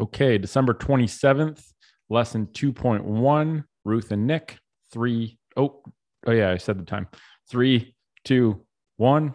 Okay, 0.00 0.38
December 0.38 0.72
27th, 0.72 1.62
lesson 2.08 2.46
2.1, 2.54 3.64
Ruth 3.84 4.12
and 4.12 4.26
Nick, 4.26 4.56
three, 4.90 5.38
oh, 5.58 5.82
oh 6.26 6.32
yeah, 6.32 6.50
I 6.50 6.56
said 6.56 6.78
the 6.78 6.86
time. 6.86 7.06
Three, 7.50 7.94
two, 8.24 8.64
one. 8.96 9.34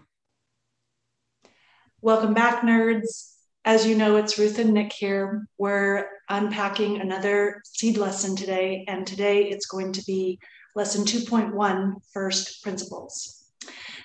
Welcome 2.02 2.34
back, 2.34 2.64
nerds. 2.64 3.36
As 3.64 3.86
you 3.86 3.96
know, 3.96 4.16
it's 4.16 4.40
Ruth 4.40 4.58
and 4.58 4.74
Nick 4.74 4.92
here. 4.92 5.48
We're 5.60 6.08
unpacking 6.30 7.00
another 7.00 7.62
seed 7.64 7.98
lesson 7.98 8.36
today, 8.36 8.86
and 8.88 9.06
today 9.06 9.44
it's 9.44 9.68
going 9.68 9.94
to 9.94 10.04
be 10.06 10.40
lesson 10.76 11.06
2.1, 11.06 11.94
First 12.12 12.64
Principles. 12.64 13.45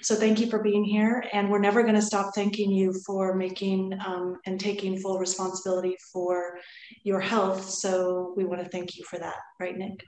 So 0.03 0.15
thank 0.15 0.41
you 0.41 0.49
for 0.49 0.63
being 0.63 0.85
here. 0.85 1.25
And 1.33 1.51
we're 1.51 1.59
never 1.59 1.83
going 1.83 1.95
to 1.95 2.03
stop 2.03 2.35
thanking 2.35 2.71
you 2.71 2.95
for 3.07 3.35
making 3.35 3.99
um, 4.05 4.37
and 4.47 4.59
taking 4.59 4.99
full 4.99 5.19
responsibility 5.19 5.97
for 6.13 6.59
your 7.03 7.21
health. 7.21 7.69
So 7.69 8.35
we 8.37 8.45
want 8.45 8.63
to 8.63 8.69
thank 8.69 8.97
you 8.97 9.05
for 9.05 9.19
that, 9.19 9.37
right, 9.59 9.77
Nick? 9.77 10.03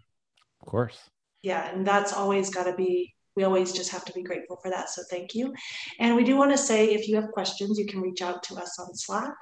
Of 0.61 0.69
course. 0.69 0.99
Yeah, 1.43 1.69
and 1.73 1.87
that's 1.87 2.13
always 2.13 2.51
got 2.51 2.65
to 2.65 2.75
be 2.75 3.15
we 3.35 3.45
always 3.45 3.73
just 3.73 3.91
have 3.91 4.05
to 4.05 4.13
be 4.13 4.23
grateful 4.23 4.59
for 4.63 4.71
that. 4.71 4.91
So 4.91 5.03
thank 5.11 5.35
you. 5.35 5.55
And 5.99 6.15
we 6.15 6.23
do 6.23 6.37
want 6.37 6.51
to 6.51 6.59
say 6.59 6.93
if 6.93 7.09
you 7.09 7.17
have 7.17 7.31
questions, 7.31 7.79
you 7.79 7.87
can 7.87 8.03
reach 8.03 8.21
out 8.21 8.43
to 8.43 8.57
us 8.57 8.79
on 8.79 8.95
Slack. 8.95 9.33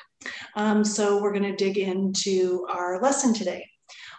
Um, 0.55 0.85
so 0.85 1.21
we're 1.21 1.33
going 1.33 1.51
to 1.51 1.57
dig 1.57 1.77
into 1.77 2.65
our 2.71 3.03
lesson 3.03 3.35
today 3.35 3.67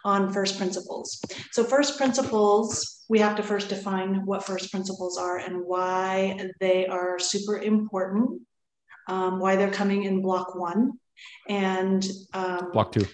on 0.04 0.32
first 0.32 0.58
principles. 0.58 1.22
So, 1.52 1.64
first 1.64 1.98
principles, 1.98 3.04
we 3.10 3.20
have 3.20 3.36
to 3.38 3.44
first 3.44 3.70
define 3.70 4.26
what 4.26 4.46
first 4.46 4.72
principles 4.72 5.18
are 5.18 5.38
and 5.38 5.64
why 5.66 6.50
they 6.60 6.88
are 6.88 7.20
super 7.20 7.58
important, 7.58 8.42
um, 9.08 9.40
why 9.40 9.56
they're 9.56 9.72
coming 9.72 10.04
in 10.04 10.22
block 10.22 10.56
one 10.56 10.94
and 11.48 12.08
um, 12.34 12.72
block 12.72 12.92
two. 12.92 13.06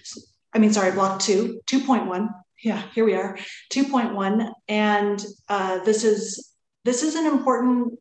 I 0.54 0.58
mean, 0.58 0.72
sorry, 0.72 0.92
block 0.92 1.20
two, 1.20 1.60
2.1. 1.66 2.28
Yeah, 2.62 2.82
here 2.94 3.04
we 3.04 3.14
are, 3.14 3.38
2.1. 3.72 4.50
And 4.68 5.24
uh, 5.48 5.84
this 5.84 6.04
is 6.04 6.52
this 6.84 7.02
is 7.02 7.14
an 7.14 7.26
important 7.26 7.98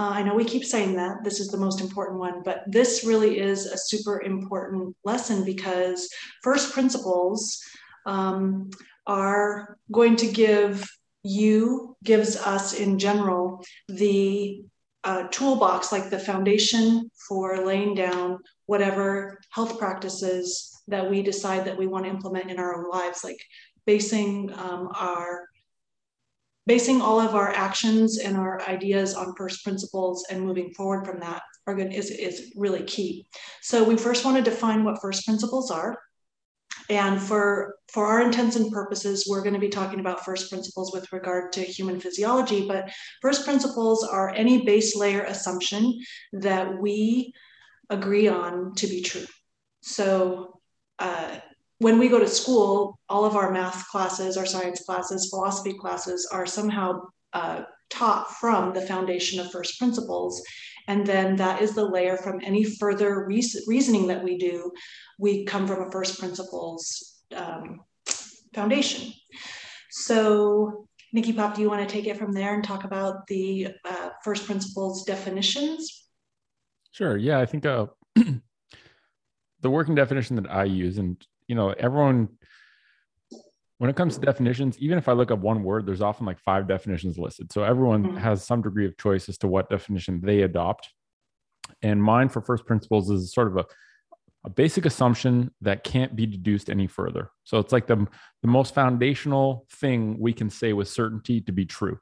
uh, 0.00 0.12
I 0.14 0.22
know 0.22 0.34
we 0.34 0.46
keep 0.46 0.64
saying 0.64 0.96
that 0.96 1.24
this 1.24 1.40
is 1.40 1.48
the 1.48 1.58
most 1.58 1.82
important 1.82 2.18
one, 2.18 2.42
but 2.42 2.62
this 2.66 3.04
really 3.04 3.38
is 3.38 3.66
a 3.66 3.76
super 3.76 4.22
important 4.22 4.96
lesson 5.04 5.44
because 5.44 6.08
first 6.42 6.72
principles 6.72 7.62
um, 8.06 8.70
are 9.06 9.76
going 9.90 10.16
to 10.16 10.30
give 10.30 10.88
you, 11.22 11.96
gives 12.04 12.36
us 12.36 12.74
in 12.74 12.98
general, 12.98 13.64
the 13.88 14.62
uh, 15.04 15.28
toolbox, 15.28 15.92
like 15.92 16.10
the 16.10 16.18
foundation 16.18 17.10
for 17.28 17.64
laying 17.64 17.94
down 17.94 18.38
whatever 18.66 19.40
health 19.50 19.78
practices 19.78 20.82
that 20.88 21.08
we 21.08 21.22
decide 21.22 21.64
that 21.64 21.76
we 21.76 21.86
want 21.86 22.04
to 22.04 22.10
implement 22.10 22.50
in 22.50 22.58
our 22.58 22.76
own 22.76 22.90
lives, 22.90 23.24
like 23.24 23.40
basing 23.86 24.52
um, 24.54 24.88
our 24.94 25.48
basing 26.66 27.00
all 27.00 27.18
of 27.18 27.34
our 27.34 27.48
actions 27.48 28.18
and 28.18 28.36
our 28.36 28.60
ideas 28.62 29.14
on 29.14 29.34
first 29.34 29.64
principles 29.64 30.24
and 30.30 30.40
moving 30.40 30.72
forward 30.74 31.04
from 31.04 31.18
that 31.18 31.42
are 31.66 31.74
good 31.74 31.92
is, 31.92 32.10
is 32.10 32.52
really 32.54 32.84
key. 32.84 33.26
So 33.60 33.82
we 33.82 33.96
first 33.96 34.24
want 34.24 34.36
to 34.36 34.50
define 34.50 34.84
what 34.84 35.00
first 35.00 35.24
principles 35.24 35.70
are. 35.70 35.98
And 36.90 37.22
for, 37.22 37.76
for 37.92 38.04
our 38.04 38.20
intents 38.20 38.56
and 38.56 38.72
purposes, 38.72 39.26
we're 39.28 39.42
going 39.42 39.54
to 39.54 39.60
be 39.60 39.68
talking 39.68 40.00
about 40.00 40.24
first 40.24 40.50
principles 40.50 40.92
with 40.92 41.12
regard 41.12 41.52
to 41.52 41.62
human 41.62 42.00
physiology. 42.00 42.66
But 42.66 42.90
first 43.22 43.44
principles 43.44 44.02
are 44.02 44.30
any 44.30 44.64
base 44.64 44.96
layer 44.96 45.22
assumption 45.22 46.00
that 46.32 46.80
we 46.80 47.32
agree 47.88 48.26
on 48.26 48.74
to 48.74 48.88
be 48.88 49.02
true. 49.02 49.26
So 49.82 50.60
uh, 50.98 51.38
when 51.78 51.98
we 52.00 52.08
go 52.08 52.18
to 52.18 52.28
school, 52.28 52.98
all 53.08 53.24
of 53.24 53.36
our 53.36 53.52
math 53.52 53.88
classes, 53.88 54.36
our 54.36 54.44
science 54.44 54.82
classes, 54.84 55.30
philosophy 55.30 55.74
classes 55.74 56.28
are 56.32 56.44
somehow 56.44 57.02
uh, 57.32 57.62
taught 57.88 58.34
from 58.34 58.74
the 58.74 58.82
foundation 58.82 59.38
of 59.38 59.52
first 59.52 59.78
principles. 59.78 60.42
And 60.90 61.06
then 61.06 61.36
that 61.36 61.62
is 61.62 61.72
the 61.76 61.84
layer 61.84 62.16
from 62.16 62.40
any 62.42 62.64
further 62.64 63.24
re- 63.24 63.52
reasoning 63.68 64.08
that 64.08 64.24
we 64.24 64.36
do. 64.36 64.72
We 65.20 65.44
come 65.44 65.68
from 65.68 65.86
a 65.86 65.90
first 65.92 66.18
principles 66.18 67.22
um, 67.32 67.82
foundation. 68.52 69.12
So, 69.92 70.88
Nikki 71.12 71.32
Pop, 71.32 71.54
do 71.54 71.62
you 71.62 71.70
want 71.70 71.88
to 71.88 71.92
take 71.92 72.08
it 72.08 72.16
from 72.16 72.32
there 72.32 72.54
and 72.54 72.64
talk 72.64 72.82
about 72.82 73.28
the 73.28 73.68
uh, 73.84 74.08
first 74.24 74.46
principles 74.46 75.04
definitions? 75.04 76.08
Sure. 76.90 77.16
Yeah, 77.16 77.38
I 77.38 77.46
think 77.46 77.66
uh, 77.66 77.86
the 79.60 79.70
working 79.70 79.94
definition 79.94 80.34
that 80.36 80.50
I 80.50 80.64
use, 80.64 80.98
and 80.98 81.24
you 81.46 81.54
know, 81.54 81.70
everyone 81.70 82.30
when 83.80 83.88
it 83.88 83.96
comes 83.96 84.18
to 84.18 84.20
definitions, 84.20 84.78
even 84.78 84.98
if 84.98 85.08
I 85.08 85.12
look 85.12 85.30
up 85.30 85.38
one 85.38 85.62
word, 85.62 85.86
there's 85.86 86.02
often 86.02 86.26
like 86.26 86.38
five 86.38 86.68
definitions 86.68 87.16
listed. 87.16 87.50
So 87.50 87.62
everyone 87.62 88.04
mm-hmm. 88.04 88.16
has 88.18 88.44
some 88.44 88.60
degree 88.60 88.84
of 88.84 88.94
choice 88.98 89.26
as 89.30 89.38
to 89.38 89.48
what 89.48 89.70
definition 89.70 90.20
they 90.22 90.42
adopt. 90.42 90.90
And 91.80 92.02
mine 92.02 92.28
for 92.28 92.42
first 92.42 92.66
principles 92.66 93.08
is 93.08 93.32
sort 93.32 93.46
of 93.46 93.56
a, 93.56 93.64
a 94.44 94.50
basic 94.50 94.84
assumption 94.84 95.50
that 95.62 95.82
can't 95.82 96.14
be 96.14 96.26
deduced 96.26 96.68
any 96.68 96.88
further. 96.88 97.30
So 97.44 97.56
it's 97.56 97.72
like 97.72 97.86
the, 97.86 98.06
the 98.42 98.48
most 98.48 98.74
foundational 98.74 99.66
thing 99.72 100.18
we 100.20 100.34
can 100.34 100.50
say 100.50 100.74
with 100.74 100.88
certainty 100.88 101.40
to 101.40 101.52
be 101.52 101.64
true, 101.64 101.98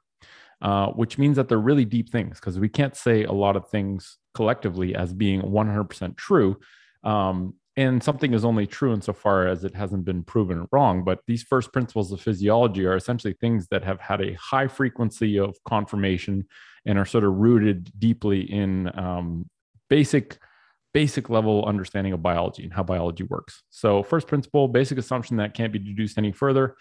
uh, 0.61 0.87
which 0.87 1.17
means 1.17 1.37
that 1.37 1.47
they're 1.47 1.59
really 1.59 1.85
deep 1.85 2.11
things 2.11 2.41
because 2.41 2.59
we 2.59 2.67
can't 2.67 2.97
say 2.97 3.23
a 3.23 3.31
lot 3.31 3.55
of 3.55 3.69
things 3.69 4.17
collectively 4.33 4.95
as 4.95 5.13
being 5.13 5.43
100% 5.43 6.17
true. 6.17 6.59
Um, 7.05 7.53
and 7.79 8.03
something 8.03 8.33
is 8.33 8.43
only 8.43 8.67
true 8.67 8.93
insofar 8.93 9.47
as 9.47 9.63
it 9.63 9.73
hasn't 9.73 10.03
been 10.03 10.21
proven 10.21 10.67
wrong. 10.73 11.05
But 11.05 11.21
these 11.27 11.43
first 11.43 11.71
principles 11.71 12.11
of 12.11 12.19
physiology 12.19 12.85
are 12.85 12.97
essentially 12.97 13.35
things 13.39 13.67
that 13.71 13.85
have 13.85 14.01
had 14.01 14.19
a 14.19 14.33
high 14.33 14.67
frequency 14.67 15.39
of 15.39 15.55
confirmation 15.63 16.45
and 16.85 16.99
are 16.99 17.05
sort 17.05 17.23
of 17.23 17.35
rooted 17.35 17.89
deeply 17.97 18.41
in 18.41 18.91
um, 18.99 19.49
basic 19.89 20.37
basic 20.93 21.29
level 21.29 21.63
understanding 21.65 22.11
of 22.11 22.21
biology 22.21 22.63
and 22.63 22.73
how 22.73 22.83
biology 22.83 23.23
works. 23.23 23.63
So, 23.69 24.03
first 24.03 24.27
principle, 24.27 24.67
basic 24.67 24.97
assumption 24.97 25.37
that 25.37 25.53
can't 25.53 25.71
be 25.71 25.79
deduced 25.79 26.17
any 26.17 26.33
further. 26.33 26.75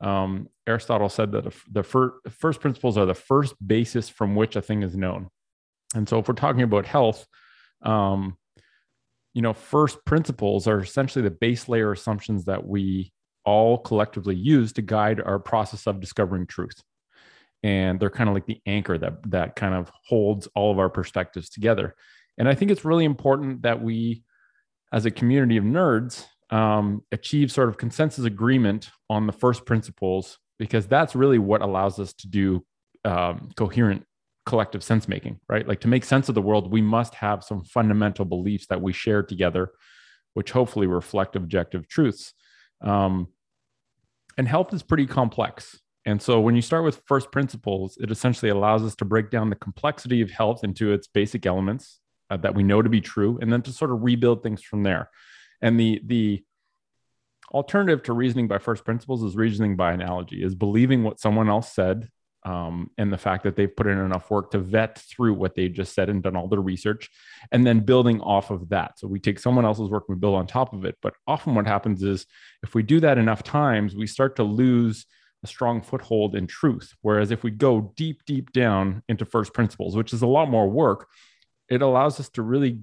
Um, 0.00 0.48
Aristotle 0.68 1.08
said 1.08 1.32
that 1.32 1.52
the 1.72 1.82
fir- 1.82 2.20
first 2.30 2.60
principles 2.60 2.96
are 2.96 3.06
the 3.06 3.14
first 3.14 3.54
basis 3.66 4.08
from 4.08 4.36
which 4.36 4.54
a 4.54 4.62
thing 4.62 4.84
is 4.84 4.96
known. 4.96 5.28
And 5.96 6.08
so, 6.08 6.20
if 6.20 6.28
we're 6.28 6.34
talking 6.34 6.62
about 6.62 6.86
health, 6.86 7.26
um, 7.82 8.36
you 9.36 9.42
know, 9.42 9.52
first 9.52 10.02
principles 10.06 10.66
are 10.66 10.80
essentially 10.80 11.22
the 11.22 11.30
base 11.30 11.68
layer 11.68 11.92
assumptions 11.92 12.46
that 12.46 12.66
we 12.66 13.12
all 13.44 13.76
collectively 13.76 14.34
use 14.34 14.72
to 14.72 14.80
guide 14.80 15.20
our 15.20 15.38
process 15.38 15.86
of 15.86 16.00
discovering 16.00 16.46
truth. 16.46 16.82
And 17.62 18.00
they're 18.00 18.08
kind 18.08 18.30
of 18.30 18.34
like 18.34 18.46
the 18.46 18.62
anchor 18.64 18.96
that 18.96 19.30
that 19.30 19.54
kind 19.54 19.74
of 19.74 19.92
holds 20.08 20.48
all 20.54 20.72
of 20.72 20.78
our 20.78 20.88
perspectives 20.88 21.50
together. 21.50 21.94
And 22.38 22.48
I 22.48 22.54
think 22.54 22.70
it's 22.70 22.86
really 22.86 23.04
important 23.04 23.60
that 23.60 23.82
we, 23.82 24.22
as 24.90 25.04
a 25.04 25.10
community 25.10 25.58
of 25.58 25.64
nerds, 25.64 26.24
um, 26.48 27.02
achieve 27.12 27.52
sort 27.52 27.68
of 27.68 27.76
consensus 27.76 28.24
agreement 28.24 28.88
on 29.10 29.26
the 29.26 29.34
first 29.34 29.66
principles 29.66 30.38
because 30.58 30.86
that's 30.86 31.14
really 31.14 31.38
what 31.38 31.60
allows 31.60 32.00
us 32.00 32.14
to 32.14 32.26
do 32.26 32.64
um, 33.04 33.50
coherent 33.54 34.06
collective 34.46 34.82
sense 34.82 35.08
making, 35.08 35.40
right? 35.48 35.66
Like 35.66 35.80
to 35.80 35.88
make 35.88 36.04
sense 36.04 36.28
of 36.28 36.34
the 36.34 36.42
world, 36.42 36.72
we 36.72 36.80
must 36.80 37.14
have 37.16 37.44
some 37.44 37.64
fundamental 37.64 38.24
beliefs 38.24 38.68
that 38.68 38.80
we 38.80 38.92
share 38.92 39.22
together, 39.22 39.72
which 40.34 40.52
hopefully 40.52 40.86
reflect 40.86 41.36
objective 41.36 41.88
truths. 41.88 42.32
Um, 42.80 43.28
and 44.38 44.46
health 44.46 44.72
is 44.72 44.82
pretty 44.82 45.06
complex. 45.06 45.80
And 46.04 46.22
so 46.22 46.40
when 46.40 46.54
you 46.54 46.62
start 46.62 46.84
with 46.84 47.02
first 47.06 47.32
principles, 47.32 47.98
it 48.00 48.10
essentially 48.12 48.50
allows 48.50 48.84
us 48.84 48.94
to 48.96 49.04
break 49.04 49.30
down 49.30 49.50
the 49.50 49.56
complexity 49.56 50.20
of 50.20 50.30
health 50.30 50.62
into 50.62 50.92
its 50.92 51.08
basic 51.08 51.44
elements 51.44 52.00
uh, 52.30 52.36
that 52.38 52.54
we 52.54 52.62
know 52.62 52.80
to 52.80 52.88
be 52.88 53.00
true, 53.00 53.38
and 53.42 53.52
then 53.52 53.62
to 53.62 53.72
sort 53.72 53.90
of 53.90 54.02
rebuild 54.02 54.42
things 54.42 54.62
from 54.62 54.84
there. 54.84 55.10
And 55.60 55.78
the 55.78 56.00
the 56.04 56.44
alternative 57.52 58.02
to 58.04 58.12
reasoning 58.12 58.48
by 58.48 58.58
first 58.58 58.84
principles 58.84 59.22
is 59.22 59.36
reasoning 59.36 59.76
by 59.76 59.92
analogy, 59.92 60.42
is 60.42 60.54
believing 60.54 61.02
what 61.02 61.20
someone 61.20 61.48
else 61.48 61.72
said 61.72 62.08
um, 62.46 62.92
and 62.96 63.12
the 63.12 63.18
fact 63.18 63.42
that 63.42 63.56
they've 63.56 63.74
put 63.74 63.88
in 63.88 63.98
enough 63.98 64.30
work 64.30 64.52
to 64.52 64.58
vet 64.58 64.98
through 64.98 65.34
what 65.34 65.56
they 65.56 65.68
just 65.68 65.92
said 65.94 66.08
and 66.08 66.22
done 66.22 66.36
all 66.36 66.46
their 66.46 66.60
research 66.60 67.10
and 67.50 67.66
then 67.66 67.80
building 67.80 68.20
off 68.20 68.52
of 68.52 68.68
that. 68.68 69.00
So 69.00 69.08
we 69.08 69.18
take 69.18 69.40
someone 69.40 69.64
else's 69.64 69.90
work 69.90 70.04
and 70.08 70.16
we 70.16 70.20
build 70.20 70.36
on 70.36 70.46
top 70.46 70.72
of 70.72 70.84
it. 70.84 70.96
But 71.02 71.14
often 71.26 71.56
what 71.56 71.66
happens 71.66 72.04
is 72.04 72.24
if 72.62 72.72
we 72.72 72.84
do 72.84 73.00
that 73.00 73.18
enough 73.18 73.42
times 73.42 73.96
we 73.96 74.06
start 74.06 74.36
to 74.36 74.44
lose 74.44 75.06
a 75.42 75.48
strong 75.48 75.82
foothold 75.82 76.36
in 76.36 76.46
truth. 76.46 76.94
Whereas 77.02 77.32
if 77.32 77.42
we 77.42 77.50
go 77.50 77.92
deep 77.96 78.24
deep 78.26 78.52
down 78.52 79.02
into 79.08 79.24
first 79.24 79.52
principles 79.52 79.96
which 79.96 80.12
is 80.12 80.22
a 80.22 80.26
lot 80.26 80.48
more 80.48 80.70
work 80.70 81.08
it 81.68 81.82
allows 81.82 82.20
us 82.20 82.28
to 82.28 82.42
really 82.42 82.78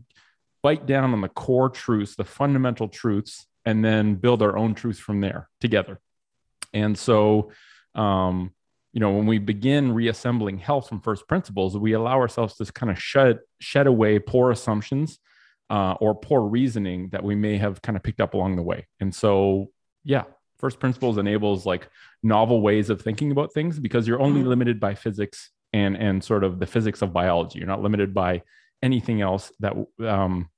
bite 0.61 0.85
down 0.85 1.13
on 1.13 1.21
the 1.21 1.29
core 1.29 1.69
truths 1.69 2.17
the 2.17 2.25
fundamental 2.25 2.89
truths 2.89 3.47
and 3.63 3.83
then 3.83 4.15
build 4.15 4.41
our 4.41 4.57
own 4.57 4.75
truth 4.75 4.99
from 4.99 5.21
there 5.21 5.47
together. 5.61 6.01
And 6.73 6.97
so 6.99 7.51
um, 7.95 8.51
you 8.93 8.99
know 8.99 9.11
when 9.11 9.25
we 9.25 9.39
begin 9.39 9.91
reassembling 9.91 10.57
health 10.57 10.87
from 10.87 11.01
first 11.01 11.27
principles 11.27 11.77
we 11.77 11.93
allow 11.93 12.17
ourselves 12.19 12.55
to 12.55 12.65
kind 12.71 12.91
of 12.91 13.01
shed 13.01 13.39
shed 13.59 13.87
away 13.87 14.19
poor 14.19 14.51
assumptions 14.51 15.19
uh, 15.69 15.93
or 15.99 16.13
poor 16.13 16.41
reasoning 16.41 17.09
that 17.09 17.23
we 17.23 17.33
may 17.33 17.57
have 17.57 17.81
kind 17.81 17.95
of 17.95 18.03
picked 18.03 18.21
up 18.21 18.35
along 18.35 18.55
the 18.55 18.61
way. 18.61 18.87
And 18.99 19.13
so, 19.13 19.71
yeah, 20.03 20.23
first 20.59 20.79
principles 20.79 21.17
enables 21.17 21.65
like 21.65 21.89
novel 22.21 22.61
ways 22.61 22.91
of 22.91 23.01
thinking 23.01 23.31
about 23.31 23.53
things 23.53 23.79
because 23.79 24.07
you're 24.07 24.21
only 24.21 24.41
mm-hmm. 24.41 24.49
limited 24.49 24.79
by 24.79 24.95
physics 24.95 25.49
and 25.73 25.97
and 25.97 26.23
sort 26.23 26.43
of 26.43 26.59
the 26.59 26.67
physics 26.67 27.01
of 27.01 27.11
biology. 27.11 27.57
You're 27.57 27.67
not 27.67 27.81
limited 27.81 28.13
by 28.13 28.43
anything 28.83 29.21
else 29.21 29.51
that 29.61 29.73
um, 29.99 30.49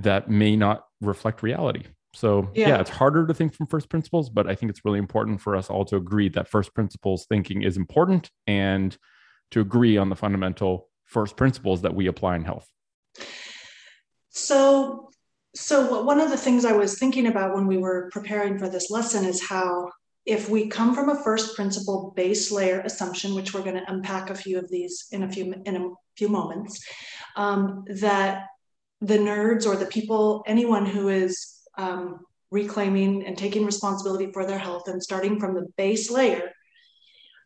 that 0.00 0.28
may 0.28 0.56
not 0.56 0.84
reflect 1.00 1.44
reality. 1.44 1.84
So 2.16 2.50
yeah. 2.54 2.68
yeah. 2.68 2.80
it's 2.80 2.88
harder 2.88 3.26
to 3.26 3.34
think 3.34 3.54
from 3.54 3.66
first 3.66 3.90
principles, 3.90 4.30
but 4.30 4.46
I 4.46 4.54
think 4.54 4.70
it's 4.70 4.84
really 4.86 4.98
important 4.98 5.40
for 5.40 5.54
us 5.54 5.68
all 5.68 5.84
to 5.86 5.96
agree 5.96 6.30
that 6.30 6.48
first 6.48 6.74
principles 6.74 7.26
thinking 7.26 7.62
is 7.62 7.76
important 7.76 8.30
and 8.46 8.96
to 9.50 9.60
agree 9.60 9.98
on 9.98 10.08
the 10.08 10.16
fundamental 10.16 10.88
first 11.04 11.36
principles 11.36 11.82
that 11.82 11.94
we 11.94 12.06
apply 12.06 12.36
in 12.36 12.44
health. 12.44 12.66
So 14.30 15.10
so 15.54 16.02
one 16.02 16.20
of 16.20 16.30
the 16.30 16.36
things 16.36 16.64
I 16.64 16.72
was 16.72 16.98
thinking 16.98 17.26
about 17.26 17.54
when 17.54 17.66
we 17.66 17.78
were 17.78 18.10
preparing 18.12 18.58
for 18.58 18.68
this 18.68 18.90
lesson 18.90 19.24
is 19.24 19.46
how 19.46 19.90
if 20.26 20.48
we 20.50 20.68
come 20.68 20.94
from 20.94 21.08
a 21.08 21.22
first 21.22 21.54
principle 21.54 22.12
base 22.16 22.50
layer 22.50 22.80
assumption, 22.80 23.34
which 23.34 23.54
we're 23.54 23.62
going 23.62 23.76
to 23.76 23.92
unpack 23.92 24.28
a 24.28 24.34
few 24.34 24.58
of 24.58 24.70
these 24.70 25.06
in 25.12 25.22
a 25.22 25.30
few 25.30 25.54
in 25.66 25.76
a 25.76 25.90
few 26.16 26.28
moments, 26.28 26.82
um, 27.36 27.84
that 27.88 28.46
the 29.02 29.18
nerds 29.18 29.66
or 29.66 29.76
the 29.76 29.86
people, 29.86 30.42
anyone 30.46 30.86
who 30.86 31.08
is 31.10 31.55
um, 31.76 32.20
reclaiming 32.50 33.26
and 33.26 33.36
taking 33.36 33.64
responsibility 33.64 34.32
for 34.32 34.46
their 34.46 34.58
health 34.58 34.88
and 34.88 35.02
starting 35.02 35.38
from 35.38 35.54
the 35.54 35.66
base 35.76 36.10
layer, 36.10 36.50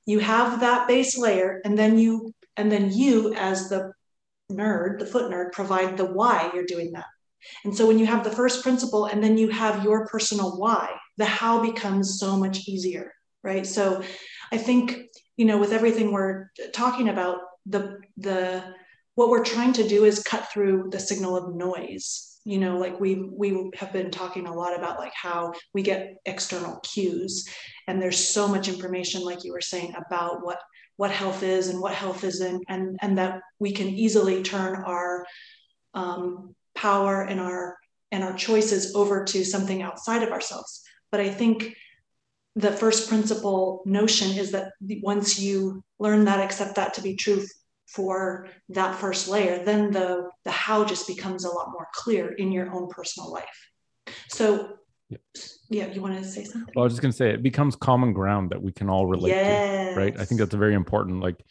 you 0.06 0.19
have 0.19 0.61
that 0.61 0.88
base 0.88 1.17
layer, 1.19 1.61
and 1.65 1.79
then 1.79 1.99
you 1.99 2.32
and 2.56 2.71
then 2.71 2.93
you 2.93 3.35
as 3.35 3.69
the 3.69 3.93
nerd, 4.50 4.99
the 4.99 5.06
foot 5.06 5.31
nerd, 5.31 5.53
provide 5.53 5.97
the 5.97 6.05
why 6.05 6.50
you're 6.53 6.65
doing 6.65 6.93
that. 6.93 7.06
And 7.65 7.75
so 7.75 7.87
when 7.87 7.99
you 7.99 8.06
have 8.06 8.25
the 8.25 8.31
first 8.31 8.62
principle 8.62 9.06
and 9.06 9.23
then 9.23 9.38
you 9.38 9.49
have 9.49 9.85
your 9.85 10.06
personal 10.06 10.59
why, 10.59 10.91
the 11.17 11.25
how 11.25 11.62
becomes 11.62 12.19
so 12.19 12.37
much 12.37 12.69
easier, 12.69 13.12
right? 13.43 13.67
So 13.67 14.03
I 14.53 14.59
think, 14.59 14.99
you 15.37 15.47
know, 15.47 15.59
with 15.59 15.73
everything 15.73 16.12
we're 16.12 16.50
talking 16.73 17.09
about, 17.09 17.38
the 17.67 18.00
the 18.17 18.65
what 19.20 19.28
we're 19.28 19.44
trying 19.44 19.75
to 19.75 19.87
do 19.87 20.06
is 20.06 20.22
cut 20.22 20.50
through 20.50 20.88
the 20.90 20.99
signal 20.99 21.37
of 21.37 21.55
noise. 21.55 22.38
You 22.44 22.56
know, 22.56 22.78
like 22.78 22.99
we 22.99 23.28
we 23.31 23.70
have 23.75 23.93
been 23.93 24.11
talking 24.11 24.46
a 24.46 24.55
lot 24.55 24.75
about 24.75 24.99
like 24.99 25.12
how 25.14 25.52
we 25.75 25.82
get 25.82 26.14
external 26.25 26.81
cues, 26.81 27.46
and 27.87 28.00
there's 28.00 28.17
so 28.17 28.49
much 28.49 28.67
information, 28.67 29.20
like 29.20 29.44
you 29.44 29.52
were 29.52 29.61
saying, 29.61 29.93
about 29.94 30.43
what 30.43 30.58
what 30.96 31.11
health 31.11 31.43
is 31.43 31.69
and 31.69 31.82
what 31.82 31.93
health 31.93 32.25
isn't, 32.25 32.64
and 32.70 32.99
and 33.02 33.19
that 33.19 33.43
we 33.58 33.72
can 33.72 33.88
easily 33.88 34.43
turn 34.43 34.82
our 34.87 35.26
um, 35.93 36.55
power 36.75 37.20
and 37.20 37.40
our 37.40 37.76
and 38.11 38.25
our 38.25 38.32
choices 38.32 38.94
over 38.94 39.22
to 39.25 39.44
something 39.44 39.82
outside 39.82 40.22
of 40.22 40.32
ourselves. 40.32 40.81
But 41.12 41.20
I 41.20 41.28
think 41.28 41.75
the 42.56 42.72
first 42.72 43.11
principle 43.11 43.82
notion 43.84 44.31
is 44.38 44.52
that 44.52 44.72
once 45.02 45.38
you 45.38 45.84
learn 45.99 46.25
that, 46.25 46.40
accept 46.40 46.76
that 46.76 46.94
to 46.94 47.02
be 47.02 47.17
true 47.17 47.44
for 47.94 48.48
that 48.69 48.94
first 48.96 49.28
layer, 49.28 49.64
then 49.64 49.90
the 49.90 50.31
the 50.44 50.50
how 50.50 50.84
just 50.84 51.06
becomes 51.06 51.44
a 51.44 51.50
lot 51.50 51.70
more 51.72 51.88
clear 51.94 52.32
in 52.32 52.52
your 52.52 52.72
own 52.72 52.88
personal 52.88 53.32
life. 53.32 53.70
So 54.28 54.76
yeah, 55.69 55.87
you 55.87 56.00
want 56.00 56.16
to 56.16 56.25
say 56.25 56.44
something? 56.44 56.72
Well, 56.75 56.84
I 56.84 56.84
was 56.84 56.92
just 56.92 57.02
gonna 57.02 57.12
say 57.12 57.31
it 57.31 57.42
becomes 57.42 57.75
common 57.76 58.12
ground 58.12 58.50
that 58.50 58.62
we 58.62 58.72
can 58.72 58.88
all 58.88 59.06
relate 59.06 59.31
yes. 59.31 59.94
to, 59.94 60.00
right? 60.00 60.19
I 60.19 60.25
think 60.25 60.40
that's 60.40 60.54
very 60.54 60.75
important. 60.75 61.20
Like 61.20 61.44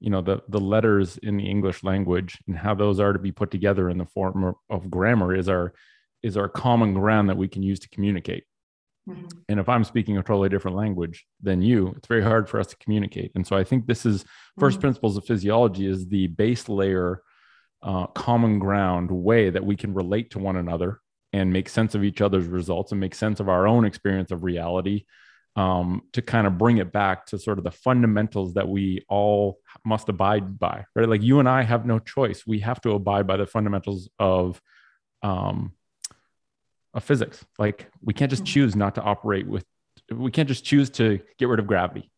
you 0.00 0.10
know 0.10 0.22
the 0.22 0.42
the 0.48 0.60
letters 0.60 1.18
in 1.18 1.36
the 1.36 1.44
english 1.44 1.82
language 1.82 2.38
and 2.46 2.56
how 2.56 2.74
those 2.74 3.00
are 3.00 3.12
to 3.12 3.18
be 3.18 3.32
put 3.32 3.50
together 3.50 3.90
in 3.90 3.98
the 3.98 4.06
form 4.06 4.54
of 4.70 4.90
grammar 4.90 5.34
is 5.34 5.48
our 5.48 5.72
is 6.22 6.36
our 6.36 6.48
common 6.48 6.94
ground 6.94 7.28
that 7.28 7.36
we 7.36 7.48
can 7.48 7.62
use 7.62 7.80
to 7.80 7.88
communicate 7.88 8.44
mm-hmm. 9.08 9.26
and 9.48 9.60
if 9.60 9.68
i'm 9.68 9.84
speaking 9.84 10.18
a 10.18 10.22
totally 10.22 10.48
different 10.48 10.76
language 10.76 11.26
than 11.40 11.62
you 11.62 11.94
it's 11.96 12.08
very 12.08 12.22
hard 12.22 12.48
for 12.48 12.60
us 12.60 12.66
to 12.66 12.76
communicate 12.76 13.32
and 13.34 13.46
so 13.46 13.56
i 13.56 13.64
think 13.64 13.86
this 13.86 14.04
is 14.04 14.24
1st 14.58 14.70
mm-hmm. 14.70 14.80
principles 14.80 15.16
of 15.16 15.24
physiology 15.24 15.86
is 15.86 16.06
the 16.08 16.26
base 16.28 16.68
layer 16.68 17.22
uh, 17.82 18.06
common 18.08 18.58
ground 18.58 19.10
way 19.10 19.50
that 19.50 19.64
we 19.64 19.76
can 19.76 19.94
relate 19.94 20.30
to 20.30 20.38
one 20.38 20.56
another 20.56 21.00
and 21.32 21.52
make 21.52 21.68
sense 21.68 21.94
of 21.94 22.02
each 22.02 22.20
other's 22.20 22.46
results 22.46 22.92
and 22.92 23.00
make 23.00 23.14
sense 23.14 23.40
of 23.40 23.48
our 23.48 23.66
own 23.66 23.84
experience 23.84 24.30
of 24.30 24.42
reality 24.42 25.04
um, 25.56 26.02
to 26.12 26.22
kind 26.22 26.46
of 26.46 26.56
bring 26.56 26.78
it 26.78 26.92
back 26.92 27.26
to 27.26 27.38
sort 27.38 27.58
of 27.58 27.64
the 27.64 27.70
fundamentals 27.70 28.54
that 28.54 28.68
we 28.68 29.04
all 29.08 29.58
must 29.84 30.08
abide 30.08 30.58
by, 30.58 30.84
right? 30.94 31.08
Like 31.08 31.22
you 31.22 31.40
and 31.40 31.48
I 31.48 31.62
have 31.62 31.84
no 31.84 31.98
choice. 31.98 32.46
We 32.46 32.60
have 32.60 32.80
to 32.82 32.92
abide 32.92 33.26
by 33.26 33.36
the 33.36 33.46
fundamentals 33.46 34.08
of, 34.20 34.60
um, 35.22 35.72
of 36.98 37.04
physics. 37.04 37.44
Like 37.58 37.90
we 38.02 38.12
can't 38.12 38.30
just 38.30 38.44
mm-hmm. 38.44 38.52
choose 38.52 38.76
not 38.76 38.94
to 38.96 39.02
operate 39.02 39.46
with, 39.46 39.64
we 40.12 40.30
can't 40.30 40.48
just 40.48 40.64
choose 40.64 40.90
to 40.90 41.20
get 41.38 41.48
rid 41.48 41.58
of 41.58 41.66
gravity, 41.66 42.10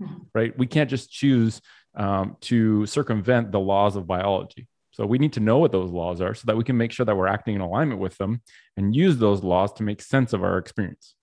mm-hmm. 0.00 0.22
right? 0.34 0.56
We 0.56 0.66
can't 0.66 0.88
just 0.88 1.10
choose 1.10 1.60
um, 1.94 2.36
to 2.42 2.86
circumvent 2.86 3.52
the 3.52 3.60
laws 3.60 3.96
of 3.96 4.06
biology. 4.06 4.68
So 4.92 5.06
we 5.06 5.18
need 5.18 5.32
to 5.34 5.40
know 5.40 5.58
what 5.58 5.72
those 5.72 5.90
laws 5.90 6.20
are 6.20 6.34
so 6.34 6.44
that 6.46 6.56
we 6.56 6.64
can 6.64 6.76
make 6.76 6.92
sure 6.92 7.06
that 7.06 7.16
we're 7.16 7.26
acting 7.26 7.54
in 7.54 7.60
alignment 7.60 8.00
with 8.00 8.16
them 8.18 8.42
and 8.76 8.94
use 8.94 9.16
those 9.16 9.42
laws 9.42 9.72
to 9.74 9.82
make 9.82 10.02
sense 10.02 10.32
of 10.32 10.44
our 10.44 10.58
experience. 10.58 11.14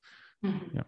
Mm-hmm. 0.44 0.78
Yeah. 0.78 0.84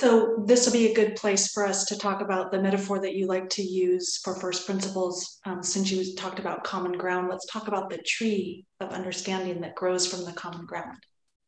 So 0.00 0.42
this 0.46 0.64
will 0.64 0.72
be 0.72 0.90
a 0.90 0.94
good 0.94 1.14
place 1.14 1.52
for 1.52 1.66
us 1.66 1.84
to 1.84 1.98
talk 1.98 2.22
about 2.22 2.50
the 2.50 2.58
metaphor 2.58 3.00
that 3.00 3.16
you 3.16 3.26
like 3.26 3.50
to 3.50 3.62
use 3.62 4.16
for 4.24 4.34
first 4.34 4.64
principles. 4.64 5.38
Um, 5.44 5.62
since 5.62 5.90
you 5.90 6.16
talked 6.16 6.38
about 6.38 6.64
common 6.64 6.92
ground, 6.92 7.28
let's 7.28 7.44
talk 7.44 7.68
about 7.68 7.90
the 7.90 7.98
tree 7.98 8.64
of 8.80 8.92
understanding 8.92 9.60
that 9.60 9.74
grows 9.74 10.06
from 10.06 10.24
the 10.24 10.32
common 10.32 10.64
ground. 10.64 10.96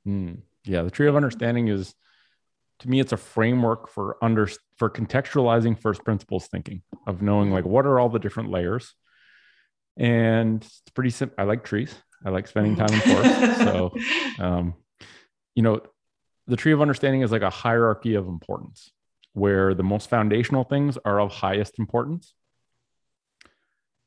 Mm, 0.06 0.42
yeah, 0.64 0.82
the 0.82 0.90
tree 0.90 1.08
of 1.08 1.16
understanding 1.16 1.68
is, 1.68 1.94
to 2.80 2.90
me, 2.90 3.00
it's 3.00 3.12
a 3.12 3.16
framework 3.16 3.88
for 3.88 4.22
under 4.22 4.46
for 4.76 4.90
contextualizing 4.90 5.80
first 5.80 6.04
principles 6.04 6.48
thinking 6.48 6.82
of 7.06 7.22
knowing 7.22 7.52
like 7.52 7.64
what 7.64 7.86
are 7.86 7.98
all 7.98 8.10
the 8.10 8.18
different 8.18 8.50
layers, 8.50 8.92
and 9.96 10.62
it's 10.62 10.90
pretty 10.92 11.08
simple. 11.08 11.36
I 11.38 11.44
like 11.44 11.64
trees. 11.64 11.94
I 12.22 12.28
like 12.28 12.46
spending 12.46 12.76
time 12.76 12.92
in 12.92 13.00
forests. 13.00 13.58
so, 13.64 13.92
um, 14.38 14.74
you 15.54 15.62
know, 15.62 15.80
the 16.46 16.56
tree 16.56 16.72
of 16.72 16.80
understanding 16.80 17.22
is 17.22 17.32
like 17.32 17.42
a 17.42 17.50
hierarchy 17.50 18.14
of 18.14 18.26
importance 18.26 18.90
where 19.32 19.74
the 19.74 19.82
most 19.82 20.10
foundational 20.10 20.64
things 20.64 20.98
are 21.04 21.20
of 21.20 21.32
highest 21.32 21.78
importance 21.78 22.34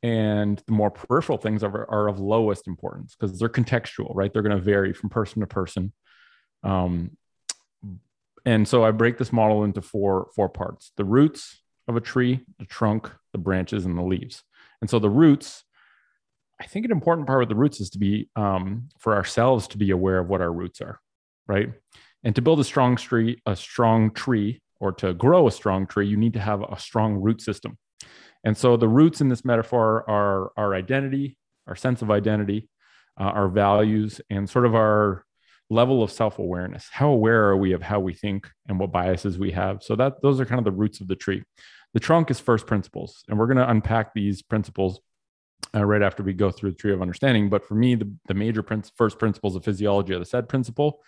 and 0.03 0.61
the 0.67 0.73
more 0.73 0.91
peripheral 0.91 1.37
things 1.37 1.63
are, 1.63 1.89
are 1.89 2.07
of 2.07 2.19
lowest 2.19 2.67
importance 2.67 3.15
because 3.15 3.39
they're 3.39 3.49
contextual 3.49 4.11
right? 4.13 4.31
They're 4.31 4.43
going 4.43 4.55
to 4.55 4.63
vary 4.63 4.93
from 4.93 5.09
person 5.09 5.41
to 5.41 5.47
person. 5.47 5.93
Um, 6.63 7.17
and 8.45 8.67
so 8.67 8.83
i 8.83 8.91
break 8.91 9.17
this 9.17 9.33
model 9.33 9.63
into 9.63 9.81
four 9.81 10.29
four 10.35 10.47
parts 10.47 10.91
the 10.97 11.03
roots 11.03 11.61
of 11.87 11.95
a 11.95 12.01
tree 12.01 12.41
the 12.59 12.65
trunk 12.65 13.11
the 13.33 13.37
branches 13.37 13.85
and 13.85 13.97
the 13.97 14.03
leaves. 14.03 14.43
And 14.81 14.89
so 14.89 14.99
the 14.99 15.09
roots 15.09 15.63
i 16.61 16.65
think 16.65 16.85
an 16.85 16.91
important 16.91 17.27
part 17.27 17.43
of 17.43 17.49
the 17.49 17.55
roots 17.55 17.81
is 17.81 17.89
to 17.91 17.99
be 17.99 18.29
um, 18.35 18.89
for 18.99 19.15
ourselves 19.15 19.67
to 19.69 19.77
be 19.77 19.91
aware 19.91 20.19
of 20.19 20.29
what 20.29 20.41
our 20.41 20.51
roots 20.51 20.81
are 20.81 20.99
right 21.47 21.73
and 22.25 22.35
to 22.35 22.41
build 22.41 22.59
a 22.59 22.63
strong 22.63 22.97
tree, 22.97 23.39
a 23.45 23.55
strong 23.55 24.11
tree, 24.11 24.59
or 24.81 24.91
to 24.91 25.13
grow 25.13 25.47
a 25.47 25.51
strong 25.51 25.87
tree, 25.87 26.07
you 26.07 26.17
need 26.17 26.33
to 26.33 26.39
have 26.39 26.61
a 26.63 26.77
strong 26.77 27.13
root 27.15 27.39
system. 27.39 27.77
And 28.43 28.57
so 28.57 28.75
the 28.75 28.89
roots 28.89 29.21
in 29.21 29.29
this 29.29 29.45
metaphor 29.45 30.03
are 30.09 30.51
our 30.57 30.73
identity, 30.73 31.37
our 31.67 31.75
sense 31.75 32.01
of 32.01 32.11
identity, 32.11 32.67
uh, 33.19 33.23
our 33.23 33.47
values, 33.47 34.19
and 34.29 34.49
sort 34.49 34.65
of 34.65 34.75
our 34.75 35.23
level 35.69 36.03
of 36.03 36.11
self-awareness. 36.11 36.89
How 36.91 37.09
aware 37.09 37.45
are 37.49 37.57
we 37.57 37.73
of 37.73 37.81
how 37.81 37.99
we 37.99 38.13
think 38.13 38.49
and 38.67 38.79
what 38.79 38.91
biases 38.91 39.37
we 39.37 39.51
have? 39.51 39.81
So 39.83 39.95
that 39.95 40.21
those 40.21 40.39
are 40.39 40.45
kind 40.45 40.59
of 40.59 40.65
the 40.65 40.71
roots 40.71 41.01
of 41.01 41.07
the 41.07 41.15
tree. 41.15 41.43
The 41.93 41.99
trunk 41.99 42.29
is 42.29 42.39
first 42.39 42.67
principles, 42.67 43.23
and 43.29 43.39
we're 43.39 43.47
going 43.47 43.57
to 43.57 43.69
unpack 43.69 44.13
these 44.13 44.41
principles 44.41 44.99
uh, 45.73 45.85
right 45.85 46.01
after 46.01 46.23
we 46.23 46.33
go 46.33 46.51
through 46.51 46.71
the 46.71 46.77
tree 46.77 46.93
of 46.93 47.01
understanding. 47.01 47.49
But 47.49 47.65
for 47.65 47.75
me, 47.75 47.95
the, 47.95 48.11
the 48.27 48.33
major 48.33 48.61
prin- 48.61 48.83
first 48.95 49.17
principles 49.17 49.55
of 49.55 49.63
physiology 49.63 50.13
are 50.13 50.19
the 50.19 50.25
SAID 50.25 50.49
principle, 50.49 50.99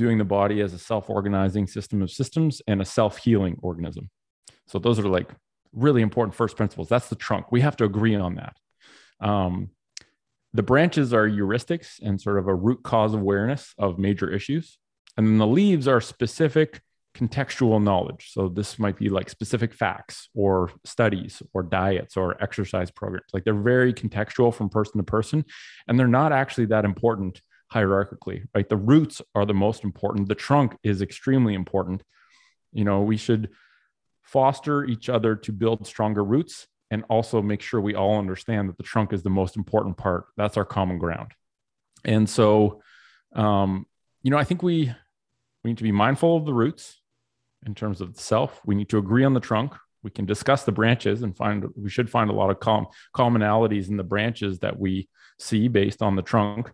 viewing 0.00 0.18
the 0.18 0.24
body 0.24 0.60
as 0.60 0.72
a 0.72 0.78
self-organizing 0.78 1.66
system 1.66 2.02
of 2.02 2.10
systems 2.10 2.60
and 2.66 2.78
a 2.80 2.84
self-healing 2.84 3.56
organism. 3.62 4.10
So 4.66 4.78
those 4.78 4.98
are 4.98 5.08
like 5.18 5.30
really 5.72 6.02
important 6.02 6.34
first 6.34 6.56
principles. 6.56 6.88
That's 6.88 7.08
the 7.08 7.16
trunk. 7.26 7.52
We 7.52 7.60
have 7.60 7.76
to 7.76 7.84
agree 7.84 8.16
on 8.16 8.32
that. 8.36 8.54
Um, 9.20 9.70
the 10.52 10.62
branches 10.62 11.14
are 11.14 11.28
heuristics 11.28 12.00
and 12.02 12.20
sort 12.20 12.38
of 12.38 12.48
a 12.48 12.54
root 12.54 12.82
cause 12.82 13.14
awareness 13.14 13.74
of 13.78 13.98
major 13.98 14.28
issues. 14.38 14.78
And 15.16 15.26
then 15.26 15.38
the 15.38 15.46
leaves 15.46 15.86
are 15.86 16.00
specific 16.00 16.80
contextual 17.14 17.82
knowledge. 17.82 18.30
So 18.32 18.48
this 18.48 18.78
might 18.78 18.96
be 18.96 19.08
like 19.08 19.28
specific 19.28 19.74
facts 19.74 20.28
or 20.34 20.70
studies 20.84 21.42
or 21.52 21.62
diets 21.62 22.16
or 22.16 22.40
exercise 22.42 22.90
programs. 22.90 23.30
Like 23.32 23.44
they're 23.44 23.54
very 23.54 23.92
contextual 23.92 24.54
from 24.54 24.68
person 24.68 24.98
to 24.98 25.02
person, 25.02 25.44
and 25.86 25.98
they're 25.98 26.06
not 26.20 26.32
actually 26.32 26.66
that 26.66 26.84
important 26.84 27.42
hierarchically, 27.72 28.44
right? 28.54 28.68
The 28.68 28.76
roots 28.76 29.22
are 29.34 29.46
the 29.46 29.54
most 29.54 29.84
important. 29.84 30.28
The 30.28 30.34
trunk 30.34 30.76
is 30.82 31.02
extremely 31.02 31.54
important. 31.54 32.02
You 32.72 32.84
know, 32.84 33.02
we 33.02 33.16
should 33.16 33.50
foster 34.22 34.84
each 34.84 35.08
other 35.08 35.34
to 35.36 35.52
build 35.52 35.86
stronger 35.86 36.24
roots 36.24 36.66
and 36.90 37.04
also 37.08 37.40
make 37.40 37.62
sure 37.62 37.80
we 37.80 37.94
all 37.94 38.18
understand 38.18 38.68
that 38.68 38.76
the 38.76 38.82
trunk 38.82 39.12
is 39.12 39.22
the 39.22 39.30
most 39.30 39.56
important 39.56 39.96
part. 39.96 40.26
That's 40.36 40.56
our 40.56 40.64
common 40.64 40.98
ground. 40.98 41.32
And 42.04 42.28
so, 42.28 42.82
um, 43.34 43.86
you 44.22 44.30
know, 44.30 44.38
I 44.38 44.44
think 44.44 44.62
we 44.62 44.92
we 45.62 45.70
need 45.70 45.78
to 45.78 45.84
be 45.84 45.92
mindful 45.92 46.36
of 46.36 46.46
the 46.46 46.54
roots 46.54 47.00
in 47.66 47.74
terms 47.74 48.00
of 48.00 48.14
the 48.14 48.20
self. 48.20 48.60
We 48.64 48.74
need 48.74 48.88
to 48.90 48.98
agree 48.98 49.24
on 49.24 49.34
the 49.34 49.40
trunk. 49.40 49.74
We 50.02 50.10
can 50.10 50.24
discuss 50.24 50.64
the 50.64 50.72
branches 50.72 51.22
and 51.22 51.36
find 51.36 51.66
we 51.76 51.90
should 51.90 52.10
find 52.10 52.30
a 52.30 52.32
lot 52.32 52.50
of 52.50 52.58
com- 52.58 52.86
commonalities 53.14 53.88
in 53.88 53.96
the 53.96 54.04
branches 54.04 54.60
that 54.60 54.78
we 54.78 55.08
see 55.38 55.68
based 55.68 56.02
on 56.02 56.16
the 56.16 56.22
trunk. 56.22 56.72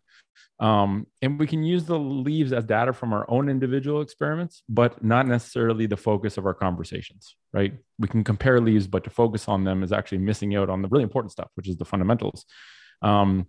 Um, 0.58 1.06
and 1.20 1.38
we 1.38 1.46
can 1.46 1.62
use 1.62 1.84
the 1.84 1.98
leaves 1.98 2.52
as 2.52 2.64
data 2.64 2.92
from 2.92 3.12
our 3.12 3.30
own 3.30 3.48
individual 3.48 4.00
experiments, 4.00 4.62
but 4.68 5.04
not 5.04 5.26
necessarily 5.26 5.86
the 5.86 5.98
focus 5.98 6.38
of 6.38 6.46
our 6.46 6.54
conversations, 6.54 7.36
right? 7.52 7.74
We 7.98 8.08
can 8.08 8.24
compare 8.24 8.60
leaves, 8.60 8.86
but 8.86 9.04
to 9.04 9.10
focus 9.10 9.48
on 9.48 9.64
them 9.64 9.82
is 9.82 9.92
actually 9.92 10.18
missing 10.18 10.56
out 10.56 10.70
on 10.70 10.80
the 10.80 10.88
really 10.88 11.02
important 11.02 11.32
stuff, 11.32 11.50
which 11.56 11.68
is 11.68 11.76
the 11.76 11.84
fundamentals. 11.84 12.46
Um, 13.02 13.48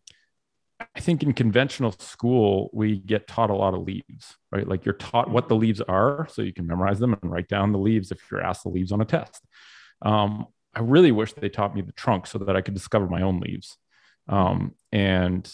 I 0.95 0.99
think 0.99 1.23
in 1.23 1.33
conventional 1.33 1.91
school, 1.93 2.69
we 2.73 2.99
get 2.99 3.27
taught 3.27 3.49
a 3.49 3.55
lot 3.55 3.73
of 3.73 3.81
leaves, 3.81 4.35
right? 4.51 4.67
Like 4.67 4.85
you're 4.85 4.93
taught 4.93 5.29
what 5.29 5.47
the 5.47 5.55
leaves 5.55 5.81
are, 5.81 6.27
so 6.29 6.41
you 6.41 6.53
can 6.53 6.67
memorize 6.67 6.99
them 6.99 7.13
and 7.19 7.31
write 7.31 7.47
down 7.47 7.71
the 7.71 7.79
leaves 7.79 8.11
if 8.11 8.19
you're 8.29 8.43
asked 8.43 8.63
the 8.63 8.69
leaves 8.69 8.91
on 8.91 9.01
a 9.01 9.05
test. 9.05 9.43
Um, 10.01 10.47
I 10.75 10.81
really 10.81 11.11
wish 11.11 11.33
they 11.33 11.49
taught 11.49 11.73
me 11.73 11.81
the 11.81 11.93
trunk 11.93 12.27
so 12.27 12.37
that 12.39 12.55
I 12.55 12.61
could 12.61 12.75
discover 12.75 13.07
my 13.07 13.21
own 13.21 13.39
leaves. 13.39 13.77
Um, 14.29 14.75
and 14.91 15.49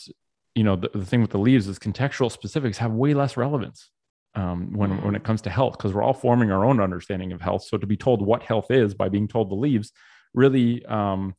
you 0.56 0.64
know, 0.64 0.76
the, 0.76 0.90
the 0.94 1.06
thing 1.06 1.22
with 1.22 1.32
the 1.32 1.40
leaves 1.40 1.68
is 1.68 1.80
contextual 1.80 2.32
specifics 2.32 2.78
have 2.78 2.92
way 2.92 3.14
less 3.14 3.38
relevance 3.38 3.90
um, 4.36 4.74
when 4.74 5.02
when 5.04 5.16
it 5.16 5.24
comes 5.24 5.42
to 5.42 5.50
health 5.50 5.78
because 5.78 5.94
we're 5.94 6.04
all 6.04 6.14
forming 6.14 6.52
our 6.52 6.66
own 6.66 6.80
understanding 6.80 7.32
of 7.32 7.42
health. 7.42 7.64
So 7.64 7.78
to 7.78 7.88
be 7.88 7.98
told 7.98 8.22
what 8.22 8.44
health 8.44 8.72
is 8.72 8.94
by 8.94 9.10
being 9.10 9.28
told 9.28 9.50
the 9.50 9.56
leaves 9.56 9.92
really 10.34 10.86
um, 10.86 11.36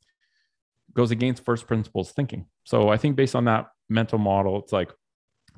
goes 0.94 1.10
against 1.10 1.44
first 1.44 1.66
principles 1.66 2.12
thinking. 2.12 2.46
So 2.64 2.88
I 2.88 2.96
think 2.96 3.16
based 3.16 3.34
on 3.34 3.44
that 3.46 3.66
mental 3.88 4.18
model, 4.18 4.58
it's 4.58 4.72
like 4.72 4.92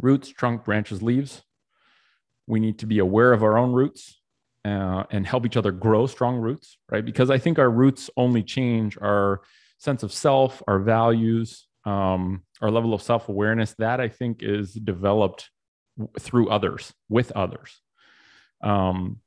roots, 0.01 0.29
trunk, 0.29 0.65
branches, 0.65 1.03
leaves. 1.03 1.43
We 2.47 2.61
need 2.61 2.79
to 2.81 2.87
be 2.87 2.99
aware 2.99 3.33
of 3.33 3.43
our 3.43 3.59
own 3.59 3.73
roots 3.73 4.21
uh, 4.65 5.05
and 5.11 5.27
help 5.27 5.47
each 5.47 5.57
other 5.57 5.73
grow 5.73 6.07
strong 6.07 6.37
roots, 6.37 6.79
right? 6.91 7.05
Because 7.05 7.31
I 7.31 7.39
think 7.39 7.59
our 7.59 7.71
roots 7.71 8.09
only 8.17 8.43
change 8.43 8.97
our 9.01 9.43
sense 9.79 10.03
of 10.03 10.13
self, 10.13 10.63
our 10.67 10.79
values, 10.79 11.66
um, 11.87 12.43
our 12.61 12.71
level 12.71 12.93
of 12.93 13.01
self 13.01 13.29
awareness. 13.29 13.75
That 13.79 14.01
I 14.01 14.09
think 14.09 14.43
is 14.43 14.75
developed 14.75 15.49
through 16.21 16.51
others, 16.51 16.93
with 17.09 17.33
others. 17.33 17.81
Um, 18.63 19.21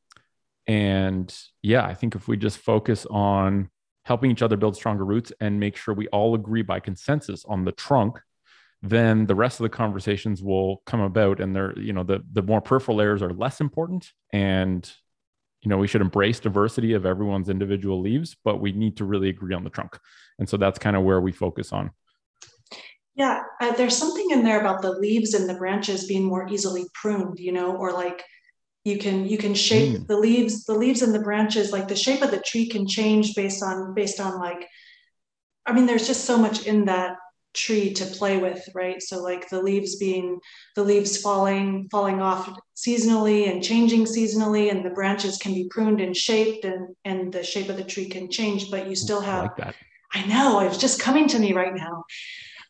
and 0.67 1.35
yeah, 1.63 1.83
I 1.83 1.95
think 1.95 2.13
if 2.13 2.27
we 2.27 2.37
just 2.37 2.59
focus 2.59 3.07
on 3.09 3.69
helping 4.03 4.29
each 4.29 4.43
other 4.43 4.57
build 4.57 4.75
stronger 4.75 5.05
roots 5.05 5.31
and 5.39 5.59
make 5.59 5.75
sure 5.75 5.93
we 5.93 6.07
all 6.09 6.35
agree 6.35 6.61
by 6.61 6.79
consensus 6.79 7.43
on 7.45 7.65
the 7.65 7.71
trunk 7.71 8.19
then 8.81 9.25
the 9.25 9.35
rest 9.35 9.59
of 9.59 9.63
the 9.63 9.69
conversations 9.69 10.41
will 10.41 10.81
come 10.85 11.01
about 11.01 11.39
and 11.39 11.55
they're 11.55 11.77
you 11.77 11.93
know 11.93 12.03
the 12.03 12.23
the 12.31 12.41
more 12.41 12.61
peripheral 12.61 12.97
layers 12.97 13.21
are 13.21 13.33
less 13.33 13.59
important 13.59 14.11
and 14.31 14.93
you 15.61 15.69
know 15.69 15.77
we 15.77 15.87
should 15.87 16.01
embrace 16.01 16.39
diversity 16.39 16.93
of 16.93 17.05
everyone's 17.05 17.49
individual 17.49 17.99
leaves 17.99 18.37
but 18.43 18.61
we 18.61 18.71
need 18.71 18.95
to 18.95 19.05
really 19.05 19.29
agree 19.29 19.53
on 19.53 19.63
the 19.63 19.69
trunk 19.69 19.97
and 20.39 20.47
so 20.47 20.55
that's 20.55 20.79
kind 20.79 20.95
of 20.95 21.03
where 21.03 21.19
we 21.19 21.31
focus 21.31 21.73
on 21.73 21.91
yeah 23.19 23.43
uh, 23.61 23.71
there's 23.73 23.95
something 23.95 24.31
in 24.31 24.43
there 24.43 24.61
about 24.61 24.81
the 24.81 24.91
leaves 24.91 25.33
and 25.35 25.47
the 25.47 25.53
branches 25.53 26.07
being 26.07 26.23
more 26.23 26.47
easily 26.49 26.85
pruned 26.93 27.37
you 27.37 27.51
know 27.51 27.75
or 27.75 27.91
like 27.91 28.23
you 28.85 28.97
can 28.97 29.27
you 29.27 29.37
can 29.37 29.53
shape 29.53 29.97
mm. 29.97 30.07
the 30.07 30.17
leaves 30.17 30.65
the 30.65 30.73
leaves 30.73 31.03
and 31.03 31.13
the 31.13 31.21
branches 31.21 31.71
like 31.71 31.87
the 31.87 31.95
shape 31.95 32.23
of 32.23 32.31
the 32.31 32.41
tree 32.41 32.67
can 32.67 32.87
change 32.87 33.35
based 33.35 33.61
on 33.61 33.93
based 33.93 34.19
on 34.19 34.39
like 34.39 34.67
i 35.67 35.73
mean 35.73 35.85
there's 35.85 36.07
just 36.07 36.25
so 36.25 36.37
much 36.37 36.65
in 36.65 36.85
that 36.85 37.17
tree 37.53 37.93
to 37.93 38.05
play 38.05 38.37
with 38.37 38.67
right? 38.75 39.01
So 39.01 39.21
like 39.21 39.49
the 39.49 39.61
leaves 39.61 39.95
being 39.95 40.39
the 40.75 40.83
leaves 40.83 41.17
falling 41.17 41.87
falling 41.89 42.21
off 42.21 42.57
seasonally 42.75 43.51
and 43.51 43.63
changing 43.63 44.05
seasonally 44.05 44.71
and 44.71 44.85
the 44.85 44.91
branches 44.91 45.37
can 45.37 45.53
be 45.53 45.67
pruned 45.69 45.99
and 45.99 46.15
shaped 46.15 46.65
and 46.65 46.95
and 47.05 47.33
the 47.33 47.43
shape 47.43 47.69
of 47.69 47.77
the 47.77 47.83
tree 47.83 48.07
can 48.07 48.29
change 48.29 48.69
but 48.69 48.87
you 48.87 48.95
still 48.95 49.21
have 49.21 49.39
I 49.39 49.47
like 49.47 49.57
that. 49.57 49.75
I 50.13 50.25
know 50.25 50.59
it's 50.59 50.77
just 50.77 51.01
coming 51.01 51.27
to 51.29 51.39
me 51.39 51.53
right 51.53 51.73
now 51.73 52.03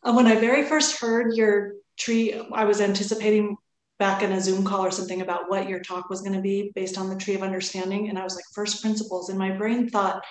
when 0.02 0.26
i 0.26 0.34
very 0.34 0.64
first 0.64 1.00
heard 1.00 1.34
your 1.34 1.72
tree 1.98 2.40
i 2.52 2.64
was 2.64 2.80
anticipating 2.80 3.56
back 4.00 4.22
in 4.22 4.32
a 4.32 4.40
zoom 4.40 4.64
call 4.64 4.84
or 4.84 4.90
something 4.90 5.20
about 5.20 5.50
what 5.50 5.68
your 5.68 5.80
talk 5.80 6.08
was 6.08 6.22
going 6.22 6.32
to 6.32 6.40
be 6.40 6.72
based 6.74 6.96
on 6.96 7.10
the 7.10 7.16
tree 7.16 7.34
of 7.34 7.42
understanding. 7.42 8.08
And 8.08 8.18
i 8.18 8.24
was 8.24 8.34
like 8.34 8.44
first 8.54 8.82
principles 8.82 9.28
and 9.28 9.38
my 9.38 9.50
brain 9.50 9.88
thought 9.88 10.24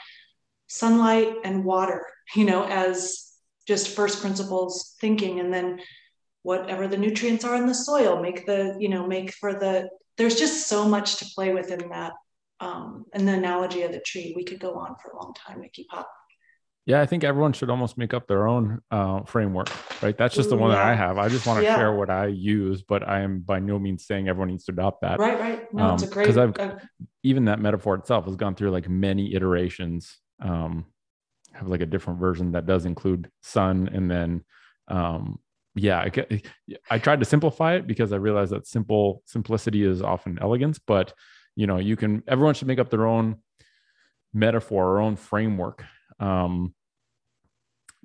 sunlight 0.68 1.36
and 1.44 1.64
water 1.64 2.06
you 2.36 2.46
know 2.46 2.66
as 2.66 3.30
just 3.70 3.96
first 3.96 4.20
principles 4.20 4.96
thinking. 5.00 5.40
And 5.40 5.54
then 5.54 5.80
whatever 6.42 6.88
the 6.88 6.98
nutrients 6.98 7.46
are 7.46 7.56
in 7.56 7.68
the 7.68 7.76
soil 7.76 8.20
make 8.20 8.48
the 8.48 8.76
you 8.80 8.90
know 8.90 9.06
make 9.06 9.32
for 9.34 9.54
the 9.54 9.88
there's 10.18 10.36
just 10.36 10.68
so 10.68 10.86
much 10.86 11.18
to 11.18 11.26
play 11.36 11.54
with 11.54 11.70
in 11.72 11.88
that 11.90 12.14
um, 12.60 13.06
and 13.14 13.28
the 13.28 13.34
analogy 13.34 13.84
of 13.84 13.92
the 13.92 14.02
tree. 14.02 14.34
We 14.36 14.44
could 14.44 14.60
go 14.60 14.74
on 14.74 14.96
for 15.02 15.12
a 15.12 15.18
long 15.18 15.34
time 15.36 15.64
keep 15.72 15.88
up 15.94 16.10
yeah 16.86 17.02
i 17.02 17.06
think 17.06 17.24
everyone 17.24 17.54
should 17.54 17.70
almost 17.70 17.98
make 17.98 18.14
up 18.14 18.28
their 18.28 18.48
own 18.48 18.80
uh, 18.92 19.22
framework 19.24 19.70
right 20.02 20.18
that's 20.18 20.36
just 20.36 20.48
Ooh, 20.48 20.52
the 20.52 20.58
one 20.58 20.72
yeah. 20.72 20.78
that 20.78 20.86
i 20.86 20.96
have 20.96 21.18
i 21.18 21.28
just 21.30 21.46
want 21.46 21.60
to 21.60 21.64
yeah. 21.64 21.76
share 21.76 21.94
what 21.94 22.10
i 22.10 22.28
use 22.28 22.82
but 22.82 23.08
i 23.08 23.22
am 23.22 23.40
by 23.40 23.60
no 23.60 23.80
means 23.80 24.06
saying 24.06 24.28
everyone 24.28 24.50
needs 24.50 24.66
to 24.66 24.72
adopt 24.72 25.02
that 25.02 25.20
right 25.20 25.40
right 25.40 25.74
no 25.74 25.84
um, 25.84 25.94
it's 25.96 26.04
a 26.04 26.08
great 26.08 26.24
because 26.24 26.38
i've 26.38 26.58
uh, 26.60 26.76
even 27.24 27.46
that 27.46 27.60
metaphor 27.60 27.96
itself 27.96 28.26
has 28.26 28.36
gone 28.36 28.56
through 28.56 28.72
like 28.72 28.90
many 28.90 29.34
iterations 29.34 30.20
um, 30.42 30.86
have 31.54 31.68
like 31.68 31.82
a 31.82 31.86
different 31.86 32.20
version 32.20 32.52
that 32.54 32.66
does 32.66 32.86
include 32.86 33.30
sun 33.42 33.90
and 33.94 34.10
then 34.10 34.44
um 34.88 35.40
yeah 35.76 36.00
I, 36.00 36.42
I 36.90 36.98
tried 36.98 37.20
to 37.20 37.26
simplify 37.26 37.76
it 37.76 37.88
because 37.88 38.12
i 38.12 38.16
realized 38.16 38.52
that 38.52 38.68
simple 38.68 39.22
simplicity 39.26 39.84
is 39.84 40.02
often 40.02 40.40
elegance 40.42 40.80
but 40.80 41.14
you 41.56 41.68
know 41.68 41.78
you 41.78 41.96
can 41.96 42.24
everyone 42.28 42.54
should 42.56 42.68
make 42.68 42.80
up 42.80 42.90
their 42.90 43.06
own 43.06 43.38
metaphor 44.34 44.88
or 44.88 45.00
own 45.00 45.16
framework 45.16 45.84
um 46.20 46.74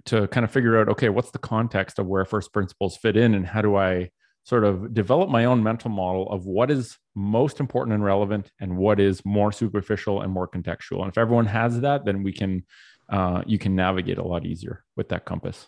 to 0.04 0.26
kind 0.28 0.44
of 0.44 0.50
figure 0.50 0.78
out 0.78 0.88
okay 0.88 1.08
what's 1.08 1.30
the 1.30 1.38
context 1.38 1.98
of 1.98 2.06
where 2.06 2.24
first 2.24 2.52
principles 2.52 2.96
fit 2.96 3.16
in 3.16 3.34
and 3.34 3.46
how 3.46 3.62
do 3.62 3.76
i 3.76 4.10
sort 4.44 4.64
of 4.64 4.92
develop 4.92 5.30
my 5.30 5.46
own 5.46 5.62
mental 5.62 5.90
model 5.90 6.30
of 6.30 6.44
what 6.44 6.70
is 6.70 6.98
most 7.14 7.60
important 7.60 7.94
and 7.94 8.04
relevant 8.04 8.50
and 8.60 8.76
what 8.76 9.00
is 9.00 9.24
more 9.24 9.50
superficial 9.50 10.20
and 10.20 10.30
more 10.30 10.46
contextual 10.46 11.00
and 11.00 11.08
if 11.08 11.16
everyone 11.16 11.46
has 11.46 11.80
that 11.80 12.04
then 12.04 12.22
we 12.22 12.32
can 12.32 12.62
uh, 13.08 13.42
you 13.46 13.58
can 13.58 13.74
navigate 13.74 14.18
a 14.18 14.22
lot 14.22 14.46
easier 14.46 14.84
with 14.96 15.08
that 15.10 15.24
compass. 15.24 15.66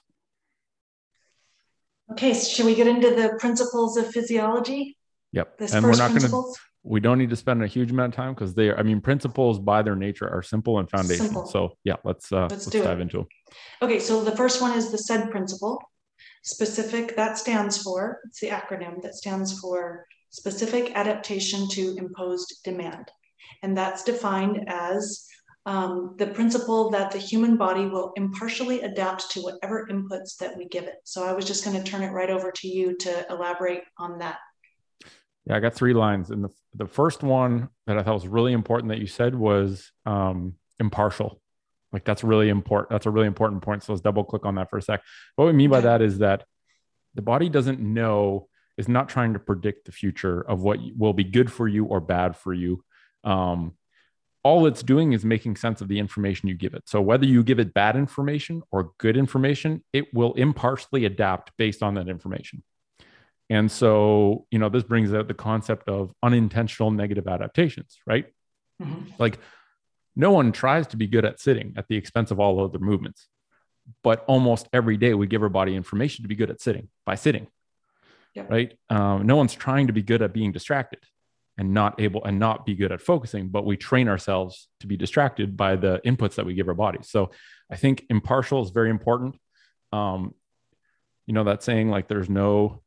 Okay, 2.13 2.35
so 2.35 2.49
should 2.49 2.67
we 2.67 2.75
get 2.75 2.87
into 2.87 3.11
the 3.11 3.37
principles 3.39 3.97
of 3.97 4.11
physiology? 4.11 4.97
Yep. 5.33 5.59
This 5.59 5.75
and 5.75 5.85
we're 5.85 5.97
not 5.97 6.11
going 6.11 6.23
to, 6.23 6.55
we 6.87 7.01
don't 7.01 7.19
need 7.19 7.31
to 7.31 7.37
spend 7.37 7.63
a 7.63 7.67
huge 7.67 7.91
amount 7.91 8.13
of 8.13 8.17
time 8.17 8.33
because 8.33 8.55
they 8.55 8.69
are, 8.69 8.79
I 8.79 8.83
mean, 8.85 9.01
principles 9.01 9.59
by 9.59 9.83
their 9.83 9.97
nature 9.97 10.29
are 10.29 10.43
simple 10.43 10.79
and 10.79 10.89
foundational. 10.89 11.27
Simple. 11.27 11.47
So 11.47 11.77
yeah, 11.83 11.97
let's, 12.05 12.33
uh, 12.33 12.47
let's, 12.49 12.67
let's 12.67 12.87
dive 12.87 13.01
it. 13.01 13.03
into 13.03 13.19
them. 13.19 13.27
Okay, 13.83 13.99
so 13.99 14.23
the 14.23 14.37
first 14.37 14.63
one 14.63 14.77
is 14.79 14.93
the 14.93 14.99
SAID 14.99 15.31
principle. 15.31 15.83
Specific, 16.45 17.17
that 17.17 17.39
stands 17.39 17.83
for, 17.83 18.21
it's 18.27 18.39
the 18.39 18.49
acronym 18.49 19.03
that 19.03 19.17
stands 19.17 19.59
for 19.59 20.07
specific 20.31 20.93
adaptation 20.95 21.69
to 21.71 21.97
imposed 21.97 22.61
demand. 22.63 23.11
And 23.65 23.77
that's 23.77 24.05
defined 24.05 24.65
as 24.69 25.27
um, 25.65 26.15
the 26.19 26.29
principle 26.29 26.91
that 26.91 27.11
the 27.11 27.19
human 27.19 27.57
body 27.57 27.87
will 27.87 28.13
impartially 28.15 28.83
adapt 28.83 29.29
to 29.33 29.41
whatever 29.41 29.89
inputs 29.91 30.37
that 30.39 30.57
we 30.57 30.67
give 30.69 30.85
it. 30.85 30.99
So 31.03 31.27
I 31.27 31.33
was 31.33 31.45
just 31.45 31.65
going 31.65 31.77
to 31.77 31.91
turn 31.91 32.05
it 32.05 32.13
right 32.13 32.31
over 32.31 32.53
to 32.53 32.69
you 32.69 32.97
to 32.99 33.27
elaborate 33.29 33.83
on 33.99 34.19
that. 34.21 34.37
Yeah, 35.47 35.57
I 35.57 35.61
got 35.61 35.75
three 35.75 35.95
lines. 35.95 36.31
And 36.31 36.43
the, 36.43 36.51
the 36.75 36.87
first 36.87 37.23
one 37.23 37.69
that 37.87 37.97
I 37.97 38.03
thought 38.03 38.15
was 38.15 38.27
really 38.27 38.53
important 38.53 38.91
that 38.91 38.99
you 38.99 39.07
said 39.07 39.35
was 39.35 39.93
um, 40.05 40.55
impartial. 40.81 41.41
Like 41.93 42.05
that's 42.05 42.25
really 42.25 42.49
important. 42.49 42.91
That's 42.91 43.07
a 43.07 43.11
really 43.11 43.29
important 43.29 43.63
point. 43.63 43.85
So 43.85 43.93
let's 43.93 44.03
double 44.03 44.25
click 44.25 44.45
on 44.45 44.57
that 44.57 44.71
for 44.71 44.79
a 44.79 44.83
sec. 44.83 45.03
What 45.37 45.47
we 45.47 45.53
mean 45.53 45.71
by 45.71 45.81
that 45.83 46.03
is 46.03 46.19
that 46.19 46.45
the 47.15 47.23
body 47.23 47.49
doesn't 47.49 47.81
know, 47.81 48.49
is 48.77 48.89
not 48.89 49.09
trying 49.09 49.33
to 49.33 49.39
predict 49.39 49.87
the 49.87 49.93
future 49.93 50.41
of 50.43 50.63
what 50.63 50.79
will 50.97 51.15
be 51.15 51.25
good 51.25 51.51
for 51.51 51.67
you 51.67 51.85
or 51.85 52.01
bad 52.01 52.37
for 52.37 52.53
you. 52.53 52.85
Um, 53.25 53.75
all 54.43 54.67
it's 54.67 54.83
doing 54.83 55.13
is 55.13 55.25
making 55.25 55.57
sense 55.57 55.81
of 55.81 55.89
the 55.89 55.99
information 55.99 56.49
you 56.49 56.55
give 56.55 56.75
it. 56.75 56.83
So 56.87 57.01
whether 57.01 57.25
you 57.25 57.43
give 57.43 57.59
it 57.59 57.73
bad 57.73 57.97
information 57.97 58.63
or 58.71 58.93
good 58.99 59.17
information, 59.17 59.83
it 59.93 60.13
will 60.13 60.35
impartially 60.35 61.05
adapt 61.05 61.53
based 61.57 61.83
on 61.83 61.95
that 61.95 62.09
information. 62.09 62.63
And 63.49 63.71
so, 63.71 64.47
you 64.51 64.59
know, 64.59 64.69
this 64.69 64.83
brings 64.83 65.15
out 65.15 65.29
the 65.29 65.35
concept 65.35 65.89
of 65.89 66.13
unintentional 66.23 66.91
negative 66.91 67.29
adaptations, 67.29 67.99
right? 68.07 68.27
Mm-hmm. 68.83 69.13
Like 69.19 69.39
no 70.17 70.33
one 70.33 70.53
tries 70.53 70.89
to 70.89 70.97
be 70.97 71.07
good 71.07 71.25
at 71.25 71.39
sitting 71.41 71.75
at 71.77 71.87
the 71.89 71.97
expense 71.97 72.31
of 72.31 72.41
all 72.41 72.65
other 72.65 72.79
movements. 72.79 73.29
But 74.03 74.25
almost 74.27 74.69
every 74.73 74.97
day 74.97 75.15
we 75.15 75.29
give 75.29 75.43
our 75.43 75.49
body 75.49 75.77
information 75.77 76.25
to 76.25 76.29
be 76.29 76.35
good 76.35 76.51
at 76.51 76.61
sitting 76.61 76.89
by 77.05 77.15
sitting. 77.15 77.47
Right. 78.49 78.77
Um, 78.91 79.27
no 79.27 79.37
one's 79.37 79.55
trying 79.55 79.87
to 79.87 79.93
be 79.93 80.03
good 80.03 80.23
at 80.23 80.33
being 80.33 80.53
distracted 80.53 80.99
and 81.57 81.73
not 81.73 82.01
able 82.01 82.25
and 82.25 82.39
not 82.39 82.67
be 82.67 82.75
good 82.75 82.93
at 82.93 83.01
focusing, 83.01 83.49
but 83.49 83.65
we 83.65 83.77
train 83.77 84.09
ourselves 84.09 84.69
to 84.81 84.87
be 84.87 84.97
distracted 84.97 85.57
by 85.57 85.77
the 85.77 86.01
inputs 86.05 86.35
that 86.35 86.45
we 86.45 86.55
give 86.55 86.69
our 86.69 86.75
bodies. 86.75 87.09
So 87.09 87.31
I 87.71 87.77
think 87.77 88.05
impartial 88.11 88.63
is 88.63 88.71
very 88.71 88.91
important. 88.91 89.37
Um, 89.93 90.35
you 91.27 91.33
know, 91.33 91.45
that 91.45 91.63
saying 91.63 91.91
like 91.91 92.09
there's 92.09 92.29
no 92.29 92.83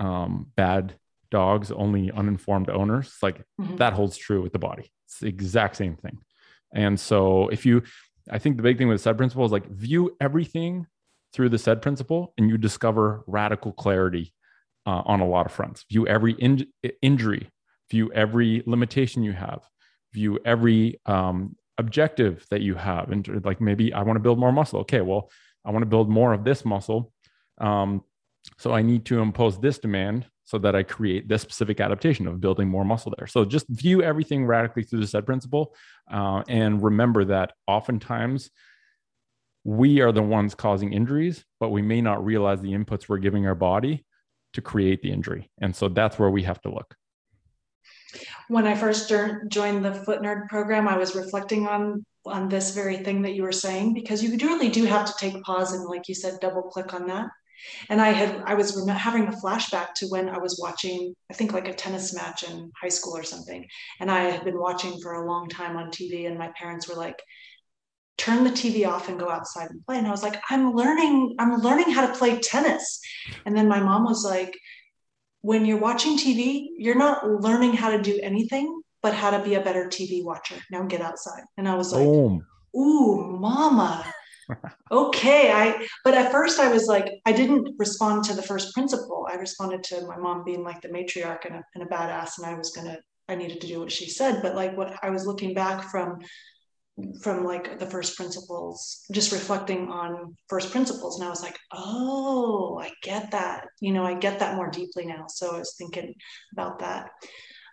um, 0.00 0.46
bad 0.56 0.94
dogs, 1.30 1.70
only 1.70 2.10
uninformed 2.10 2.68
owners. 2.68 3.14
Like 3.22 3.42
mm-hmm. 3.60 3.76
that 3.76 3.92
holds 3.92 4.16
true 4.16 4.42
with 4.42 4.52
the 4.52 4.58
body. 4.58 4.90
It's 5.06 5.20
the 5.20 5.28
exact 5.28 5.76
same 5.76 5.96
thing. 5.96 6.18
And 6.74 6.98
so 6.98 7.48
if 7.48 7.66
you, 7.66 7.82
I 8.30 8.38
think 8.38 8.56
the 8.56 8.62
big 8.62 8.78
thing 8.78 8.88
with 8.88 8.98
the 8.98 9.02
SAID 9.02 9.16
principle 9.16 9.44
is 9.44 9.52
like 9.52 9.68
view 9.68 10.16
everything 10.20 10.86
through 11.32 11.48
the 11.50 11.58
SAID 11.58 11.82
principle 11.82 12.32
and 12.36 12.48
you 12.48 12.58
discover 12.58 13.22
radical 13.26 13.72
clarity 13.72 14.32
uh, 14.86 15.02
on 15.04 15.20
a 15.20 15.26
lot 15.26 15.46
of 15.46 15.52
fronts. 15.52 15.84
View 15.90 16.06
every 16.06 16.32
in- 16.32 16.66
injury, 17.02 17.50
view 17.90 18.12
every 18.12 18.62
limitation 18.66 19.22
you 19.22 19.32
have, 19.32 19.60
view 20.12 20.38
every 20.44 21.00
um, 21.06 21.56
objective 21.78 22.46
that 22.50 22.60
you 22.60 22.74
have. 22.74 23.10
And 23.10 23.44
like 23.44 23.60
maybe 23.60 23.92
I 23.92 24.02
want 24.02 24.16
to 24.16 24.20
build 24.20 24.38
more 24.38 24.52
muscle. 24.52 24.80
Okay, 24.80 25.00
well, 25.00 25.30
I 25.64 25.70
want 25.70 25.82
to 25.82 25.88
build 25.88 26.08
more 26.08 26.32
of 26.32 26.44
this 26.44 26.64
muscle. 26.64 27.12
Um, 27.58 28.02
so 28.58 28.72
I 28.72 28.82
need 28.82 29.04
to 29.06 29.20
impose 29.20 29.58
this 29.58 29.78
demand 29.78 30.26
so 30.44 30.58
that 30.58 30.74
I 30.74 30.82
create 30.82 31.28
this 31.28 31.42
specific 31.42 31.80
adaptation 31.80 32.26
of 32.26 32.40
building 32.40 32.68
more 32.68 32.84
muscle 32.84 33.14
there. 33.16 33.26
So 33.26 33.44
just 33.44 33.66
view 33.68 34.02
everything 34.02 34.44
radically 34.44 34.82
through 34.82 35.00
the 35.00 35.06
SAID 35.06 35.24
principle 35.24 35.74
uh, 36.10 36.42
and 36.48 36.82
remember 36.82 37.24
that 37.26 37.52
oftentimes 37.66 38.50
we 39.62 40.00
are 40.00 40.10
the 40.10 40.22
ones 40.22 40.54
causing 40.54 40.92
injuries, 40.92 41.44
but 41.60 41.68
we 41.68 41.82
may 41.82 42.00
not 42.00 42.24
realize 42.24 42.60
the 42.60 42.72
inputs 42.72 43.08
we're 43.08 43.18
giving 43.18 43.46
our 43.46 43.54
body 43.54 44.04
to 44.54 44.60
create 44.60 45.02
the 45.02 45.12
injury. 45.12 45.50
And 45.60 45.74
so 45.74 45.88
that's 45.88 46.18
where 46.18 46.30
we 46.30 46.42
have 46.42 46.60
to 46.62 46.70
look. 46.70 46.96
When 48.48 48.66
I 48.66 48.74
first 48.74 49.08
joined 49.08 49.84
the 49.84 49.94
Foot 49.94 50.20
Nerd 50.20 50.48
program, 50.48 50.88
I 50.88 50.96
was 50.96 51.14
reflecting 51.14 51.68
on 51.68 52.04
on 52.26 52.50
this 52.50 52.74
very 52.74 52.98
thing 52.98 53.22
that 53.22 53.34
you 53.34 53.42
were 53.42 53.52
saying 53.52 53.94
because 53.94 54.22
you 54.22 54.36
really 54.46 54.68
do 54.68 54.84
have 54.84 55.06
to 55.06 55.14
take 55.18 55.42
pause 55.42 55.72
and, 55.72 55.86
like 55.86 56.06
you 56.06 56.14
said, 56.14 56.38
double 56.40 56.62
click 56.62 56.92
on 56.92 57.06
that 57.06 57.28
and 57.88 58.00
I 58.00 58.10
had 58.10 58.42
I 58.46 58.54
was 58.54 58.88
having 58.88 59.26
a 59.26 59.32
flashback 59.32 59.94
to 59.96 60.06
when 60.06 60.28
I 60.28 60.38
was 60.38 60.58
watching 60.60 61.14
I 61.30 61.34
think 61.34 61.52
like 61.52 61.68
a 61.68 61.74
tennis 61.74 62.14
match 62.14 62.42
in 62.42 62.70
high 62.80 62.88
school 62.88 63.16
or 63.16 63.22
something, 63.22 63.66
and 64.00 64.10
I 64.10 64.22
had 64.24 64.44
been 64.44 64.58
watching 64.58 65.00
for 65.00 65.14
a 65.14 65.26
long 65.26 65.48
time 65.48 65.76
on 65.76 65.90
TV, 65.90 66.26
and 66.26 66.38
my 66.38 66.50
parents 66.58 66.88
were 66.88 66.96
like, 66.96 67.20
"Turn 68.18 68.44
the 68.44 68.50
TV 68.50 68.86
off 68.86 69.08
and 69.08 69.18
go 69.18 69.30
outside 69.30 69.70
and 69.70 69.84
play." 69.84 69.98
And 69.98 70.06
I 70.06 70.10
was 70.10 70.22
like, 70.22 70.40
"I'm 70.50 70.72
learning 70.72 71.36
I'm 71.38 71.56
learning 71.60 71.90
how 71.90 72.06
to 72.06 72.18
play 72.18 72.38
tennis," 72.38 73.00
and 73.44 73.56
then 73.56 73.68
my 73.68 73.80
mom 73.80 74.04
was 74.04 74.24
like. 74.24 74.56
When 75.42 75.64
you're 75.64 75.78
watching 75.78 76.18
TV, 76.18 76.68
you're 76.76 76.98
not 76.98 77.26
learning 77.26 77.72
how 77.72 77.90
to 77.90 78.02
do 78.02 78.20
anything 78.22 78.82
but 79.02 79.14
how 79.14 79.30
to 79.30 79.42
be 79.42 79.54
a 79.54 79.60
better 79.60 79.86
TV 79.86 80.22
watcher. 80.24 80.56
Now 80.70 80.82
get 80.82 81.00
outside. 81.00 81.44
And 81.56 81.68
I 81.68 81.74
was 81.74 81.92
like, 81.92 82.04
Boom. 82.04 82.46
Ooh, 82.76 83.36
mama, 83.40 84.04
okay 84.90 85.52
i 85.52 85.86
but 86.04 86.14
at 86.14 86.32
first 86.32 86.58
i 86.58 86.70
was 86.70 86.86
like 86.86 87.20
i 87.26 87.32
didn't 87.32 87.74
respond 87.78 88.24
to 88.24 88.34
the 88.34 88.42
first 88.42 88.74
principle. 88.74 89.26
I 89.30 89.36
responded 89.36 89.82
to 89.84 90.06
my 90.06 90.16
mom 90.16 90.44
being 90.44 90.62
like 90.62 90.80
the 90.80 90.88
matriarch 90.88 91.44
and 91.44 91.56
a, 91.56 91.62
and 91.74 91.84
a 91.84 91.86
badass 91.86 92.38
and 92.38 92.46
i 92.46 92.54
was 92.54 92.70
gonna 92.70 92.98
i 93.28 93.34
needed 93.34 93.60
to 93.60 93.66
do 93.66 93.80
what 93.80 93.92
she 93.92 94.08
said. 94.08 94.42
But 94.42 94.54
like 94.54 94.76
what 94.76 94.98
i 95.02 95.10
was 95.10 95.26
looking 95.26 95.54
back 95.54 95.90
from 95.90 96.18
from 97.22 97.44
like 97.44 97.78
the 97.78 97.86
first 97.86 98.16
principles 98.16 99.06
just 99.12 99.32
reflecting 99.32 99.88
on 99.88 100.36
first 100.48 100.70
principles 100.70 101.18
and 101.18 101.26
i 101.26 101.30
was 101.30 101.42
like 101.42 101.58
oh 101.72 102.78
i 102.82 102.90
get 103.02 103.30
that. 103.30 103.66
You 103.80 103.92
know 103.92 104.04
i 104.04 104.14
get 104.14 104.38
that 104.40 104.56
more 104.56 104.70
deeply 104.70 105.06
now. 105.06 105.26
So 105.28 105.54
i 105.54 105.58
was 105.58 105.74
thinking 105.76 106.14
about 106.52 106.80
that. 106.80 107.10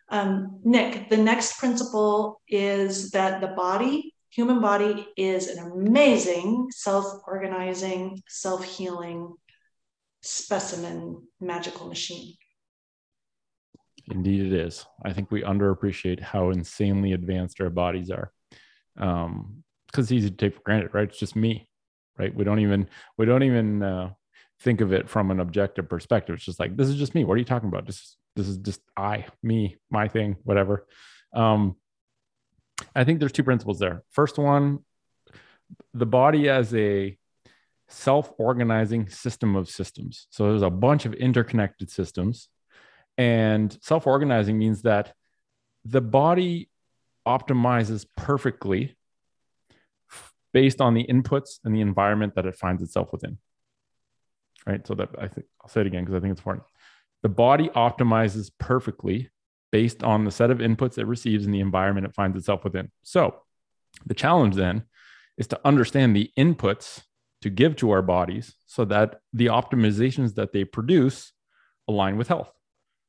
Um, 0.09 0.61
nick 0.63 1.09
the 1.09 1.17
next 1.17 1.59
principle 1.59 2.41
is 2.47 3.11
that 3.11 3.41
the 3.41 3.47
body 3.47 4.13
human 4.37 4.61
body 4.61 5.07
is 5.17 5.47
an 5.47 5.71
amazing 5.71 6.67
self-organizing, 6.69 8.21
self-healing 8.27 9.33
specimen 10.21 11.23
magical 11.41 11.87
machine. 11.87 12.35
Indeed, 14.11 14.45
it 14.45 14.53
is. 14.53 14.85
I 15.03 15.11
think 15.11 15.31
we 15.31 15.41
underappreciate 15.41 16.21
how 16.21 16.51
insanely 16.51 17.13
advanced 17.13 17.59
our 17.59 17.71
bodies 17.71 18.11
are. 18.11 18.31
Um, 18.99 19.63
because 19.87 20.05
it's 20.05 20.11
easy 20.11 20.29
to 20.29 20.35
take 20.35 20.53
for 20.53 20.61
granted, 20.61 20.93
right? 20.93 21.09
It's 21.09 21.17
just 21.17 21.35
me, 21.35 21.67
right? 22.19 22.33
We 22.33 22.43
don't 22.43 22.59
even 22.59 22.89
we 23.17 23.25
don't 23.25 23.43
even 23.43 23.81
uh, 23.81 24.11
think 24.59 24.81
of 24.81 24.93
it 24.93 25.09
from 25.09 25.31
an 25.31 25.39
objective 25.39 25.89
perspective. 25.89 26.35
It's 26.35 26.45
just 26.45 26.59
like 26.59 26.77
this 26.77 26.89
is 26.89 26.97
just 26.97 27.15
me. 27.15 27.23
What 27.23 27.35
are 27.35 27.37
you 27.37 27.45
talking 27.45 27.69
about? 27.69 27.87
This 27.87 28.17
this 28.35 28.47
is 28.47 28.57
just 28.57 28.81
I, 28.95 29.25
me, 29.41 29.77
my 29.89 30.07
thing, 30.07 30.35
whatever. 30.43 30.85
Um, 31.33 31.77
I 32.95 33.03
think 33.03 33.19
there's 33.19 33.31
two 33.31 33.43
principles 33.43 33.79
there. 33.79 34.03
First 34.11 34.37
one, 34.37 34.79
the 35.93 36.05
body 36.05 36.49
as 36.49 36.73
a 36.75 37.17
self-organizing 37.89 39.09
system 39.09 39.55
of 39.55 39.69
systems. 39.69 40.27
So 40.29 40.49
there's 40.49 40.61
a 40.61 40.69
bunch 40.69 41.05
of 41.05 41.13
interconnected 41.13 41.89
systems. 41.89 42.49
And 43.17 43.75
self-organizing 43.81 44.57
means 44.57 44.83
that 44.83 45.13
the 45.85 46.01
body 46.01 46.69
optimizes 47.27 48.05
perfectly 48.15 48.95
based 50.53 50.81
on 50.81 50.93
the 50.93 51.05
inputs 51.05 51.59
and 51.63 51.75
the 51.75 51.81
environment 51.81 52.35
that 52.35 52.45
it 52.45 52.55
finds 52.55 52.81
itself 52.81 53.11
within. 53.11 53.37
Right. 54.65 54.85
So 54.85 54.95
that 54.95 55.09
I 55.17 55.27
think 55.27 55.47
I'll 55.61 55.69
say 55.69 55.81
it 55.81 55.87
again 55.87 56.03
because 56.03 56.15
I 56.15 56.19
think 56.19 56.31
it's 56.31 56.41
important. 56.41 56.65
The 57.23 57.29
body 57.29 57.69
optimizes 57.69 58.51
perfectly 58.59 59.29
based 59.71 60.03
on 60.03 60.23
the 60.23 60.31
set 60.31 60.51
of 60.51 60.59
inputs 60.59 60.97
it 60.97 61.05
receives 61.05 61.45
in 61.45 61.51
the 61.51 61.59
environment 61.59 62.07
it 62.07 62.15
finds 62.15 62.37
itself 62.37 62.63
within. 62.63 62.91
So, 63.03 63.41
the 64.05 64.13
challenge 64.13 64.55
then 64.55 64.83
is 65.37 65.47
to 65.47 65.59
understand 65.65 66.15
the 66.15 66.31
inputs 66.37 67.03
to 67.41 67.49
give 67.49 67.75
to 67.77 67.91
our 67.91 68.01
bodies 68.01 68.55
so 68.65 68.85
that 68.85 69.21
the 69.33 69.47
optimizations 69.47 70.35
that 70.35 70.53
they 70.53 70.63
produce 70.63 71.31
align 71.87 72.17
with 72.17 72.27
health. 72.27 72.51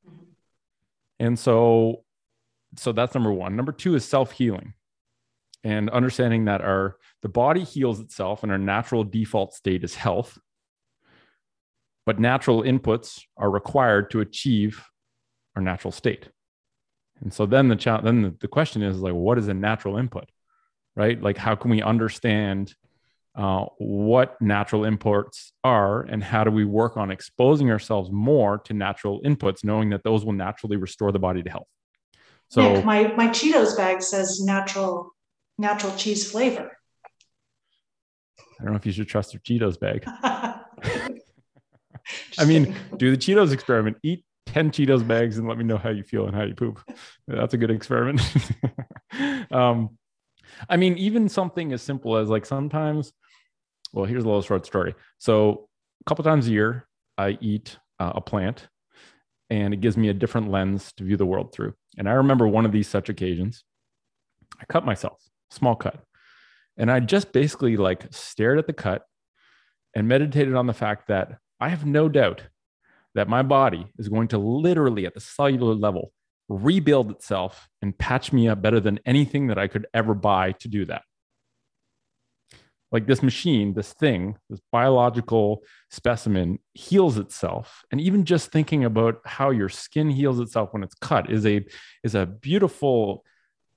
Mm-hmm. 0.07 0.23
And 1.19 1.39
so 1.39 2.03
so 2.77 2.91
that's 2.91 3.15
number 3.15 3.31
1. 3.31 3.55
Number 3.55 3.71
2 3.71 3.95
is 3.95 4.05
self-healing. 4.05 4.73
And 5.63 5.89
understanding 5.89 6.45
that 6.45 6.61
our 6.61 6.97
the 7.21 7.29
body 7.29 7.63
heals 7.63 7.99
itself 7.99 8.43
and 8.43 8.51
our 8.51 8.57
natural 8.57 9.03
default 9.03 9.53
state 9.53 9.83
is 9.83 9.95
health. 9.95 10.37
But 12.05 12.19
natural 12.19 12.63
inputs 12.63 13.21
are 13.35 13.51
required 13.51 14.11
to 14.11 14.21
achieve 14.21 14.85
our 15.55 15.61
natural 15.61 15.91
state. 15.91 16.29
And 17.21 17.33
so 17.33 17.45
then 17.45 17.67
the 17.67 17.75
child, 17.75 18.05
then 18.05 18.21
the, 18.21 18.35
the 18.39 18.47
question 18.47 18.81
is 18.81 18.99
like, 18.99 19.13
what 19.13 19.37
is 19.37 19.47
a 19.47 19.53
natural 19.53 19.97
input, 19.97 20.29
right? 20.95 21.21
Like, 21.21 21.37
how 21.37 21.55
can 21.55 21.71
we 21.71 21.81
understand 21.81 22.73
uh, 23.35 23.65
what 23.77 24.41
natural 24.41 24.85
imports 24.85 25.53
are 25.63 26.01
and 26.01 26.23
how 26.23 26.43
do 26.43 26.51
we 26.51 26.65
work 26.65 26.97
on 26.97 27.11
exposing 27.11 27.71
ourselves 27.71 28.09
more 28.11 28.57
to 28.57 28.73
natural 28.73 29.21
inputs, 29.21 29.63
knowing 29.63 29.89
that 29.91 30.03
those 30.03 30.25
will 30.25 30.33
naturally 30.33 30.77
restore 30.77 31.11
the 31.11 31.19
body 31.19 31.43
to 31.43 31.49
health. 31.49 31.67
So 32.49 32.73
Nick, 32.73 32.85
my 32.85 33.13
my 33.13 33.27
Cheetos 33.27 33.77
bag 33.77 34.01
says 34.01 34.41
natural 34.41 35.15
natural 35.57 35.95
cheese 35.95 36.29
flavor. 36.29 36.75
I 38.59 38.63
don't 38.63 38.73
know 38.73 38.77
if 38.77 38.85
you 38.85 38.91
should 38.91 39.07
trust 39.07 39.33
your 39.33 39.41
Cheetos 39.41 39.79
bag. 39.79 40.03
I 42.39 42.45
mean, 42.45 42.75
do 42.97 43.11
the 43.11 43.17
Cheetos 43.17 43.53
experiment. 43.53 43.97
Eat 44.03 44.25
10 44.53 44.71
Cheetos 44.71 45.07
bags 45.07 45.37
and 45.37 45.47
let 45.47 45.57
me 45.57 45.63
know 45.63 45.77
how 45.77 45.89
you 45.89 46.03
feel 46.03 46.25
and 46.25 46.35
how 46.35 46.43
you 46.43 46.55
poop. 46.55 46.79
That's 47.27 47.53
a 47.53 47.57
good 47.57 47.71
experiment. 47.71 48.21
um, 49.51 49.97
I 50.67 50.77
mean, 50.77 50.97
even 50.97 51.29
something 51.29 51.71
as 51.71 51.81
simple 51.81 52.17
as 52.17 52.29
like 52.29 52.45
sometimes, 52.45 53.13
well, 53.93 54.05
here's 54.05 54.23
a 54.23 54.27
little 54.27 54.41
short 54.41 54.65
story. 54.65 54.95
So, 55.19 55.67
a 56.01 56.09
couple 56.09 56.23
times 56.23 56.47
a 56.47 56.51
year, 56.51 56.87
I 57.17 57.37
eat 57.41 57.77
uh, 57.99 58.13
a 58.15 58.21
plant 58.21 58.67
and 59.49 59.73
it 59.73 59.81
gives 59.81 59.97
me 59.97 60.09
a 60.09 60.13
different 60.13 60.49
lens 60.49 60.93
to 60.93 61.03
view 61.03 61.17
the 61.17 61.25
world 61.25 61.53
through. 61.53 61.73
And 61.97 62.07
I 62.07 62.13
remember 62.13 62.47
one 62.47 62.65
of 62.65 62.71
these 62.71 62.87
such 62.87 63.09
occasions, 63.09 63.63
I 64.59 64.65
cut 64.65 64.85
myself, 64.85 65.21
small 65.51 65.75
cut. 65.75 66.01
And 66.77 66.89
I 66.89 66.99
just 67.01 67.33
basically 67.33 67.77
like 67.77 68.07
stared 68.11 68.57
at 68.57 68.67
the 68.67 68.73
cut 68.73 69.03
and 69.95 70.07
meditated 70.07 70.55
on 70.55 70.67
the 70.67 70.73
fact 70.73 71.07
that 71.07 71.37
I 71.59 71.69
have 71.69 71.85
no 71.85 72.07
doubt 72.07 72.43
that 73.15 73.27
my 73.27 73.41
body 73.41 73.87
is 73.97 74.09
going 74.09 74.27
to 74.29 74.37
literally 74.37 75.05
at 75.05 75.13
the 75.13 75.19
cellular 75.19 75.73
level 75.73 76.11
rebuild 76.47 77.11
itself 77.11 77.69
and 77.81 77.97
patch 77.97 78.33
me 78.33 78.47
up 78.47 78.61
better 78.61 78.79
than 78.79 78.99
anything 79.05 79.47
that 79.47 79.57
I 79.57 79.67
could 79.67 79.87
ever 79.93 80.13
buy 80.13 80.53
to 80.53 80.67
do 80.67 80.85
that. 80.85 81.03
Like 82.91 83.05
this 83.05 83.21
machine, 83.21 83.75
this 83.75 83.93
thing, 83.93 84.35
this 84.49 84.59
biological 84.71 85.61
specimen 85.91 86.57
heals 86.73 87.19
itself. 87.19 87.83
And 87.91 88.01
even 88.01 88.25
just 88.25 88.51
thinking 88.51 88.83
about 88.83 89.21
how 89.25 89.51
your 89.51 89.69
skin 89.69 90.09
heals 90.09 90.39
itself 90.39 90.73
when 90.73 90.81
it's 90.81 90.95
cut 90.95 91.31
is 91.31 91.45
a, 91.45 91.63
is 92.03 92.15
a 92.15 92.25
beautiful 92.25 93.23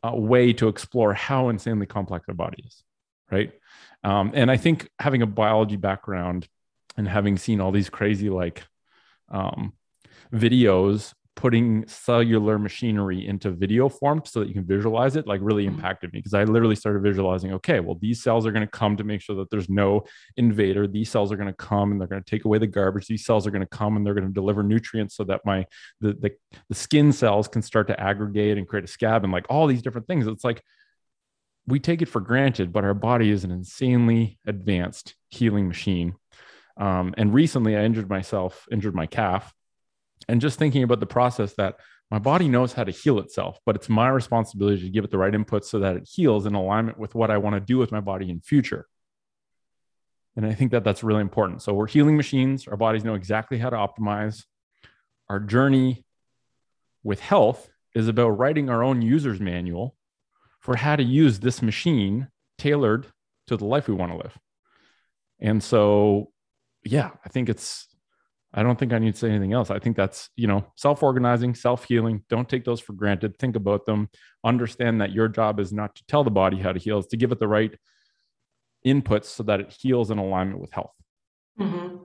uh, 0.03 0.12
way 0.14 0.55
to 0.55 0.68
explore 0.68 1.12
how 1.12 1.51
insanely 1.51 1.85
complex 1.85 2.25
our 2.29 2.35
body 2.35 2.64
is. 2.66 2.83
Right. 3.31 3.53
Um, 4.03 4.33
and 4.35 4.51
I 4.51 4.57
think 4.57 4.88
having 4.99 5.21
a 5.23 5.27
biology 5.27 5.77
background 5.77 6.49
and 6.97 7.07
having 7.07 7.37
seen 7.37 7.61
all 7.61 7.71
these 7.71 7.90
crazy 7.90 8.31
like 8.31 8.64
um, 9.33 9.73
videos 10.33 11.14
putting 11.35 11.87
cellular 11.88 12.59
machinery 12.59 13.27
into 13.27 13.51
video 13.51 13.88
form 13.88 14.21
so 14.25 14.40
that 14.40 14.49
you 14.49 14.55
can 14.55 14.66
visualize 14.66 15.16
it 15.16 15.27
like 15.27 15.40
really 15.42 15.64
mm-hmm. 15.64 15.77
impacted 15.77 16.12
me 16.12 16.18
because 16.18 16.35
I 16.35 16.45
literally 16.45 16.77
started 16.77 17.03
visualizing 17.03 17.53
okay, 17.55 17.81
well, 17.81 17.97
these 18.01 18.23
cells 18.23 18.47
are 18.47 18.53
going 18.53 18.66
to 18.66 18.71
come 18.71 18.97
to 18.99 19.05
make 19.05 19.23
sure 19.23 19.37
that 19.37 19.51
there's 19.51 19.68
no 19.68 20.05
invader. 20.37 20.87
These 20.87 21.11
cells 21.11 21.33
are 21.33 21.37
going 21.37 21.49
to 21.49 21.55
come 21.55 21.90
and 21.90 22.01
they're 22.01 22.09
going 22.09 22.23
to 22.23 22.31
take 22.31 22.45
away 22.45 22.59
the 22.59 22.66
garbage. 22.66 23.07
These 23.07 23.25
cells 23.25 23.47
are 23.47 23.51
going 23.51 23.62
to 23.62 23.66
come 23.66 23.97
and 23.97 24.05
they're 24.05 24.14
going 24.14 24.27
to 24.27 24.33
deliver 24.33 24.62
nutrients 24.62 25.16
so 25.16 25.25
that 25.25 25.40
my 25.45 25.64
the, 26.01 26.12
the 26.12 26.31
the 26.68 26.75
skin 26.75 27.12
cells 27.12 27.49
can 27.49 27.62
start 27.62 27.87
to 27.88 27.99
aggregate 27.99 28.59
and 28.59 28.68
create 28.68 28.85
a 28.85 28.88
scab 28.88 29.25
and 29.25 29.33
like 29.33 29.47
all 29.49 29.66
these 29.66 29.83
different 29.83 30.07
things. 30.07 30.27
It's 30.27 30.45
like 30.45 30.62
we 31.66 31.81
take 31.81 32.03
it 32.03 32.09
for 32.09 32.21
granted, 32.21 32.73
but 32.73 32.85
our 32.85 32.95
body 32.95 33.31
is 33.31 33.45
an 33.45 33.51
insanely 33.51 34.38
advanced 34.47 35.14
healing 35.29 35.66
machine. 35.66 36.14
Um, 36.83 37.14
and 37.16 37.33
recently 37.33 37.77
I 37.77 37.85
injured 37.85 38.11
myself, 38.11 38.66
injured 38.73 38.97
my 38.97 39.07
calf 39.07 39.55
and 40.27 40.40
just 40.40 40.59
thinking 40.59 40.83
about 40.83 40.99
the 40.99 41.07
process 41.07 41.55
that 41.55 41.77
my 42.11 42.18
body 42.18 42.49
knows 42.49 42.73
how 42.73 42.83
to 42.83 42.90
heal 42.90 43.21
itself, 43.21 43.61
but 43.64 43.77
it's 43.77 43.88
my 43.88 44.09
responsibility 44.09 44.83
to 44.83 44.90
give 44.90 45.05
it 45.05 45.12
the 45.12 45.16
right 45.16 45.33
input 45.33 45.64
so 45.64 45.79
that 45.79 45.95
it 45.95 46.09
heals 46.12 46.45
in 46.45 46.57
alignment 46.57 46.99
with 46.99 47.14
what 47.14 47.31
I 47.31 47.38
want 47.38 47.55
to 47.55 47.61
do 47.61 47.79
with 47.79 47.92
my 47.92 48.01
body 48.01 48.31
in 48.31 48.40
future. 48.40 48.88
And 50.35 50.45
I 50.45 50.55
think 50.55 50.73
that 50.73 50.83
that's 50.83 51.05
really 51.05 51.21
important. 51.21 51.62
So 51.62 51.73
we're 51.73 51.87
healing 51.87 52.16
machines. 52.16 52.66
Our 52.66 52.77
bodies 52.77 53.05
know 53.05 53.14
exactly 53.14 53.59
how 53.59 53.71
to 53.71 53.77
optimize. 53.77 54.42
Our 55.29 55.38
journey 55.38 56.05
with 57.05 57.21
health 57.21 57.71
is 57.95 58.09
about 58.09 58.31
writing 58.31 58.71
our 58.71 58.83
own 58.83 59.03
user's 59.03 59.38
manual 59.38 59.95
for 60.59 60.75
how 60.75 60.97
to 60.97 61.05
use 61.05 61.38
this 61.38 61.62
machine 61.62 62.27
tailored 62.59 63.07
to 63.47 63.57
the 63.57 63.66
life 63.66 63.87
we 63.87 63.95
want 63.95 64.11
to 64.11 64.18
live. 64.18 64.37
And 65.38 65.62
so, 65.62 66.32
yeah, 66.85 67.11
I 67.25 67.29
think 67.29 67.49
it's 67.49 67.88
I 68.55 68.62
don't 68.62 68.79
think 68.79 68.92
I 68.92 68.99
need 68.99 69.14
to 69.14 69.18
say 69.18 69.31
anything 69.31 69.55
else. 69.55 69.71
I 69.71 69.79
think 69.79 69.97
that's, 69.97 70.29
you 70.37 70.47
know, 70.47 70.66
self 70.77 71.03
organizing, 71.03 71.55
self 71.55 71.85
healing. 71.85 72.23
Don't 72.29 72.49
take 72.49 72.64
those 72.64 72.81
for 72.81 72.92
granted. 72.92 73.38
Think 73.38 73.57
about 73.57 73.87
them. 73.87 74.11
Understand 74.45 75.01
that 75.01 75.12
your 75.12 75.29
job 75.29 75.59
is 75.59 75.73
not 75.73 75.95
to 75.97 76.05
tell 76.07 76.23
the 76.23 76.31
body 76.31 76.59
how 76.59 76.73
to 76.73 76.79
heal, 76.79 76.99
it's 76.99 77.09
to 77.09 77.16
give 77.16 77.33
it 77.33 77.38
the 77.38 77.49
right 77.49 77.75
inputs 78.87 79.27
so 79.27 79.42
that 79.45 79.61
it 79.61 79.75
heals 79.81 80.11
in 80.11 80.18
alignment 80.18 80.61
with 80.61 80.73
health. 80.73 80.92
Mm-hmm. 81.59 81.97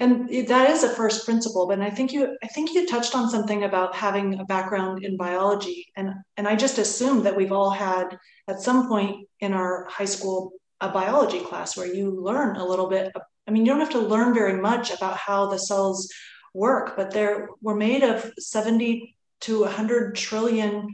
And 0.00 0.28
that 0.48 0.70
is 0.70 0.82
a 0.82 0.88
first 0.88 1.24
principle. 1.24 1.66
But 1.66 1.80
I 1.80 1.90
think 1.90 2.12
you, 2.12 2.36
I 2.42 2.46
think 2.48 2.74
you 2.74 2.86
touched 2.86 3.14
on 3.14 3.28
something 3.28 3.64
about 3.64 3.94
having 3.94 4.38
a 4.38 4.44
background 4.44 5.04
in 5.04 5.16
biology, 5.16 5.86
and 5.96 6.14
and 6.36 6.46
I 6.46 6.56
just 6.56 6.78
assumed 6.78 7.24
that 7.24 7.36
we've 7.36 7.52
all 7.52 7.70
had 7.70 8.18
at 8.48 8.60
some 8.60 8.88
point 8.88 9.28
in 9.40 9.52
our 9.52 9.86
high 9.86 10.06
school 10.06 10.52
a 10.80 10.88
biology 10.88 11.40
class 11.40 11.76
where 11.76 11.86
you 11.86 12.10
learn 12.10 12.56
a 12.56 12.64
little 12.64 12.88
bit 12.88 13.12
I 13.46 13.50
mean, 13.50 13.64
you 13.64 13.72
don't 13.72 13.80
have 13.80 13.90
to 13.90 13.98
learn 13.98 14.34
very 14.34 14.60
much 14.60 14.92
about 14.92 15.16
how 15.16 15.46
the 15.46 15.58
cells 15.58 16.08
work, 16.54 16.96
but 16.96 17.10
they're 17.10 17.48
we're 17.60 17.74
made 17.74 18.02
of 18.02 18.30
70 18.38 19.16
to 19.42 19.60
100 19.62 20.14
trillion, 20.14 20.88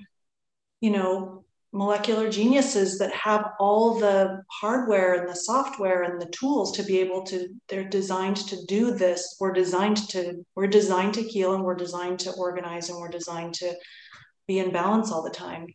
you 0.81 0.91
know, 0.91 1.45
molecular 1.73 2.31
geniuses 2.31 2.99
that 2.99 3.13
have 3.13 3.51
all 3.61 3.99
the 3.99 4.43
hardware 4.51 5.15
and 5.15 5.29
the 5.29 5.37
software 5.37 6.03
and 6.05 6.21
the 6.21 6.31
tools 6.31 6.73
to 6.73 6.83
be 6.83 6.99
able 6.99 7.23
to 7.25 7.49
they're 7.69 7.89
designed 7.89 8.37
to 8.37 8.65
do 8.67 8.93
this. 8.93 9.37
We're 9.39 9.53
designed 9.53 10.09
to 10.11 10.45
we're 10.55 10.67
designed 10.67 11.15
to 11.15 11.23
heal 11.23 11.55
and 11.55 11.65
we're 11.65 11.75
designed 11.75 12.21
to 12.21 12.33
organize 12.33 12.89
and 12.89 12.99
we're 12.99 13.09
designed 13.09 13.55
to 13.55 13.75
be 14.47 14.61
in 14.61 14.73
balance 14.73 15.13
all 15.13 15.23
the 15.23 15.31
time 15.31 15.67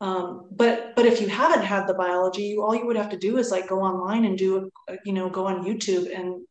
um, 0.00 0.48
but 0.52 0.94
but 0.94 1.06
if 1.06 1.20
you 1.20 1.28
haven't 1.28 1.64
had 1.64 1.86
the 1.86 1.94
biology, 1.94 2.42
you 2.42 2.62
all 2.62 2.74
you 2.74 2.86
would 2.86 2.96
have 2.96 3.10
to 3.10 3.18
do 3.18 3.38
is 3.38 3.50
like 3.50 3.68
go 3.68 3.80
online 3.80 4.24
and 4.24 4.38
do 4.38 4.70
a, 4.88 4.96
you 5.04 5.12
know 5.12 5.28
go 5.28 5.46
on 5.46 5.64
YouTube 5.64 6.14
and 6.14 6.46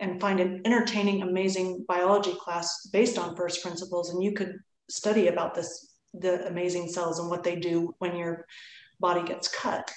and 0.00 0.20
find 0.20 0.40
an 0.40 0.60
entertaining, 0.64 1.22
amazing 1.22 1.84
biology 1.88 2.34
class 2.38 2.86
based 2.92 3.18
on 3.18 3.34
first 3.34 3.62
principles, 3.62 4.10
and 4.10 4.22
you 4.22 4.32
could 4.32 4.56
study 4.88 5.28
about 5.28 5.54
this 5.54 5.94
the 6.14 6.46
amazing 6.46 6.88
cells 6.88 7.18
and 7.18 7.30
what 7.30 7.42
they 7.42 7.56
do 7.56 7.94
when 7.98 8.14
your 8.14 8.46
body 9.00 9.22
gets 9.22 9.48
cut. 9.48 9.90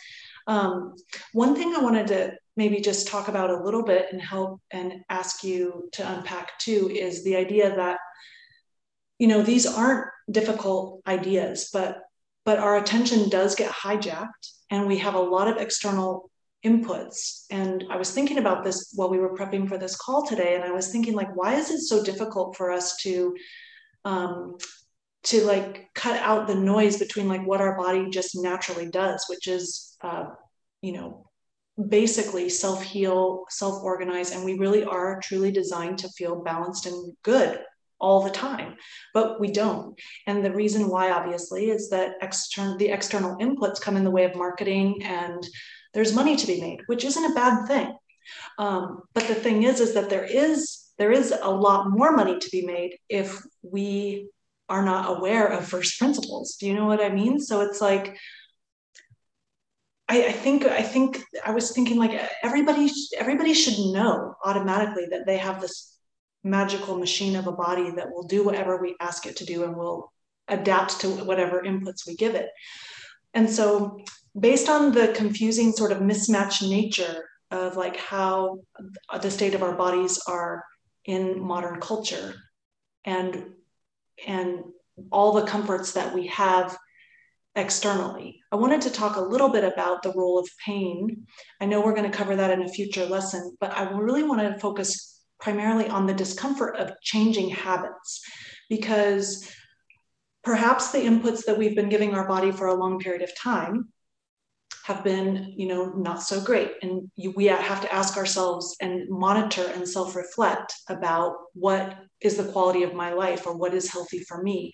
Um, 0.48 0.96
one 1.34 1.56
thing 1.56 1.76
I 1.76 1.82
wanted 1.82 2.08
to 2.08 2.34
maybe 2.56 2.80
just 2.80 3.08
talk 3.08 3.28
about 3.28 3.50
a 3.50 3.64
little 3.64 3.84
bit 3.84 4.08
and 4.12 4.22
help 4.22 4.62
and 4.72 5.04
ask 5.10 5.44
you 5.44 5.90
to 5.94 6.14
unpack 6.14 6.58
too 6.60 6.90
is 6.90 7.24
the 7.24 7.36
idea 7.36 7.76
that 7.76 8.00
you 9.20 9.28
know 9.28 9.44
these 9.44 9.68
aren't 9.68 10.08
difficult 10.32 11.02
ideas, 11.06 11.70
but 11.72 12.00
but 12.46 12.60
our 12.60 12.78
attention 12.78 13.30
does 13.30 13.56
get 13.56 13.72
hijacked 13.72 14.52
and 14.72 14.88
we 14.88 14.98
have 15.00 15.16
a 15.16 15.20
lot 15.20 15.48
of 15.48 15.58
external 15.58 16.30
inputs. 16.66 17.46
And 17.52 17.86
i 17.92 17.98
was 17.98 18.12
thinking 18.12 18.40
about 18.40 18.64
this 18.64 18.92
while 18.96 19.10
we 19.10 19.20
were 19.20 19.36
prepping 19.36 19.68
for 19.68 19.78
this 19.78 19.96
call 19.96 20.26
today 20.26 20.56
and 20.56 20.64
i 20.64 20.72
was 20.72 20.92
thinking 20.92 21.14
like 21.14 21.36
why 21.36 21.56
is 21.56 21.70
it 21.70 21.82
so 21.82 22.04
difficult 22.04 22.56
for 22.56 22.72
us 22.72 22.98
to 23.04 23.36
um, 24.04 24.58
to 25.24 25.44
like 25.44 25.90
cut 25.96 26.20
out 26.22 26.48
the 26.48 26.56
noise 26.56 26.98
between 26.98 27.28
like 27.28 27.46
what 27.46 27.62
our 27.62 27.76
body 27.78 28.10
just 28.10 28.36
naturally 28.36 28.90
does 28.90 29.26
which 29.30 29.48
is 29.48 29.98
uh, 30.02 30.26
you 30.82 30.94
know 30.94 31.28
basically 31.90 32.48
self 32.50 32.82
heal 32.82 33.44
self 33.50 33.84
organize 33.84 34.32
and 34.32 34.46
we 34.46 34.58
really 34.58 34.84
are 34.84 35.20
truly 35.22 35.52
designed 35.52 35.98
to 36.00 36.10
feel 36.10 36.44
balanced 36.44 36.86
and 36.86 37.14
good 37.24 37.60
all 38.00 38.24
the 38.24 38.30
time 38.30 38.76
but 39.14 39.40
we 39.40 39.52
don't. 39.52 40.00
And 40.28 40.44
the 40.44 40.52
reason 40.52 40.90
why 40.90 41.12
obviously 41.12 41.70
is 41.70 41.90
that 41.90 42.16
external 42.22 42.78
the 42.78 42.90
external 42.90 43.38
inputs 43.38 43.82
come 43.82 43.98
in 43.98 44.04
the 44.04 44.12
way 44.12 44.26
of 44.26 44.36
marketing 44.36 45.02
and 45.04 45.46
there's 45.94 46.14
money 46.14 46.36
to 46.36 46.48
be 46.48 46.62
made 46.62 46.82
which 46.88 47.06
isn't 47.06 47.32
a 47.32 47.36
bad 47.36 47.68
thing. 47.68 47.96
Um, 48.58 49.02
but 49.14 49.28
the 49.28 49.36
thing 49.36 49.64
is 49.64 49.80
is 49.80 49.94
that 49.94 50.10
there 50.10 50.26
is 50.26 50.86
there 50.98 51.12
is 51.12 51.34
a 51.42 51.50
lot 51.50 51.90
more 51.90 52.16
money 52.16 52.40
to 52.40 52.50
be 52.50 52.66
made 52.66 52.98
if 53.10 53.42
we 53.62 54.30
are 54.70 54.84
not 54.84 55.18
aware 55.18 55.48
of 55.48 55.68
first 55.68 56.00
principles. 56.00 56.56
Do 56.56 56.68
you 56.68 56.74
know 56.74 56.86
what 56.86 57.04
i 57.04 57.10
mean? 57.10 57.40
So 57.40 57.62
it's 57.62 57.82
like 57.82 58.18
I, 60.08 60.26
I, 60.26 60.32
think 60.32 60.66
I 60.66 60.84
think 60.84 61.24
I 61.44 61.52
was 61.52 61.72
thinking 61.72 61.98
like 61.98 62.20
everybody 62.44 62.92
everybody 63.18 63.54
should 63.54 63.80
know 63.94 64.36
automatically 64.44 65.08
that 65.12 65.26
they 65.26 65.38
have 65.38 65.62
this 65.62 65.95
magical 66.46 66.98
machine 66.98 67.36
of 67.36 67.48
a 67.48 67.52
body 67.52 67.92
that 67.92 68.12
will 68.12 68.24
do 68.24 68.44
whatever 68.44 68.78
we 68.78 68.96
ask 69.00 69.26
it 69.26 69.36
to 69.38 69.46
do 69.46 69.64
and 69.64 69.76
will 69.76 70.14
adapt 70.48 71.02
to 71.02 71.10
whatever 71.10 71.64
inputs 71.64 72.08
we 72.08 72.16
give 72.16 72.36
it. 72.36 72.50
And 73.34 73.50
so, 73.50 74.00
based 74.40 74.70
on 74.70 74.92
the 74.92 75.12
confusing 75.16 75.72
sort 75.72 75.92
of 75.92 76.02
mismatched 76.02 76.62
nature 76.62 77.26
of 77.52 77.76
like 77.76 77.98
how 77.98 78.60
the 79.22 79.32
state 79.32 79.56
of 79.56 79.64
our 79.64 79.76
bodies 79.76 80.20
are 80.28 80.64
in 81.06 81.40
modern 81.40 81.80
culture 81.80 82.36
and 83.06 83.52
and 84.28 84.64
all 85.12 85.34
the 85.34 85.46
comforts 85.48 85.94
that 85.94 86.14
we 86.14 86.28
have 86.28 86.78
externally. 87.56 88.40
I 88.52 88.56
wanted 88.56 88.82
to 88.82 88.92
talk 88.92 89.16
a 89.16 89.22
little 89.22 89.50
bit 89.50 89.64
about 89.64 90.04
the 90.04 90.14
role 90.14 90.38
of 90.40 90.48
pain. 90.66 91.26
I 91.62 91.66
know 91.66 91.82
we're 91.82 91.96
going 91.96 92.10
to 92.10 92.18
cover 92.18 92.36
that 92.36 92.52
in 92.52 92.64
a 92.64 92.70
future 92.70 93.06
lesson, 93.06 93.56
but 93.60 93.76
I 93.78 93.90
really 93.92 94.24
want 94.24 94.42
to 94.42 94.60
focus 94.60 95.15
primarily 95.46 95.88
on 95.88 96.08
the 96.08 96.14
discomfort 96.14 96.76
of 96.78 97.00
changing 97.04 97.50
habits 97.50 98.20
because 98.68 99.48
perhaps 100.44 100.92
the 100.92 100.98
inputs 100.98 101.46
that 101.46 101.56
we've 101.56 101.76
been 101.76 101.88
giving 101.88 102.16
our 102.16 102.28
body 102.28 102.52
for 102.52 102.66
a 102.66 102.74
long 102.74 102.98
period 102.98 103.22
of 103.22 103.30
time 103.38 103.88
have 104.86 105.04
been 105.04 105.54
you 105.56 105.68
know 105.68 105.86
not 105.94 106.24
so 106.24 106.42
great. 106.42 106.72
And 106.82 107.12
you, 107.16 107.30
we 107.36 107.46
have 107.46 107.82
to 107.82 107.94
ask 107.94 108.18
ourselves 108.18 108.76
and 108.82 109.08
monitor 109.08 109.68
and 109.76 109.88
self-reflect 109.88 110.74
about 110.90 111.36
what 111.54 111.96
is 112.22 112.38
the 112.38 112.52
quality 112.52 112.82
of 112.82 112.96
my 112.96 113.14
life 113.14 113.46
or 113.46 113.56
what 113.56 113.76
is 113.76 113.92
healthy 113.92 114.22
for 114.28 114.42
me. 114.42 114.74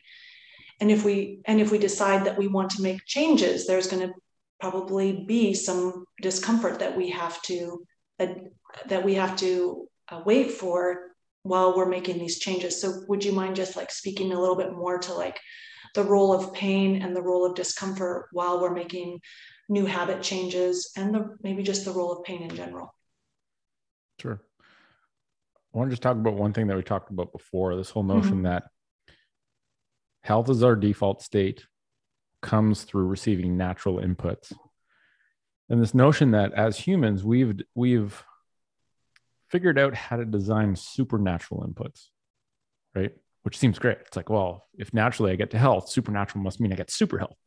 And 0.79 0.89
if 0.89 1.03
we 1.03 1.41
and 1.47 1.59
if 1.59 1.69
we 1.69 1.79
decide 1.79 2.25
that 2.25 2.37
we 2.37 2.47
want 2.47 2.69
to 2.71 2.81
make 2.81 3.05
changes 3.05 3.67
there's 3.67 3.87
going 3.87 4.07
to 4.07 4.13
probably 4.61 5.25
be 5.27 5.53
some 5.53 6.05
discomfort 6.21 6.79
that 6.79 6.95
we 6.95 7.09
have 7.09 7.41
to 7.41 7.85
that 8.87 9.03
we 9.03 9.15
have 9.15 9.35
to 9.35 9.89
uh, 10.11 10.21
wait 10.25 10.51
for 10.51 11.11
while 11.43 11.75
we're 11.75 11.87
making 11.87 12.19
these 12.19 12.39
changes. 12.39 12.79
So 12.79 13.03
would 13.07 13.23
you 13.23 13.31
mind 13.31 13.55
just 13.55 13.75
like 13.75 13.91
speaking 13.91 14.31
a 14.31 14.39
little 14.39 14.55
bit 14.55 14.73
more 14.73 14.99
to 14.99 15.13
like 15.13 15.39
the 15.95 16.03
role 16.03 16.33
of 16.33 16.53
pain 16.53 17.01
and 17.01 17.15
the 17.15 17.21
role 17.21 17.45
of 17.45 17.55
discomfort 17.55 18.27
while 18.31 18.61
we're 18.61 18.73
making 18.73 19.19
new 19.69 19.85
habit 19.85 20.21
changes 20.21 20.91
and 20.95 21.15
the, 21.15 21.35
maybe 21.41 21.63
just 21.63 21.85
the 21.85 21.91
role 21.91 22.11
of 22.11 22.23
pain 22.23 22.43
in 22.43 22.55
general? 22.55 22.93
Sure. 24.19 24.39
I 25.73 25.77
want 25.77 25.89
to 25.89 25.93
just 25.93 26.03
talk 26.03 26.17
about 26.17 26.35
one 26.35 26.53
thing 26.53 26.67
that 26.67 26.77
we 26.77 26.83
talked 26.83 27.11
about 27.11 27.31
before 27.31 27.75
this 27.75 27.89
whole 27.89 28.03
notion 28.03 28.43
mm-hmm. 28.43 28.43
that 28.43 28.63
health 30.21 30.49
is 30.49 30.63
our 30.63 30.75
default 30.75 31.23
state 31.23 31.65
comes 32.41 32.83
through 32.83 33.05
receiving 33.05 33.55
natural 33.55 33.97
inputs 33.97 34.51
and 35.69 35.81
this 35.81 35.93
notion 35.93 36.31
that 36.31 36.53
as 36.53 36.77
humans 36.77 37.23
we've 37.23 37.61
we've 37.75 38.23
figured 39.51 39.77
out 39.79 39.93
how 39.95 40.17
to 40.17 40.25
design 40.25 40.75
supernatural 40.75 41.65
inputs, 41.67 42.07
right? 42.95 43.11
Which 43.43 43.57
seems 43.57 43.79
great. 43.79 43.97
It's 44.07 44.15
like, 44.15 44.29
well, 44.29 44.67
if 44.77 44.93
naturally 44.93 45.31
I 45.31 45.35
get 45.35 45.51
to 45.51 45.57
health, 45.59 45.89
supernatural 45.89 46.43
must 46.43 46.59
mean 46.59 46.73
I 46.73 46.75
get 46.75 46.91
super 46.91 47.19
health. 47.19 47.37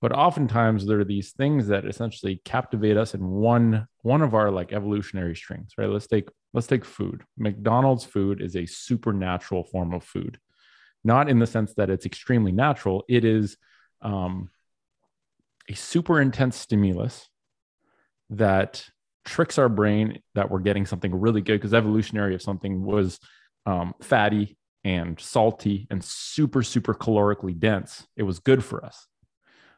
But 0.00 0.12
oftentimes 0.12 0.86
there 0.86 1.00
are 1.00 1.04
these 1.04 1.32
things 1.32 1.66
that 1.68 1.84
essentially 1.84 2.40
captivate 2.44 2.96
us 2.96 3.14
in 3.14 3.26
one 3.26 3.88
one 4.02 4.22
of 4.22 4.34
our 4.34 4.50
like 4.50 4.72
evolutionary 4.72 5.34
strings, 5.34 5.72
right? 5.78 5.88
Let's 5.88 6.06
take 6.06 6.28
let's 6.54 6.68
take 6.68 6.84
food. 6.84 7.22
McDonald's 7.36 8.04
food 8.04 8.40
is 8.40 8.54
a 8.56 8.66
supernatural 8.66 9.64
form 9.64 9.92
of 9.92 10.04
food. 10.04 10.38
not 11.04 11.28
in 11.28 11.38
the 11.38 11.46
sense 11.46 11.74
that 11.74 11.90
it's 11.90 12.06
extremely 12.06 12.52
natural. 12.52 13.04
It 13.08 13.24
is 13.24 13.56
um, 14.02 14.50
a 15.68 15.74
super 15.74 16.20
intense 16.20 16.56
stimulus 16.56 17.28
that 18.30 18.86
tricks 19.28 19.58
our 19.58 19.68
brain 19.68 20.20
that 20.34 20.50
we're 20.50 20.58
getting 20.60 20.86
something 20.86 21.14
really 21.14 21.40
good 21.40 21.58
because 21.58 21.74
evolutionary 21.74 22.34
if 22.34 22.42
something 22.42 22.82
was 22.82 23.18
um, 23.66 23.94
fatty 24.02 24.56
and 24.84 25.20
salty 25.20 25.86
and 25.90 26.02
super 26.02 26.62
super 26.62 26.94
calorically 26.94 27.58
dense. 27.58 28.06
It 28.16 28.22
was 28.22 28.38
good 28.38 28.64
for 28.64 28.84
us. 28.84 29.06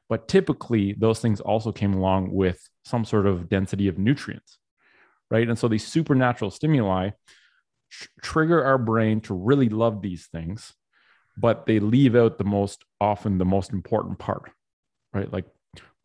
But 0.08 0.28
typically 0.28 0.94
those 0.94 1.20
things 1.20 1.40
also 1.40 1.72
came 1.72 1.94
along 1.94 2.32
with 2.32 2.68
some 2.84 3.04
sort 3.04 3.26
of 3.26 3.48
density 3.48 3.88
of 3.88 3.98
nutrients 3.98 4.58
right? 5.30 5.48
And 5.48 5.58
so 5.58 5.68
these 5.68 5.86
supernatural 5.86 6.50
stimuli 6.50 7.10
tr- 7.90 8.08
trigger 8.22 8.64
our 8.64 8.78
brain 8.78 9.20
to 9.22 9.34
really 9.34 9.68
love 9.68 10.02
these 10.02 10.26
things 10.26 10.74
but 11.36 11.64
they 11.64 11.78
leave 11.78 12.16
out 12.16 12.38
the 12.38 12.44
most 12.44 12.84
often 13.00 13.38
the 13.38 13.44
most 13.44 13.72
important 13.72 14.18
part 14.18 14.50
right? 15.12 15.32
Like 15.32 15.46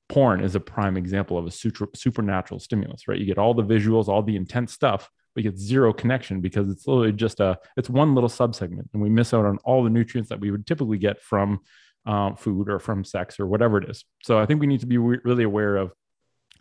porn 0.07 0.43
is 0.43 0.55
a 0.55 0.59
prime 0.59 0.97
example 0.97 1.37
of 1.37 1.45
a 1.45 1.51
super, 1.51 1.87
supernatural 1.95 2.59
stimulus, 2.59 3.07
right? 3.07 3.19
You 3.19 3.25
get 3.25 3.37
all 3.37 3.53
the 3.53 3.63
visuals, 3.63 4.07
all 4.07 4.21
the 4.21 4.35
intense 4.35 4.73
stuff, 4.73 5.09
but 5.33 5.43
you 5.43 5.51
get 5.51 5.59
zero 5.59 5.91
connection 5.93 6.41
because 6.41 6.69
it's 6.69 6.87
literally 6.87 7.11
just 7.11 7.39
a 7.39 7.57
it's 7.75 7.89
one 7.89 8.15
little 8.15 8.29
subsegment, 8.29 8.87
and 8.93 9.01
we 9.01 9.09
miss 9.09 9.33
out 9.33 9.45
on 9.45 9.57
all 9.59 9.83
the 9.83 9.89
nutrients 9.89 10.29
that 10.29 10.39
we 10.39 10.51
would 10.51 10.65
typically 10.65 10.97
get 10.97 11.21
from 11.21 11.59
um, 12.05 12.35
food 12.35 12.69
or 12.69 12.79
from 12.79 13.03
sex 13.03 13.39
or 13.39 13.47
whatever 13.47 13.77
it 13.77 13.89
is. 13.89 14.05
So 14.23 14.39
I 14.39 14.45
think 14.45 14.61
we 14.61 14.67
need 14.67 14.81
to 14.81 14.85
be 14.85 14.97
re- 14.97 15.19
really 15.23 15.43
aware 15.43 15.75
of 15.75 15.91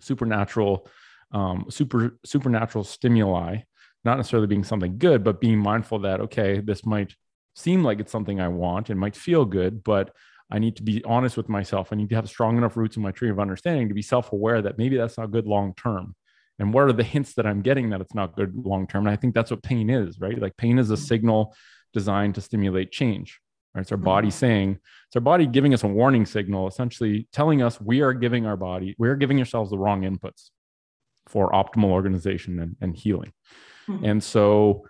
supernatural, 0.00 0.88
um, 1.32 1.66
super 1.68 2.18
supernatural 2.24 2.84
stimuli, 2.84 3.58
not 4.04 4.16
necessarily 4.16 4.46
being 4.46 4.64
something 4.64 4.98
good, 4.98 5.22
but 5.22 5.40
being 5.40 5.58
mindful 5.58 6.00
that 6.00 6.20
okay, 6.20 6.60
this 6.60 6.84
might 6.84 7.14
seem 7.54 7.84
like 7.84 8.00
it's 8.00 8.12
something 8.12 8.40
I 8.40 8.48
want, 8.48 8.90
it 8.90 8.96
might 8.96 9.14
feel 9.14 9.44
good, 9.44 9.84
but 9.84 10.10
I 10.54 10.60
need 10.60 10.76
to 10.76 10.84
be 10.84 11.02
honest 11.04 11.36
with 11.36 11.48
myself. 11.48 11.88
I 11.90 11.96
need 11.96 12.10
to 12.10 12.14
have 12.14 12.28
strong 12.28 12.56
enough 12.56 12.76
roots 12.76 12.96
in 12.96 13.02
my 13.02 13.10
tree 13.10 13.28
of 13.28 13.40
understanding 13.40 13.88
to 13.88 13.94
be 13.94 14.02
self 14.02 14.32
aware 14.32 14.62
that 14.62 14.78
maybe 14.78 14.96
that's 14.96 15.18
not 15.18 15.32
good 15.32 15.48
long 15.48 15.74
term. 15.74 16.14
And 16.60 16.72
what 16.72 16.84
are 16.84 16.92
the 16.92 17.02
hints 17.02 17.34
that 17.34 17.44
I'm 17.44 17.60
getting 17.60 17.90
that 17.90 18.00
it's 18.00 18.14
not 18.14 18.36
good 18.36 18.54
long 18.54 18.86
term? 18.86 19.08
And 19.08 19.12
I 19.12 19.16
think 19.16 19.34
that's 19.34 19.50
what 19.50 19.64
pain 19.64 19.90
is, 19.90 20.20
right? 20.20 20.40
Like 20.40 20.56
pain 20.56 20.78
is 20.78 20.90
a 20.90 20.94
mm-hmm. 20.94 21.02
signal 21.02 21.56
designed 21.92 22.36
to 22.36 22.40
stimulate 22.40 22.92
change. 22.92 23.40
Right? 23.74 23.80
It's 23.82 23.90
our 23.90 23.98
body 23.98 24.28
mm-hmm. 24.28 24.38
saying, 24.38 24.78
it's 25.08 25.16
our 25.16 25.20
body 25.20 25.48
giving 25.48 25.74
us 25.74 25.82
a 25.82 25.88
warning 25.88 26.24
signal, 26.24 26.68
essentially 26.68 27.26
telling 27.32 27.60
us 27.60 27.80
we 27.80 28.02
are 28.02 28.12
giving 28.12 28.46
our 28.46 28.56
body, 28.56 28.94
we're 28.96 29.16
giving 29.16 29.40
ourselves 29.40 29.72
the 29.72 29.78
wrong 29.78 30.02
inputs 30.02 30.50
for 31.26 31.50
optimal 31.50 31.90
organization 31.90 32.60
and, 32.60 32.76
and 32.80 32.96
healing. 32.96 33.32
Mm-hmm. 33.88 34.04
And 34.04 34.22
so, 34.22 34.86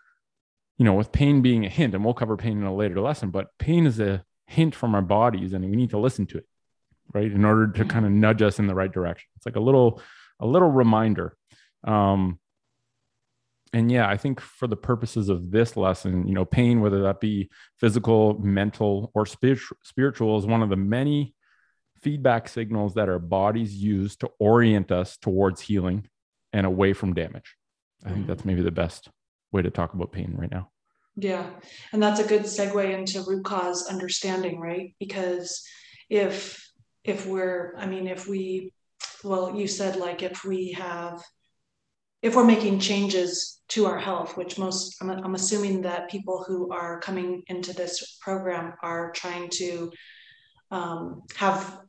you 0.76 0.84
know, 0.84 0.92
with 0.92 1.10
pain 1.10 1.40
being 1.40 1.64
a 1.64 1.70
hint, 1.70 1.94
and 1.94 2.04
we'll 2.04 2.12
cover 2.12 2.36
pain 2.36 2.58
in 2.58 2.64
a 2.64 2.74
later 2.74 3.00
lesson, 3.00 3.30
but 3.30 3.46
pain 3.58 3.86
is 3.86 3.98
a 3.98 4.22
hint 4.46 4.74
from 4.74 4.94
our 4.94 5.02
bodies 5.02 5.52
and 5.52 5.64
we 5.64 5.76
need 5.76 5.90
to 5.90 5.98
listen 5.98 6.26
to 6.26 6.38
it 6.38 6.46
right 7.12 7.30
in 7.30 7.44
order 7.44 7.66
to 7.66 7.84
kind 7.84 8.04
of 8.04 8.12
nudge 8.12 8.42
us 8.42 8.58
in 8.58 8.66
the 8.66 8.74
right 8.74 8.92
direction. 8.92 9.28
It's 9.36 9.46
like 9.46 9.56
a 9.56 9.60
little 9.60 10.00
a 10.40 10.46
little 10.46 10.70
reminder. 10.70 11.36
Um 11.84 12.38
and 13.72 13.90
yeah 13.90 14.08
i 14.08 14.16
think 14.16 14.38
for 14.40 14.68
the 14.68 14.76
purposes 14.76 15.28
of 15.28 15.50
this 15.50 15.76
lesson 15.76 16.28
you 16.28 16.32
know 16.32 16.44
pain 16.44 16.80
whether 16.80 17.02
that 17.02 17.18
be 17.18 17.50
physical 17.76 18.38
mental 18.38 19.10
or 19.14 19.26
spiritual 19.26 19.76
spiritual 19.82 20.38
is 20.38 20.46
one 20.46 20.62
of 20.62 20.68
the 20.68 20.76
many 20.76 21.34
feedback 22.04 22.48
signals 22.48 22.94
that 22.94 23.08
our 23.08 23.18
bodies 23.18 23.74
use 23.74 24.14
to 24.14 24.30
orient 24.38 24.92
us 24.92 25.16
towards 25.16 25.62
healing 25.62 26.06
and 26.52 26.66
away 26.66 26.92
from 26.92 27.14
damage. 27.14 27.56
I 28.04 28.10
think 28.10 28.26
that's 28.26 28.44
maybe 28.44 28.60
the 28.60 28.70
best 28.70 29.08
way 29.50 29.62
to 29.62 29.70
talk 29.70 29.94
about 29.94 30.12
pain 30.12 30.34
right 30.38 30.50
now 30.50 30.68
yeah. 31.16 31.50
And 31.92 32.02
that's 32.02 32.20
a 32.20 32.26
good 32.26 32.42
segue 32.42 32.92
into 32.92 33.22
root 33.22 33.44
cause 33.44 33.86
understanding, 33.86 34.58
right? 34.60 34.94
Because 34.98 35.62
if 36.10 36.68
if 37.04 37.26
we're 37.26 37.74
I 37.78 37.86
mean 37.86 38.06
if 38.06 38.26
we 38.26 38.72
well 39.22 39.54
you 39.54 39.68
said 39.68 39.96
like 39.96 40.22
if 40.22 40.44
we 40.44 40.72
have 40.72 41.22
if 42.22 42.34
we're 42.34 42.44
making 42.44 42.80
changes 42.80 43.60
to 43.68 43.86
our 43.86 43.98
health, 43.98 44.36
which 44.36 44.58
most 44.58 44.96
I'm, 45.00 45.10
I'm 45.10 45.34
assuming 45.34 45.82
that 45.82 46.10
people 46.10 46.44
who 46.46 46.72
are 46.72 47.00
coming 47.00 47.42
into 47.48 47.72
this 47.72 48.18
program 48.20 48.74
are 48.82 49.12
trying 49.12 49.50
to 49.54 49.92
um, 50.70 51.22
have 51.36 51.80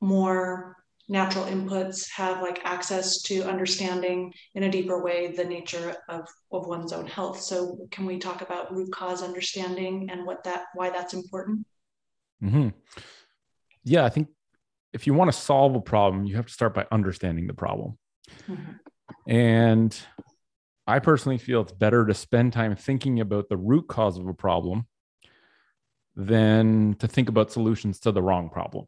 more 0.00 0.76
natural 1.08 1.44
inputs 1.46 2.08
have 2.10 2.40
like 2.40 2.60
access 2.64 3.22
to 3.22 3.42
understanding 3.42 4.32
in 4.54 4.62
a 4.64 4.70
deeper 4.70 5.02
way 5.02 5.32
the 5.32 5.44
nature 5.44 5.94
of, 6.08 6.28
of 6.52 6.66
one's 6.66 6.92
own 6.92 7.06
health 7.06 7.40
so 7.40 7.76
can 7.90 8.06
we 8.06 8.18
talk 8.18 8.40
about 8.40 8.72
root 8.72 8.90
cause 8.92 9.22
understanding 9.22 10.08
and 10.10 10.24
what 10.24 10.44
that 10.44 10.64
why 10.74 10.90
that's 10.90 11.12
important 11.12 11.66
mm-hmm. 12.42 12.68
yeah 13.84 14.04
i 14.04 14.08
think 14.08 14.28
if 14.92 15.06
you 15.06 15.14
want 15.14 15.30
to 15.30 15.36
solve 15.36 15.74
a 15.74 15.80
problem 15.80 16.24
you 16.24 16.36
have 16.36 16.46
to 16.46 16.52
start 16.52 16.74
by 16.74 16.86
understanding 16.92 17.46
the 17.46 17.54
problem 17.54 17.98
mm-hmm. 18.48 18.72
and 19.30 20.00
i 20.86 21.00
personally 21.00 21.38
feel 21.38 21.62
it's 21.62 21.72
better 21.72 22.06
to 22.06 22.14
spend 22.14 22.52
time 22.52 22.76
thinking 22.76 23.20
about 23.20 23.48
the 23.48 23.56
root 23.56 23.88
cause 23.88 24.18
of 24.18 24.28
a 24.28 24.34
problem 24.34 24.86
than 26.14 26.94
to 26.98 27.08
think 27.08 27.28
about 27.28 27.50
solutions 27.50 27.98
to 27.98 28.12
the 28.12 28.22
wrong 28.22 28.48
problem 28.48 28.86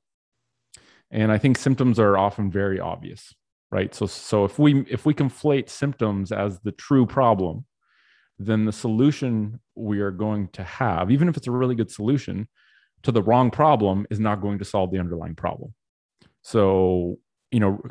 and 1.11 1.33
i 1.33 1.39
think 1.39 1.57
symptoms 1.57 1.99
are 1.99 2.17
often 2.17 2.51
very 2.51 2.81
obvious 2.81 3.35
right? 3.75 3.93
So 3.93 4.07
so 4.07 4.45
if 4.45 4.59
we 4.59 4.87
if 4.89 5.05
we 5.05 5.13
conflate 5.13 5.69
symptoms 5.69 6.31
as 6.31 6.61
the 6.61 6.73
true 6.73 7.07
problem 7.07 7.67
then 8.39 8.65
the 8.65 8.73
solution 8.73 9.61
we 9.75 10.01
are 10.01 10.13
going 10.13 10.49
to 10.49 10.63
have 10.63 11.11
even 11.11 11.29
if 11.29 11.37
it's 11.37 11.49
a 11.49 11.53
really 11.53 11.75
good 11.75 11.91
solution 11.91 12.49
to 13.03 13.13
the 13.13 13.23
wrong 13.23 13.51
problem 13.51 14.07
is 14.11 14.19
not 14.19 14.41
going 14.41 14.59
to 14.59 14.65
solve 14.65 14.91
the 14.91 14.99
underlying 14.99 15.35
problem. 15.35 15.75
So 16.43 17.19
you 17.51 17.61
know 17.61 17.83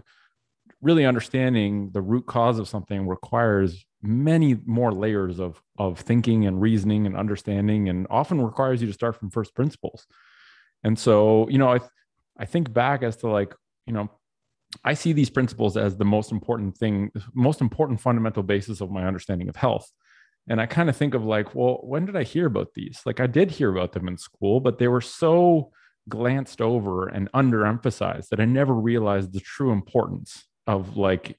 really 0.82 1.06
understanding 1.06 1.91
the 1.91 2.02
root 2.02 2.26
cause 2.28 2.60
of 2.60 2.67
something 2.69 3.06
requires 3.08 3.86
many 4.02 4.58
more 4.65 4.93
layers 4.93 5.38
of 5.38 5.62
of 5.78 5.99
thinking 5.99 6.45
and 6.45 6.62
reasoning 6.62 7.06
and 7.06 7.17
understanding 7.17 7.89
and 7.89 8.08
often 8.10 8.41
requires 8.41 8.80
you 8.82 8.88
to 8.88 8.93
start 8.93 9.17
from 9.17 9.30
first 9.30 9.54
principles. 9.54 10.08
And 10.86 10.97
so 10.97 11.49
you 11.49 11.58
know 11.58 11.73
i 11.73 11.80
I 12.38 12.46
think 12.46 12.74
back 12.74 13.04
as 13.04 13.17
to 13.17 13.28
like, 13.28 13.54
you 13.86 13.93
know, 13.93 14.10
I 14.84 14.96
see 14.96 15.13
these 15.13 15.30
principles 15.30 15.78
as 15.78 15.98
the 15.98 16.06
most 16.06 16.32
important 16.32 16.78
thing, 16.78 17.12
most 17.34 17.62
important 17.62 18.02
fundamental 18.02 18.43
basis 18.43 18.82
of 18.82 18.91
my 18.91 19.06
understanding 19.06 19.50
of 19.50 19.56
health. 19.56 19.91
And 20.50 20.60
I 20.60 20.65
kind 20.65 20.89
of 20.89 20.98
think 20.98 21.13
of 21.13 21.24
like, 21.24 21.56
well, 21.56 21.80
when 21.84 22.06
did 22.06 22.15
I 22.15 22.24
hear 22.24 22.48
about 22.48 22.74
these? 22.76 23.02
Like 23.06 23.19
I 23.19 23.28
did 23.28 23.52
hear 23.52 23.72
about 23.72 23.93
them 23.93 24.08
in 24.08 24.17
school, 24.17 24.60
but 24.60 24.78
they 24.78 24.88
were 24.88 25.02
so 25.02 25.72
glanced 26.10 26.60
over 26.60 27.08
and 27.08 27.32
underemphasized 27.32 28.30
that 28.30 28.41
I 28.41 28.46
never 28.46 28.74
realized 28.74 29.32
the 29.32 29.39
true 29.39 29.72
importance 29.72 30.43
of 30.67 30.98
like 30.98 31.38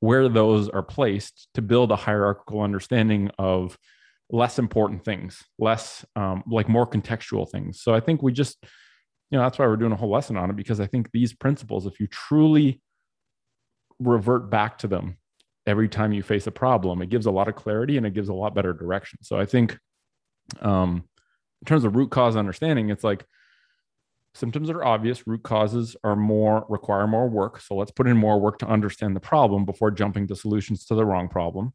where 0.00 0.28
those 0.28 0.68
are 0.68 0.82
placed 0.82 1.48
to 1.54 1.62
build 1.62 1.90
a 1.90 1.96
hierarchical 1.96 2.60
understanding 2.60 3.30
of 3.38 3.78
less 4.30 4.58
important 4.58 5.04
things, 5.04 5.42
less 5.58 6.04
um, 6.16 6.42
like 6.46 6.68
more 6.68 6.86
contextual 6.86 7.50
things. 7.50 7.80
So 7.82 7.94
I 7.94 8.00
think 8.00 8.22
we 8.22 8.32
just 8.32 8.64
you 9.30 9.38
know 9.38 9.42
that's 9.42 9.58
why 9.58 9.66
we're 9.66 9.76
doing 9.76 9.92
a 9.92 9.96
whole 9.96 10.10
lesson 10.10 10.36
on 10.36 10.50
it 10.50 10.56
because 10.56 10.80
i 10.80 10.86
think 10.86 11.10
these 11.12 11.32
principles 11.32 11.86
if 11.86 12.00
you 12.00 12.06
truly 12.06 12.80
revert 13.98 14.50
back 14.50 14.78
to 14.78 14.86
them 14.86 15.16
every 15.66 15.88
time 15.88 16.12
you 16.12 16.22
face 16.22 16.46
a 16.46 16.52
problem 16.52 17.02
it 17.02 17.10
gives 17.10 17.26
a 17.26 17.30
lot 17.30 17.48
of 17.48 17.54
clarity 17.54 17.96
and 17.96 18.06
it 18.06 18.14
gives 18.14 18.28
a 18.28 18.34
lot 18.34 18.54
better 18.54 18.72
direction. 18.72 19.18
So 19.22 19.38
i 19.38 19.46
think 19.46 19.78
um, 20.60 21.04
in 21.62 21.66
terms 21.66 21.84
of 21.84 21.96
root 21.96 22.10
cause 22.10 22.36
understanding 22.36 22.90
it's 22.90 23.02
like 23.02 23.24
symptoms 24.36 24.70
are 24.70 24.84
obvious 24.84 25.26
root 25.26 25.42
causes 25.42 25.96
are 26.04 26.14
more 26.14 26.66
require 26.68 27.06
more 27.06 27.28
work. 27.28 27.60
So 27.60 27.74
let's 27.74 27.90
put 27.90 28.06
in 28.06 28.16
more 28.16 28.38
work 28.38 28.58
to 28.58 28.66
understand 28.66 29.16
the 29.16 29.20
problem 29.20 29.64
before 29.64 29.90
jumping 29.90 30.28
to 30.28 30.36
solutions 30.36 30.84
to 30.86 30.94
the 30.94 31.04
wrong 31.04 31.28
problem. 31.28 31.72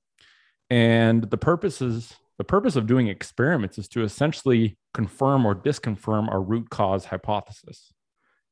And 0.69 1.29
the 1.29 1.37
purpose 1.37 1.81
is 1.81 2.13
the 2.41 2.45
purpose 2.45 2.75
of 2.75 2.87
doing 2.87 3.07
experiments 3.07 3.77
is 3.77 3.87
to 3.87 4.01
essentially 4.01 4.75
confirm 4.95 5.45
or 5.45 5.53
disconfirm 5.53 6.27
a 6.33 6.39
root 6.39 6.71
cause 6.71 7.05
hypothesis. 7.05 7.93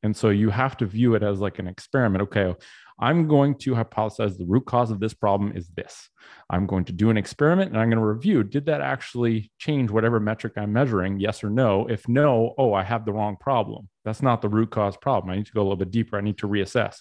And 0.03 0.15
so 0.15 0.29
you 0.29 0.51
have 0.51 0.77
to 0.77 0.85
view 0.85 1.15
it 1.15 1.23
as 1.23 1.39
like 1.39 1.57
an 1.57 1.65
experiment. 1.65 2.21
Okay, 2.21 2.53
I'm 2.99 3.27
going 3.27 3.55
to 3.61 3.71
hypothesize 3.71 4.37
the 4.37 4.45
root 4.45 4.67
cause 4.67 4.91
of 4.91 4.99
this 4.99 5.15
problem 5.15 5.53
is 5.57 5.69
this. 5.69 6.07
I'm 6.51 6.67
going 6.67 6.85
to 6.85 6.93
do 6.93 7.09
an 7.09 7.17
experiment 7.17 7.71
and 7.71 7.79
I'm 7.79 7.89
going 7.89 7.99
to 7.99 8.05
review 8.05 8.43
did 8.43 8.67
that 8.67 8.81
actually 8.81 9.51
change 9.57 9.89
whatever 9.89 10.19
metric 10.19 10.53
I'm 10.55 10.71
measuring? 10.71 11.19
Yes 11.19 11.43
or 11.43 11.49
no? 11.49 11.87
If 11.87 12.07
no, 12.07 12.53
oh, 12.59 12.75
I 12.75 12.83
have 12.83 13.05
the 13.05 13.13
wrong 13.13 13.37
problem. 13.41 13.89
That's 14.05 14.21
not 14.21 14.43
the 14.43 14.49
root 14.49 14.69
cause 14.69 14.97
problem. 14.97 15.31
I 15.31 15.37
need 15.37 15.47
to 15.47 15.51
go 15.51 15.61
a 15.61 15.63
little 15.63 15.77
bit 15.77 15.89
deeper. 15.89 16.15
I 16.15 16.21
need 16.21 16.37
to 16.37 16.47
reassess. 16.47 16.97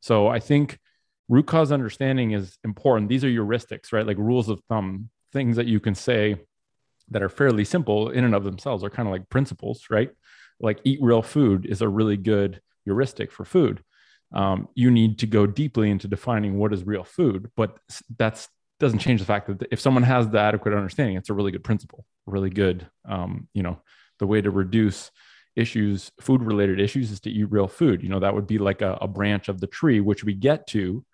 So 0.00 0.28
I 0.28 0.40
think 0.40 0.78
root 1.30 1.46
cause 1.46 1.72
understanding 1.72 2.32
is 2.32 2.58
important. 2.62 3.08
These 3.08 3.24
are 3.24 3.30
heuristics, 3.30 3.90
right? 3.90 4.06
Like 4.06 4.18
rules 4.18 4.50
of 4.50 4.60
thumb 4.68 5.08
things 5.36 5.56
that 5.56 5.66
you 5.66 5.78
can 5.78 5.94
say 5.94 6.36
that 7.10 7.22
are 7.22 7.28
fairly 7.28 7.64
simple 7.64 8.08
in 8.08 8.24
and 8.24 8.34
of 8.34 8.42
themselves 8.42 8.82
are 8.82 8.88
kind 8.88 9.06
of 9.06 9.12
like 9.12 9.28
principles, 9.28 9.84
right? 9.90 10.10
Like 10.60 10.80
eat 10.84 10.98
real 11.02 11.20
food 11.20 11.66
is 11.66 11.82
a 11.82 11.88
really 11.88 12.16
good 12.16 12.62
heuristic 12.86 13.30
for 13.30 13.44
food. 13.44 13.82
Um, 14.32 14.68
you 14.74 14.90
need 14.90 15.18
to 15.18 15.26
go 15.26 15.46
deeply 15.46 15.90
into 15.90 16.08
defining 16.08 16.58
what 16.58 16.72
is 16.72 16.84
real 16.84 17.04
food, 17.04 17.50
but 17.54 17.78
that's 18.16 18.48
doesn't 18.78 18.98
change 18.98 19.20
the 19.20 19.26
fact 19.26 19.46
that 19.46 19.68
if 19.70 19.80
someone 19.80 20.02
has 20.02 20.28
the 20.28 20.38
adequate 20.38 20.74
understanding, 20.74 21.16
it's 21.16 21.30
a 21.30 21.34
really 21.34 21.52
good 21.52 21.64
principle, 21.64 22.04
really 22.26 22.50
good, 22.50 22.86
um, 23.06 23.48
you 23.54 23.62
know, 23.62 23.78
the 24.18 24.26
way 24.26 24.40
to 24.40 24.50
reduce 24.50 25.10
issues, 25.54 26.10
food 26.20 26.42
related 26.42 26.78
issues, 26.78 27.10
is 27.10 27.20
to 27.20 27.30
eat 27.30 27.50
real 27.50 27.68
food. 27.68 28.02
You 28.02 28.10
know, 28.10 28.20
that 28.20 28.34
would 28.34 28.46
be 28.46 28.58
like 28.58 28.82
a, 28.82 28.98
a 29.00 29.08
branch 29.08 29.48
of 29.48 29.60
the 29.60 29.66
tree, 29.66 30.00
which 30.00 30.24
we 30.24 30.34
get 30.34 30.66
to 30.68 31.04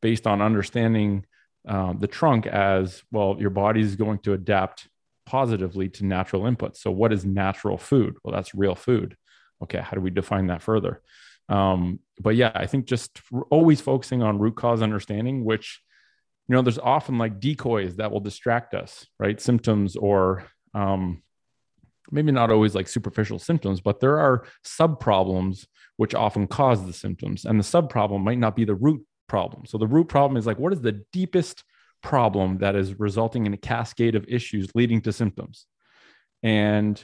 based 0.00 0.26
on 0.26 0.42
understanding 0.42 1.24
um, 1.66 1.98
the 1.98 2.06
trunk 2.06 2.46
as 2.46 3.02
well, 3.12 3.36
your 3.38 3.50
body 3.50 3.80
is 3.80 3.96
going 3.96 4.18
to 4.20 4.32
adapt 4.32 4.88
positively 5.26 5.88
to 5.88 6.04
natural 6.04 6.42
inputs. 6.42 6.78
So, 6.78 6.90
what 6.90 7.12
is 7.12 7.24
natural 7.24 7.78
food? 7.78 8.16
Well, 8.22 8.34
that's 8.34 8.54
real 8.54 8.74
food. 8.74 9.16
Okay, 9.62 9.78
how 9.78 9.92
do 9.92 10.00
we 10.00 10.10
define 10.10 10.48
that 10.48 10.62
further? 10.62 11.02
Um, 11.48 12.00
but 12.20 12.34
yeah, 12.36 12.52
I 12.54 12.66
think 12.66 12.86
just 12.86 13.20
always 13.50 13.80
focusing 13.80 14.22
on 14.22 14.38
root 14.38 14.56
cause 14.56 14.82
understanding, 14.82 15.44
which 15.44 15.80
you 16.48 16.56
know, 16.56 16.62
there's 16.62 16.78
often 16.78 17.18
like 17.18 17.40
decoys 17.40 17.96
that 17.96 18.10
will 18.10 18.20
distract 18.20 18.74
us, 18.74 19.06
right? 19.18 19.40
Symptoms 19.40 19.96
or 19.96 20.44
um, 20.74 21.22
maybe 22.10 22.32
not 22.32 22.50
always 22.50 22.74
like 22.74 22.88
superficial 22.88 23.38
symptoms, 23.38 23.80
but 23.80 24.00
there 24.00 24.18
are 24.18 24.44
sub 24.64 24.98
problems 25.00 25.66
which 25.96 26.14
often 26.14 26.46
cause 26.46 26.84
the 26.84 26.92
symptoms, 26.92 27.44
and 27.44 27.60
the 27.60 27.64
sub 27.64 27.88
problem 27.88 28.22
might 28.22 28.38
not 28.38 28.56
be 28.56 28.64
the 28.64 28.74
root 28.74 29.04
problem. 29.32 29.64
So 29.64 29.78
the 29.78 29.86
root 29.86 30.08
problem 30.08 30.36
is 30.36 30.46
like, 30.46 30.58
what 30.58 30.74
is 30.74 30.82
the 30.82 31.02
deepest 31.10 31.64
problem 32.02 32.58
that 32.58 32.76
is 32.76 33.00
resulting 33.00 33.46
in 33.46 33.54
a 33.54 33.56
cascade 33.56 34.14
of 34.14 34.26
issues 34.28 34.68
leading 34.74 35.00
to 35.00 35.10
symptoms? 35.10 35.66
And 36.42 37.02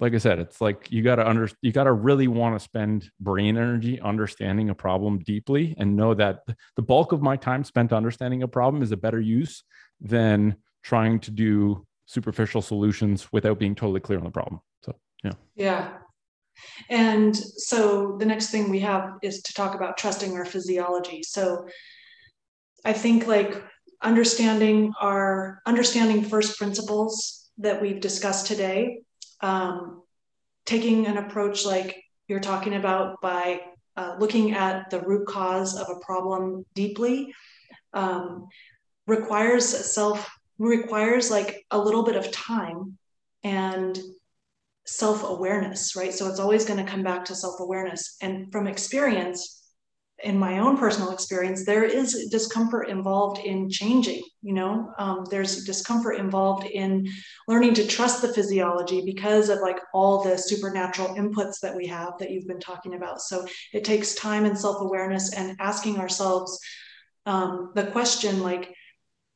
like 0.00 0.14
I 0.14 0.18
said, 0.18 0.38
it's 0.38 0.62
like 0.62 0.90
you 0.90 1.02
got 1.02 1.16
to 1.16 1.28
under 1.28 1.50
you 1.60 1.70
got 1.70 1.84
to 1.84 1.92
really 1.92 2.28
want 2.28 2.54
to 2.54 2.64
spend 2.64 3.10
brain 3.20 3.58
energy 3.58 4.00
understanding 4.00 4.70
a 4.70 4.74
problem 4.74 5.18
deeply 5.18 5.74
and 5.76 5.96
know 5.96 6.14
that 6.14 6.44
the 6.76 6.82
bulk 6.82 7.12
of 7.12 7.20
my 7.20 7.36
time 7.36 7.62
spent 7.62 7.92
understanding 7.92 8.42
a 8.42 8.48
problem 8.48 8.82
is 8.82 8.90
a 8.90 8.96
better 8.96 9.20
use 9.20 9.64
than 10.00 10.56
trying 10.82 11.20
to 11.20 11.30
do 11.30 11.86
superficial 12.06 12.62
solutions 12.62 13.28
without 13.32 13.58
being 13.58 13.74
totally 13.74 14.00
clear 14.00 14.18
on 14.18 14.24
the 14.24 14.30
problem. 14.30 14.62
So, 14.82 14.94
yeah. 15.22 15.32
Yeah. 15.56 15.88
And 16.90 17.36
so 17.36 18.16
the 18.18 18.26
next 18.26 18.50
thing 18.50 18.70
we 18.70 18.80
have 18.80 19.12
is 19.22 19.42
to 19.42 19.54
talk 19.54 19.74
about 19.74 19.96
trusting 19.96 20.32
our 20.34 20.44
physiology. 20.44 21.22
So 21.22 21.66
I 22.84 22.92
think 22.92 23.26
like 23.26 23.62
understanding 24.02 24.92
our 25.00 25.60
understanding 25.66 26.24
first 26.24 26.58
principles 26.58 27.50
that 27.58 27.82
we've 27.82 28.00
discussed 28.00 28.46
today, 28.46 29.00
um, 29.40 30.02
taking 30.66 31.06
an 31.06 31.18
approach 31.18 31.64
like 31.64 32.02
you're 32.28 32.40
talking 32.40 32.74
about 32.74 33.20
by 33.20 33.60
uh, 33.96 34.14
looking 34.18 34.52
at 34.52 34.90
the 34.90 35.00
root 35.00 35.26
cause 35.26 35.76
of 35.76 35.88
a 35.88 35.98
problem 36.00 36.64
deeply 36.74 37.34
um, 37.94 38.46
requires 39.06 39.66
self 39.66 40.30
requires 40.58 41.30
like 41.30 41.64
a 41.70 41.78
little 41.78 42.02
bit 42.02 42.16
of 42.16 42.30
time 42.30 42.98
and 43.44 43.98
self 44.88 45.22
awareness, 45.22 45.94
right? 45.94 46.14
So 46.14 46.28
it's 46.28 46.40
always 46.40 46.64
going 46.64 46.84
to 46.84 46.90
come 46.90 47.02
back 47.02 47.24
to 47.26 47.34
self 47.34 47.60
awareness. 47.60 48.16
And 48.22 48.50
from 48.50 48.66
experience, 48.66 49.54
in 50.24 50.36
my 50.36 50.58
own 50.58 50.76
personal 50.76 51.10
experience, 51.10 51.64
there 51.64 51.84
is 51.84 52.28
discomfort 52.30 52.88
involved 52.88 53.38
in 53.44 53.70
changing. 53.70 54.22
You 54.42 54.54
know, 54.54 54.92
um, 54.98 55.26
there's 55.30 55.64
discomfort 55.64 56.16
involved 56.16 56.66
in 56.66 57.06
learning 57.46 57.74
to 57.74 57.86
trust 57.86 58.22
the 58.22 58.32
physiology 58.32 59.02
because 59.04 59.50
of 59.50 59.60
like 59.60 59.78
all 59.92 60.24
the 60.24 60.36
supernatural 60.36 61.14
inputs 61.14 61.60
that 61.62 61.76
we 61.76 61.86
have 61.86 62.14
that 62.18 62.30
you've 62.30 62.48
been 62.48 62.58
talking 62.58 62.94
about. 62.94 63.20
So 63.20 63.46
it 63.72 63.84
takes 63.84 64.14
time 64.14 64.46
and 64.46 64.58
self 64.58 64.80
awareness 64.80 65.34
and 65.34 65.54
asking 65.60 65.98
ourselves 65.98 66.58
um, 67.26 67.72
the 67.74 67.88
question 67.88 68.42
like, 68.42 68.74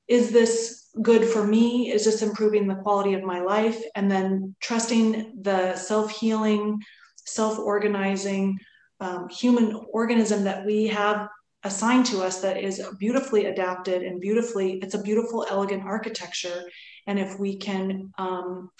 is 0.08 0.32
this 0.32 0.81
good 1.00 1.24
for 1.24 1.46
me? 1.46 1.90
Is 1.90 2.04
just 2.04 2.22
improving 2.22 2.66
the 2.66 2.74
quality 2.74 3.14
of 3.14 3.22
my 3.22 3.40
life? 3.40 3.82
And 3.94 4.10
then 4.10 4.54
trusting 4.60 5.40
the 5.40 5.74
self 5.76 6.10
healing, 6.10 6.80
self 7.24 7.58
organizing 7.58 8.58
um, 9.00 9.28
human 9.28 9.80
organism 9.92 10.44
that 10.44 10.64
we 10.66 10.86
have 10.88 11.28
assigned 11.64 12.06
to 12.06 12.22
us 12.22 12.40
that 12.40 12.56
is 12.56 12.82
beautifully 12.98 13.46
adapted 13.46 14.02
and 14.02 14.20
beautifully, 14.20 14.78
it's 14.82 14.94
a 14.94 15.02
beautiful, 15.02 15.46
elegant 15.48 15.84
architecture. 15.84 16.62
And 17.06 17.18
if 17.18 17.38
we 17.38 17.56
can 17.56 18.12
um, 18.18 18.70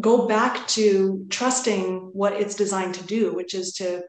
go 0.00 0.26
back 0.26 0.66
to 0.68 1.26
trusting 1.30 2.10
what 2.12 2.34
it's 2.34 2.54
designed 2.54 2.94
to 2.94 3.04
do, 3.04 3.34
which 3.34 3.54
is 3.54 3.74
to 3.74 4.02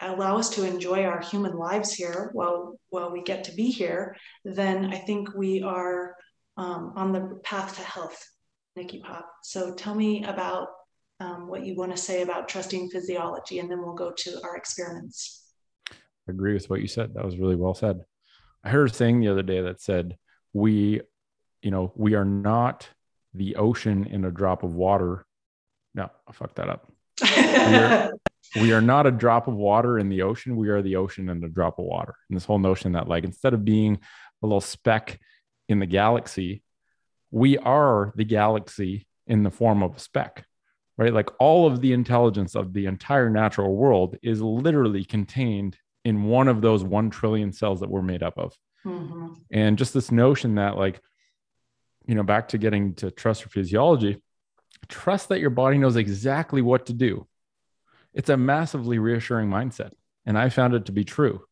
allow 0.00 0.36
us 0.36 0.50
to 0.50 0.66
enjoy 0.66 1.04
our 1.04 1.20
human 1.20 1.56
lives 1.56 1.92
here 1.92 2.30
while 2.32 2.78
while 2.90 3.12
we 3.12 3.22
get 3.22 3.44
to 3.44 3.52
be 3.52 3.70
here, 3.70 4.16
then 4.44 4.92
I 4.92 4.98
think 4.98 5.34
we 5.34 5.62
are 5.62 6.16
um, 6.56 6.92
on 6.96 7.12
the 7.12 7.40
path 7.42 7.76
to 7.76 7.82
health, 7.82 8.24
Nikki 8.76 9.00
Pop. 9.00 9.28
So 9.42 9.74
tell 9.74 9.94
me 9.94 10.24
about 10.24 10.68
um, 11.20 11.46
what 11.48 11.64
you 11.64 11.74
want 11.76 11.92
to 11.92 11.96
say 11.96 12.22
about 12.22 12.48
trusting 12.48 12.90
physiology, 12.90 13.58
and 13.58 13.70
then 13.70 13.82
we'll 13.82 13.94
go 13.94 14.12
to 14.16 14.40
our 14.42 14.56
experiments. 14.56 15.44
I 15.90 16.32
agree 16.32 16.54
with 16.54 16.68
what 16.70 16.80
you 16.80 16.88
said. 16.88 17.14
That 17.14 17.24
was 17.24 17.36
really 17.36 17.56
well 17.56 17.74
said. 17.74 18.00
I 18.64 18.70
heard 18.70 18.90
a 18.90 18.92
saying 18.92 19.20
the 19.20 19.28
other 19.28 19.42
day 19.42 19.60
that 19.62 19.80
said, 19.80 20.16
"We, 20.52 21.02
you 21.62 21.70
know, 21.70 21.92
we 21.94 22.14
are 22.14 22.24
not 22.24 22.88
the 23.34 23.56
ocean 23.56 24.06
in 24.06 24.24
a 24.24 24.30
drop 24.30 24.62
of 24.62 24.74
water." 24.74 25.26
No, 25.94 26.10
I 26.26 26.32
fucked 26.32 26.56
that 26.56 26.68
up. 26.68 26.90
we, 27.22 27.28
are, 27.28 28.12
we 28.56 28.72
are 28.72 28.80
not 28.80 29.06
a 29.06 29.12
drop 29.12 29.46
of 29.46 29.54
water 29.54 29.98
in 29.98 30.08
the 30.08 30.22
ocean. 30.22 30.56
We 30.56 30.68
are 30.70 30.82
the 30.82 30.96
ocean 30.96 31.28
and 31.28 31.44
a 31.44 31.48
drop 31.48 31.78
of 31.78 31.84
water. 31.84 32.14
And 32.28 32.36
this 32.36 32.44
whole 32.44 32.58
notion 32.58 32.92
that, 32.92 33.06
like, 33.06 33.24
instead 33.24 33.54
of 33.54 33.64
being 33.64 34.00
a 34.42 34.46
little 34.46 34.60
speck 34.60 35.20
in 35.68 35.78
the 35.78 35.86
galaxy, 35.86 36.62
we 37.30 37.58
are 37.58 38.12
the 38.16 38.24
galaxy 38.24 39.06
in 39.26 39.42
the 39.42 39.50
form 39.50 39.82
of 39.82 39.96
a 39.96 39.98
speck, 39.98 40.44
right? 40.96 41.12
Like 41.12 41.30
all 41.38 41.66
of 41.66 41.80
the 41.80 41.92
intelligence 41.92 42.54
of 42.54 42.72
the 42.72 42.86
entire 42.86 43.30
natural 43.30 43.74
world 43.74 44.16
is 44.22 44.40
literally 44.40 45.04
contained 45.04 45.76
in 46.04 46.24
one 46.24 46.48
of 46.48 46.60
those 46.60 46.84
1 46.84 47.10
trillion 47.10 47.52
cells 47.52 47.80
that 47.80 47.90
we're 47.90 48.02
made 48.02 48.22
up 48.22 48.38
of. 48.38 48.54
Mm-hmm. 48.84 49.28
And 49.50 49.78
just 49.78 49.94
this 49.94 50.12
notion 50.12 50.56
that, 50.56 50.76
like, 50.76 51.00
you 52.06 52.14
know, 52.14 52.22
back 52.22 52.48
to 52.48 52.58
getting 52.58 52.92
to 52.96 53.10
trust 53.10 53.40
your 53.40 53.48
physiology, 53.48 54.22
trust 54.88 55.30
that 55.30 55.40
your 55.40 55.48
body 55.48 55.78
knows 55.78 55.96
exactly 55.96 56.60
what 56.60 56.86
to 56.86 56.92
do. 56.92 57.26
It's 58.12 58.28
a 58.28 58.36
massively 58.36 58.98
reassuring 58.98 59.48
mindset. 59.48 59.92
And 60.26 60.38
I 60.38 60.50
found 60.50 60.74
it 60.74 60.84
to 60.84 60.92
be 60.92 61.04
true. 61.04 61.42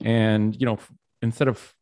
And, 0.00 0.54
you 0.60 0.66
know, 0.66 0.78
instead 1.22 1.48
of 1.48 1.74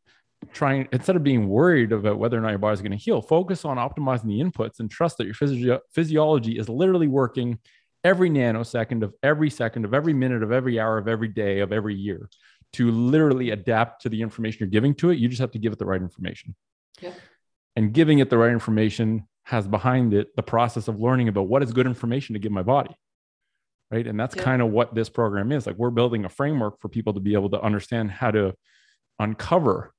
trying 0.52 0.88
instead 0.92 1.16
of 1.16 1.22
being 1.22 1.48
worried 1.48 1.92
about 1.92 2.18
whether 2.18 2.37
or 2.37 2.40
not 2.40 2.50
your 2.50 2.59
body 2.59 2.74
is 2.74 2.83
going 2.83 2.92
to 2.92 2.96
heal 2.96 3.22
focus 3.22 3.64
on 3.64 3.76
optimizing 3.76 4.26
the 4.26 4.40
inputs 4.40 4.81
and 4.81 4.90
trust 4.90 5.18
that 5.18 5.24
your 5.24 5.35
physio- 5.35 5.81
physiology 5.92 6.59
is 6.59 6.68
literally 6.68 7.07
working 7.07 7.59
every 8.05 8.28
nanosecond 8.28 9.02
of 9.02 9.14
every 9.22 9.50
second 9.50 9.85
of 9.85 9.94
every 9.94 10.12
minute 10.12 10.42
of 10.42 10.50
every 10.50 10.81
hour 10.81 10.98
of 10.98 11.07
every 11.09 11.28
day 11.28 11.61
of 11.61 11.72
every 11.72 11.94
year. 11.94 12.28
To 12.74 12.90
literally 12.90 13.50
adapt 13.50 14.02
to 14.02 14.09
the 14.09 14.22
information 14.22 14.61
you're 14.61 14.68
giving 14.68 14.94
to 14.96 15.11
it 15.11 15.18
you 15.18 15.28
just 15.28 15.40
have 15.40 15.52
to 15.52 15.59
give 15.59 15.72
it 15.72 15.78
the 15.78 15.87
right 15.87 16.00
information. 16.00 16.55
Yeah. 17.00 17.12
and 17.76 17.92
giving 17.92 18.18
it 18.18 18.31
the 18.31 18.38
right 18.38 18.52
information 18.52 19.26
has 19.44 19.66
behind 19.66 20.14
it 20.14 20.35
the 20.37 20.42
process 20.42 20.88
of 20.88 21.00
learning 21.00 21.28
about 21.28 21.48
what 21.48 21.62
is 21.62 21.72
good 21.72 21.87
information 21.87 22.35
to 22.35 22.38
give 22.38 22.52
my 22.52 22.62
body 22.62 22.94
right? 23.92 24.07
And 24.07 24.18
that's 24.18 24.35
kind 24.35 24.62
of 24.62 24.70
what 24.70 24.94
this 24.94 25.11
program 25.11 25.52
is. 25.52 25.66
Like 25.66 25.76
we're 25.76 25.90
building 25.90 26.24
a 26.24 26.28
framework 26.31 26.81
for 26.81 26.88
people 26.88 27.12
to 27.12 27.20
be 27.20 27.35
able 27.35 27.50
to 27.50 27.61
understand 27.61 28.11
how 28.11 28.31
to 28.31 28.55
uncover 29.18 29.92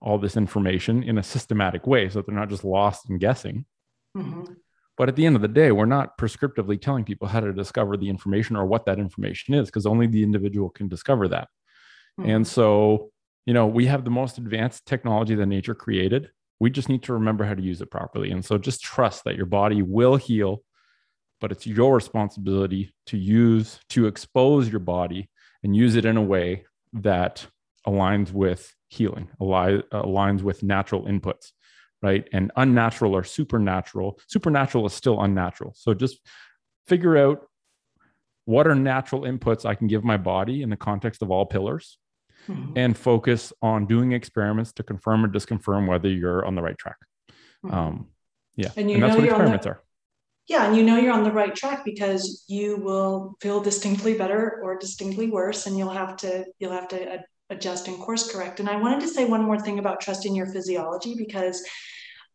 all 0.00 0.18
this 0.18 0.36
information 0.36 1.02
in 1.02 1.18
a 1.18 1.22
systematic 1.22 1.86
way 1.86 2.08
so 2.08 2.18
that 2.18 2.26
they're 2.26 2.34
not 2.34 2.48
just 2.48 2.64
lost 2.64 3.08
and 3.08 3.20
guessing. 3.20 3.64
Mm-hmm. 4.16 4.52
But 4.96 5.08
at 5.08 5.16
the 5.16 5.26
end 5.26 5.36
of 5.36 5.42
the 5.42 5.48
day, 5.48 5.70
we're 5.70 5.86
not 5.86 6.18
prescriptively 6.18 6.80
telling 6.80 7.04
people 7.04 7.28
how 7.28 7.40
to 7.40 7.52
discover 7.52 7.96
the 7.96 8.08
information 8.08 8.56
or 8.56 8.66
what 8.66 8.86
that 8.86 8.98
information 8.98 9.54
is, 9.54 9.66
because 9.66 9.86
only 9.86 10.06
the 10.06 10.22
individual 10.22 10.70
can 10.70 10.88
discover 10.88 11.28
that. 11.28 11.48
Mm-hmm. 12.18 12.30
And 12.30 12.46
so, 12.46 13.10
you 13.46 13.54
know, 13.54 13.66
we 13.66 13.86
have 13.86 14.04
the 14.04 14.10
most 14.10 14.38
advanced 14.38 14.86
technology 14.86 15.34
that 15.36 15.46
nature 15.46 15.74
created. 15.74 16.30
We 16.60 16.70
just 16.70 16.88
need 16.88 17.04
to 17.04 17.12
remember 17.12 17.44
how 17.44 17.54
to 17.54 17.62
use 17.62 17.80
it 17.80 17.90
properly. 17.90 18.32
And 18.32 18.44
so 18.44 18.58
just 18.58 18.82
trust 18.82 19.22
that 19.24 19.36
your 19.36 19.46
body 19.46 19.82
will 19.82 20.16
heal, 20.16 20.62
but 21.40 21.52
it's 21.52 21.66
your 21.66 21.94
responsibility 21.94 22.92
to 23.06 23.16
use, 23.16 23.78
to 23.90 24.08
expose 24.08 24.68
your 24.68 24.80
body 24.80 25.30
and 25.62 25.76
use 25.76 25.94
it 25.94 26.04
in 26.04 26.16
a 26.16 26.22
way 26.22 26.64
that 26.92 27.46
aligns 27.86 28.32
with 28.32 28.74
healing, 28.88 29.28
aligns 29.40 30.42
with 30.42 30.62
natural 30.62 31.04
inputs, 31.04 31.52
right? 32.02 32.28
And 32.32 32.50
unnatural 32.56 33.14
or 33.14 33.24
supernatural. 33.24 34.18
Supernatural 34.28 34.86
is 34.86 34.92
still 34.92 35.20
unnatural. 35.20 35.74
So 35.76 35.94
just 35.94 36.18
figure 36.86 37.16
out 37.16 37.46
what 38.44 38.66
are 38.66 38.74
natural 38.74 39.22
inputs 39.22 39.66
I 39.66 39.74
can 39.74 39.88
give 39.88 40.04
my 40.04 40.16
body 40.16 40.62
in 40.62 40.70
the 40.70 40.76
context 40.76 41.20
of 41.20 41.30
all 41.30 41.44
pillars 41.44 41.98
mm-hmm. 42.48 42.72
and 42.76 42.96
focus 42.96 43.52
on 43.60 43.86
doing 43.86 44.12
experiments 44.12 44.72
to 44.74 44.82
confirm 44.82 45.24
or 45.24 45.28
disconfirm 45.28 45.86
whether 45.86 46.08
you're 46.08 46.46
on 46.46 46.54
the 46.54 46.62
right 46.62 46.78
track. 46.78 46.96
Mm-hmm. 47.64 47.74
Um, 47.74 48.06
yeah. 48.56 48.70
And, 48.76 48.90
and 48.90 49.02
that's 49.02 49.16
what 49.16 49.24
experiments 49.24 49.64
the, 49.64 49.72
are. 49.72 49.82
Yeah. 50.48 50.66
And 50.66 50.76
you 50.76 50.82
know 50.82 50.96
you're 50.96 51.12
on 51.12 51.24
the 51.24 51.30
right 51.30 51.54
track 51.54 51.84
because 51.84 52.44
you 52.48 52.78
will 52.78 53.36
feel 53.42 53.60
distinctly 53.60 54.14
better 54.14 54.60
or 54.64 54.78
distinctly 54.78 55.28
worse. 55.28 55.66
And 55.66 55.76
you'll 55.76 55.90
have 55.90 56.16
to, 56.18 56.46
you'll 56.58 56.72
have 56.72 56.88
to 56.88 57.22
adjust 57.50 57.88
and 57.88 57.98
course 57.98 58.30
correct. 58.30 58.60
And 58.60 58.68
I 58.68 58.76
wanted 58.76 59.00
to 59.00 59.08
say 59.08 59.24
one 59.24 59.42
more 59.42 59.58
thing 59.58 59.78
about 59.78 60.00
trusting 60.00 60.34
your 60.34 60.46
physiology 60.46 61.14
because 61.14 61.64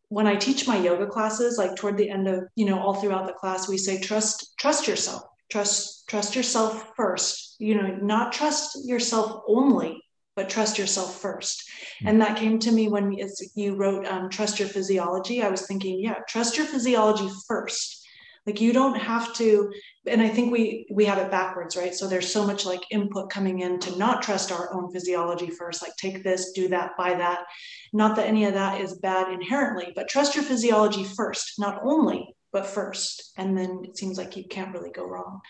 when 0.08 0.26
I 0.26 0.36
teach 0.36 0.68
my 0.68 0.76
yoga 0.76 1.06
classes, 1.06 1.58
like 1.58 1.76
toward 1.76 1.96
the 1.96 2.10
end 2.10 2.28
of, 2.28 2.44
you 2.56 2.66
know, 2.66 2.78
all 2.78 2.94
throughout 2.94 3.26
the 3.26 3.32
class, 3.32 3.68
we 3.68 3.78
say 3.78 4.00
trust, 4.00 4.54
trust 4.58 4.86
yourself, 4.86 5.22
trust, 5.50 6.08
trust 6.08 6.36
yourself 6.36 6.92
first. 6.96 7.56
You 7.58 7.74
know, 7.76 7.96
not 8.02 8.32
trust 8.32 8.86
yourself 8.86 9.42
only, 9.48 10.02
but 10.36 10.48
trust 10.48 10.78
yourself 10.78 11.22
1st 11.22 11.40
mm-hmm. 11.40 12.08
And 12.08 12.20
that 12.20 12.36
came 12.36 12.58
to 12.60 12.72
me 12.72 12.88
when 12.88 13.16
you 13.54 13.76
wrote 13.76 14.06
um, 14.06 14.28
trust 14.28 14.58
your 14.58 14.68
physiology. 14.68 15.42
I 15.42 15.48
was 15.48 15.66
thinking, 15.66 16.00
yeah, 16.00 16.18
trust 16.28 16.56
your 16.56 16.66
physiology 16.66 17.28
first 17.48 18.03
like 18.46 18.60
you 18.60 18.72
don't 18.72 18.96
have 18.96 19.34
to 19.34 19.72
and 20.06 20.20
i 20.20 20.28
think 20.28 20.52
we 20.52 20.86
we 20.90 21.04
have 21.04 21.18
it 21.18 21.30
backwards 21.30 21.76
right? 21.76 21.94
So 21.94 22.06
there's 22.06 22.30
so 22.30 22.46
much 22.46 22.66
like 22.66 22.82
input 22.90 23.30
coming 23.30 23.60
in 23.60 23.78
to 23.80 23.96
not 23.96 24.22
trust 24.22 24.52
our 24.52 24.72
own 24.74 24.92
physiology 24.92 25.50
first 25.50 25.82
like 25.82 25.96
take 25.96 26.22
this 26.22 26.52
do 26.52 26.68
that 26.68 26.92
buy 26.96 27.14
that. 27.14 27.44
Not 27.92 28.16
that 28.16 28.26
any 28.26 28.44
of 28.44 28.54
that 28.54 28.80
is 28.80 28.98
bad 28.98 29.32
inherently 29.32 29.92
but 29.94 30.08
trust 30.08 30.34
your 30.34 30.44
physiology 30.44 31.04
first 31.04 31.54
not 31.58 31.80
only 31.84 32.34
but 32.54 32.66
first. 32.66 33.32
And 33.36 33.58
then 33.58 33.82
it 33.84 33.98
seems 33.98 34.16
like 34.16 34.36
you 34.36 34.44
can't 34.44 34.72
really 34.72 34.92
go 34.92 35.06
wrong. 35.06 35.40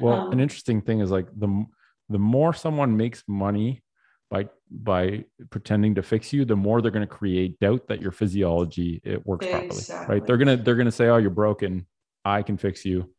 Well 0.00 0.14
um, 0.14 0.32
an 0.32 0.40
interesting 0.40 0.80
thing 0.80 1.00
is 1.00 1.10
like 1.10 1.28
the 1.36 1.66
the 2.08 2.18
more 2.18 2.52
someone 2.52 2.96
makes 2.96 3.22
money 3.28 3.82
by 4.30 4.48
by 4.70 5.24
pretending 5.50 5.94
to 5.96 6.02
fix 6.02 6.32
you 6.32 6.44
the 6.44 6.56
more 6.56 6.80
they're 6.80 6.90
going 6.90 7.06
to 7.06 7.14
create 7.14 7.60
doubt 7.60 7.86
that 7.88 8.00
your 8.00 8.12
physiology 8.12 9.00
it 9.04 9.24
works 9.26 9.46
exactly. 9.46 9.94
properly 9.94 10.18
right? 10.18 10.26
They're 10.26 10.36
going 10.38 10.58
to 10.58 10.64
they're 10.64 10.76
going 10.76 10.86
to 10.86 10.92
say 10.92 11.08
oh 11.08 11.18
you're 11.18 11.30
broken 11.30 11.86
I 12.24 12.42
can 12.42 12.56
fix 12.56 12.84
you. 12.84 13.12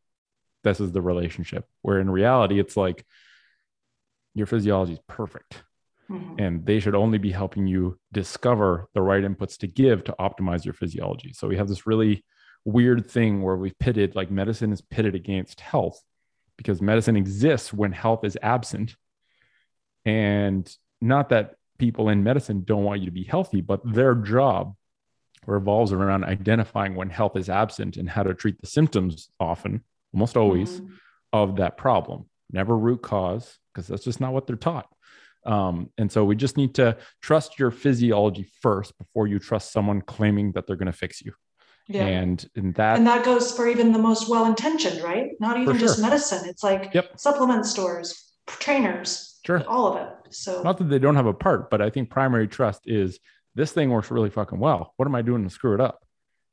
This 0.63 0.79
is 0.79 0.91
the 0.91 1.01
relationship. 1.01 1.65
Where 1.81 1.99
in 1.99 2.09
reality, 2.09 2.59
it's 2.59 2.77
like 2.77 3.05
your 4.35 4.47
physiology 4.47 4.93
is 4.93 4.99
perfect. 5.07 5.63
Mm-hmm. 6.09 6.39
And 6.39 6.65
they 6.65 6.79
should 6.79 6.95
only 6.95 7.17
be 7.17 7.31
helping 7.31 7.67
you 7.67 7.97
discover 8.11 8.87
the 8.93 9.01
right 9.01 9.23
inputs 9.23 9.57
to 9.59 9.67
give 9.67 10.03
to 10.05 10.15
optimize 10.19 10.65
your 10.65 10.73
physiology. 10.73 11.33
So 11.33 11.47
we 11.47 11.57
have 11.57 11.67
this 11.67 11.87
really 11.87 12.23
weird 12.65 13.09
thing 13.09 13.41
where 13.41 13.55
we've 13.55 13.77
pitted, 13.79 14.15
like 14.15 14.29
medicine 14.29 14.71
is 14.71 14.81
pitted 14.81 15.15
against 15.15 15.61
health 15.61 16.01
because 16.57 16.81
medicine 16.81 17.15
exists 17.15 17.73
when 17.73 17.91
health 17.91 18.23
is 18.23 18.37
absent. 18.41 18.95
And 20.05 20.69
not 20.99 21.29
that 21.29 21.55
people 21.79 22.09
in 22.09 22.23
medicine 22.23 22.63
don't 22.63 22.83
want 22.83 22.99
you 22.99 23.07
to 23.07 23.11
be 23.11 23.23
healthy, 23.23 23.61
but 23.61 23.81
their 23.83 24.13
job 24.13 24.75
revolves 25.47 25.91
around 25.91 26.23
identifying 26.23 26.95
when 26.95 27.09
health 27.09 27.35
is 27.35 27.49
absent 27.49 27.97
and 27.97 28.09
how 28.09 28.23
to 28.23 28.33
treat 28.33 28.59
the 28.61 28.67
symptoms 28.67 29.29
often, 29.39 29.83
almost 30.13 30.37
always, 30.37 30.79
mm-hmm. 30.79 30.93
of 31.33 31.57
that 31.57 31.77
problem. 31.77 32.25
Never 32.51 32.77
root 32.77 33.01
cause, 33.01 33.57
because 33.73 33.87
that's 33.87 34.03
just 34.03 34.19
not 34.21 34.33
what 34.33 34.45
they're 34.45 34.55
taught. 34.55 34.87
Um, 35.45 35.89
and 35.97 36.11
so 36.11 36.23
we 36.23 36.35
just 36.35 36.57
need 36.57 36.75
to 36.75 36.97
trust 37.21 37.57
your 37.57 37.71
physiology 37.71 38.47
first 38.61 38.95
before 38.97 39.27
you 39.27 39.39
trust 39.39 39.71
someone 39.71 40.01
claiming 40.01 40.51
that 40.51 40.67
they're 40.67 40.75
going 40.75 40.91
to 40.91 40.91
fix 40.91 41.21
you. 41.21 41.33
Yeah. 41.87 42.05
And 42.05 42.45
in 42.55 42.73
that 42.73 42.97
and 42.97 43.07
that 43.07 43.25
goes 43.25 43.51
for 43.51 43.67
even 43.67 43.91
the 43.91 43.99
most 43.99 44.29
well-intentioned, 44.29 45.01
right? 45.01 45.31
Not 45.39 45.59
even 45.59 45.77
just 45.77 45.99
medicine. 45.99 46.47
It's 46.47 46.63
like 46.63 46.93
yep. 46.93 47.19
supplement 47.19 47.65
stores, 47.65 48.33
trainers, 48.45 49.39
sure. 49.45 49.63
all 49.67 49.87
of 49.87 50.01
it. 50.01 50.33
So 50.33 50.61
not 50.61 50.77
that 50.77 50.85
they 50.85 50.99
don't 50.99 51.15
have 51.15 51.25
a 51.25 51.33
part, 51.33 51.69
but 51.69 51.81
I 51.81 51.89
think 51.89 52.09
primary 52.09 52.47
trust 52.47 52.81
is 52.85 53.19
this 53.55 53.71
thing 53.71 53.89
works 53.89 54.11
really 54.11 54.29
fucking 54.29 54.59
well. 54.59 54.93
What 54.97 55.07
am 55.07 55.15
I 55.15 55.21
doing 55.21 55.43
to 55.43 55.49
screw 55.49 55.73
it 55.73 55.81
up? 55.81 55.99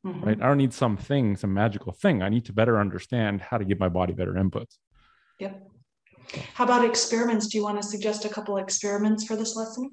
Mm-hmm. 0.07 0.25
Right. 0.25 0.43
I 0.43 0.47
don't 0.47 0.59
need 0.59 0.73
some 0.73 0.97
thing, 0.97 1.37
some 1.37 1.53
magical 1.53 1.93
thing. 1.93 2.23
I 2.23 2.29
need 2.29 2.45
to 2.47 2.53
better 2.53 2.79
understand 2.79 3.41
how 3.41 3.59
to 3.59 3.65
give 3.65 3.81
my 3.81 3.89
body 3.89 4.13
better 4.13 4.35
inputs. 4.35 4.77
Yep. 5.41 5.69
How 6.55 6.65
about 6.65 6.85
experiments? 6.85 7.49
Do 7.49 7.59
you 7.59 7.65
want 7.65 7.81
to 7.81 7.87
suggest 7.87 8.25
a 8.25 8.29
couple 8.29 8.57
experiments 8.59 9.25
for 9.25 9.35
this 9.37 9.57
lesson? 9.57 9.91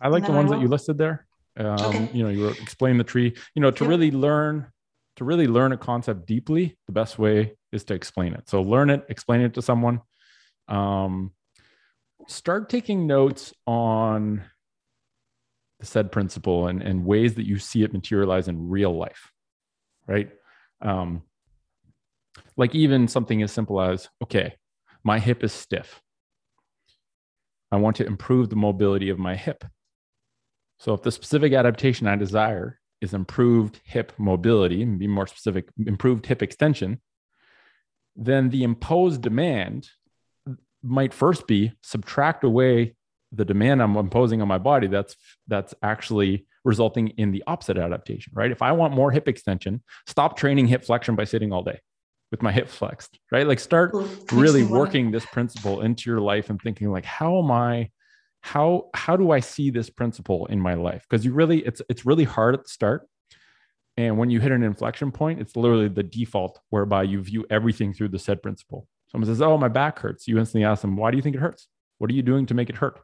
I 0.00 0.08
like 0.08 0.26
the 0.26 0.32
ones 0.32 0.50
that 0.50 0.60
you 0.60 0.68
listed 0.68 0.98
there. 0.98 1.26
Um, 1.56 1.66
okay. 1.66 2.10
You 2.12 2.24
know, 2.24 2.28
you 2.30 2.46
wrote 2.46 2.60
explain 2.60 2.98
the 2.98 3.04
tree. 3.04 3.36
You 3.54 3.62
know, 3.62 3.70
to 3.70 3.84
yep. 3.84 3.88
really 3.88 4.10
learn, 4.10 4.66
to 5.16 5.24
really 5.24 5.46
learn 5.46 5.72
a 5.72 5.76
concept 5.76 6.26
deeply, 6.26 6.76
the 6.86 6.92
best 6.92 7.18
way 7.18 7.54
is 7.72 7.84
to 7.84 7.94
explain 7.94 8.34
it. 8.34 8.48
So 8.48 8.62
learn 8.62 8.90
it, 8.90 9.04
explain 9.08 9.40
it 9.42 9.54
to 9.54 9.62
someone. 9.62 10.00
Um, 10.66 11.32
start 12.26 12.68
taking 12.68 13.06
notes 13.06 13.52
on 13.66 14.42
SAID 15.84 16.12
principle 16.12 16.68
and, 16.68 16.82
and 16.82 17.04
ways 17.04 17.34
that 17.34 17.46
you 17.46 17.58
see 17.58 17.82
it 17.82 17.92
materialize 17.92 18.48
in 18.48 18.68
real 18.68 18.96
life, 18.96 19.30
right? 20.06 20.30
Um, 20.80 21.22
like 22.56 22.74
even 22.74 23.08
something 23.08 23.42
as 23.42 23.52
simple 23.52 23.80
as, 23.80 24.08
okay, 24.22 24.54
my 25.02 25.18
hip 25.18 25.44
is 25.44 25.52
stiff. 25.52 26.00
I 27.70 27.76
want 27.76 27.96
to 27.96 28.06
improve 28.06 28.50
the 28.50 28.56
mobility 28.56 29.10
of 29.10 29.18
my 29.18 29.36
hip. 29.36 29.64
So 30.78 30.94
if 30.94 31.02
the 31.02 31.12
specific 31.12 31.52
adaptation 31.52 32.06
I 32.06 32.16
desire 32.16 32.80
is 33.00 33.14
improved 33.14 33.80
hip 33.84 34.12
mobility, 34.18 34.82
and 34.82 34.98
be 34.98 35.06
more 35.06 35.26
specific, 35.26 35.68
improved 35.86 36.26
hip 36.26 36.42
extension, 36.42 37.00
then 38.16 38.50
the 38.50 38.62
imposed 38.62 39.22
demand 39.22 39.88
might 40.82 41.14
first 41.14 41.46
be 41.46 41.72
subtract 41.82 42.44
away 42.44 42.94
the 43.34 43.44
demand 43.44 43.82
I'm 43.82 43.96
imposing 43.96 44.42
on 44.42 44.48
my 44.48 44.58
body, 44.58 44.86
that's 44.86 45.16
that's 45.48 45.74
actually 45.82 46.46
resulting 46.64 47.08
in 47.08 47.30
the 47.30 47.42
opposite 47.46 47.76
adaptation, 47.76 48.32
right? 48.34 48.50
If 48.50 48.62
I 48.62 48.72
want 48.72 48.94
more 48.94 49.10
hip 49.10 49.28
extension, 49.28 49.82
stop 50.06 50.36
training 50.36 50.66
hip 50.66 50.84
flexion 50.84 51.14
by 51.14 51.24
sitting 51.24 51.52
all 51.52 51.62
day 51.62 51.80
with 52.30 52.42
my 52.42 52.52
hip 52.52 52.68
flexed, 52.68 53.18
right? 53.30 53.46
Like 53.46 53.60
start 53.60 53.94
really 54.32 54.64
working 54.64 55.10
this 55.10 55.26
principle 55.26 55.82
into 55.82 56.10
your 56.10 56.20
life 56.20 56.50
and 56.50 56.60
thinking 56.60 56.90
like, 56.90 57.04
how 57.04 57.38
am 57.38 57.50
I, 57.50 57.90
how 58.40 58.90
how 58.94 59.16
do 59.16 59.30
I 59.30 59.40
see 59.40 59.70
this 59.70 59.90
principle 59.90 60.46
in 60.46 60.60
my 60.60 60.74
life? 60.74 61.06
Because 61.08 61.24
you 61.24 61.32
really, 61.32 61.60
it's 61.60 61.80
it's 61.88 62.04
really 62.04 62.24
hard 62.24 62.54
at 62.54 62.64
the 62.64 62.68
start. 62.68 63.08
And 63.96 64.18
when 64.18 64.30
you 64.30 64.40
hit 64.40 64.50
an 64.50 64.64
inflection 64.64 65.12
point, 65.12 65.40
it's 65.40 65.54
literally 65.54 65.88
the 65.88 66.02
default 66.02 66.60
whereby 66.70 67.04
you 67.04 67.22
view 67.22 67.46
everything 67.48 67.92
through 67.92 68.08
the 68.08 68.18
SAID 68.18 68.42
principle. 68.42 68.88
Someone 69.12 69.26
says, 69.26 69.40
Oh, 69.40 69.56
my 69.56 69.68
back 69.68 70.00
hurts. 70.00 70.26
You 70.26 70.38
instantly 70.38 70.64
ask 70.64 70.82
them, 70.82 70.96
Why 70.96 71.10
do 71.10 71.16
you 71.16 71.22
think 71.22 71.36
it 71.36 71.40
hurts? 71.40 71.68
What 71.98 72.10
are 72.10 72.14
you 72.14 72.22
doing 72.22 72.46
to 72.46 72.54
make 72.54 72.68
it 72.68 72.76
hurt? 72.76 73.00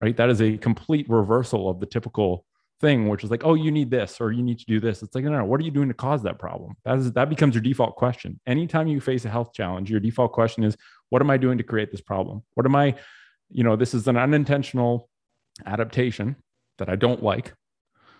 Right? 0.00 0.16
That 0.16 0.30
is 0.30 0.40
a 0.40 0.56
complete 0.56 1.08
reversal 1.08 1.68
of 1.68 1.80
the 1.80 1.86
typical 1.86 2.44
thing, 2.80 3.08
which 3.08 3.22
is 3.22 3.30
like, 3.30 3.44
oh, 3.44 3.54
you 3.54 3.70
need 3.70 3.90
this 3.90 4.20
or 4.20 4.32
you 4.32 4.42
need 4.42 4.58
to 4.58 4.64
do 4.64 4.80
this. 4.80 5.02
It's 5.02 5.14
like, 5.14 5.24
no, 5.24 5.30
no, 5.30 5.44
what 5.44 5.60
are 5.60 5.64
you 5.64 5.70
doing 5.70 5.88
to 5.88 5.94
cause 5.94 6.22
that 6.22 6.38
problem? 6.38 6.74
That 6.84 6.98
is 6.98 7.12
that 7.12 7.28
becomes 7.28 7.54
your 7.54 7.62
default 7.62 7.96
question. 7.96 8.40
Anytime 8.46 8.86
you 8.86 9.00
face 9.00 9.24
a 9.24 9.28
health 9.28 9.52
challenge, 9.52 9.90
your 9.90 10.00
default 10.00 10.32
question 10.32 10.64
is, 10.64 10.76
what 11.10 11.20
am 11.20 11.30
I 11.30 11.36
doing 11.36 11.58
to 11.58 11.64
create 11.64 11.90
this 11.90 12.00
problem? 12.00 12.42
What 12.54 12.66
am 12.66 12.74
I, 12.74 12.94
you 13.50 13.64
know, 13.64 13.76
this 13.76 13.94
is 13.94 14.08
an 14.08 14.16
unintentional 14.16 15.08
adaptation 15.66 16.36
that 16.78 16.88
I 16.88 16.96
don't 16.96 17.22
like. 17.22 17.52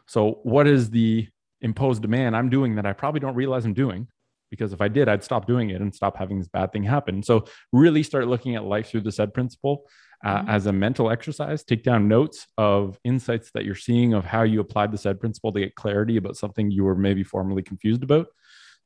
So 0.07 0.41
what 0.43 0.66
is 0.66 0.91
the 0.91 1.28
imposed 1.62 2.03
demand 2.03 2.37
I'm 2.37 2.51
doing 2.51 2.76
that 2.76 2.87
I 2.87 2.93
probably 2.93 3.20
don't 3.20 3.35
realize 3.35 3.64
I'm 3.64 3.74
doing? 3.74 4.09
Because 4.51 4.72
if 4.72 4.81
I 4.81 4.89
did, 4.89 5.09
I'd 5.09 5.22
stop 5.22 5.47
doing 5.47 5.70
it 5.70 5.81
and 5.81 5.95
stop 5.95 6.16
having 6.16 6.39
this 6.39 6.49
bad 6.49 6.72
thing 6.72 6.83
happen. 6.83 7.22
So 7.22 7.45
really 7.72 8.03
start 8.03 8.26
looking 8.26 8.57
at 8.57 8.64
life 8.64 8.91
through 8.91 9.03
the 9.03 9.12
SAID 9.12 9.33
principle 9.33 9.85
uh, 10.24 10.38
mm-hmm. 10.38 10.50
as 10.50 10.66
a 10.66 10.72
mental 10.72 11.10
exercise. 11.10 11.64
Take 11.64 11.82
down 11.82 12.08
notes 12.08 12.46
of 12.58 12.98
insights 13.04 13.50
that 13.52 13.64
you're 13.64 13.74
seeing 13.74 14.14
of 14.14 14.24
how 14.24 14.42
you 14.42 14.60
applied 14.60 14.92
the 14.92 14.98
SAID 14.98 15.20
principle 15.20 15.52
to 15.52 15.60
get 15.60 15.74
clarity 15.74 16.16
about 16.16 16.36
something 16.36 16.70
you 16.70 16.84
were 16.84 16.94
maybe 16.94 17.22
formerly 17.22 17.62
confused 17.62 18.02
about. 18.02 18.28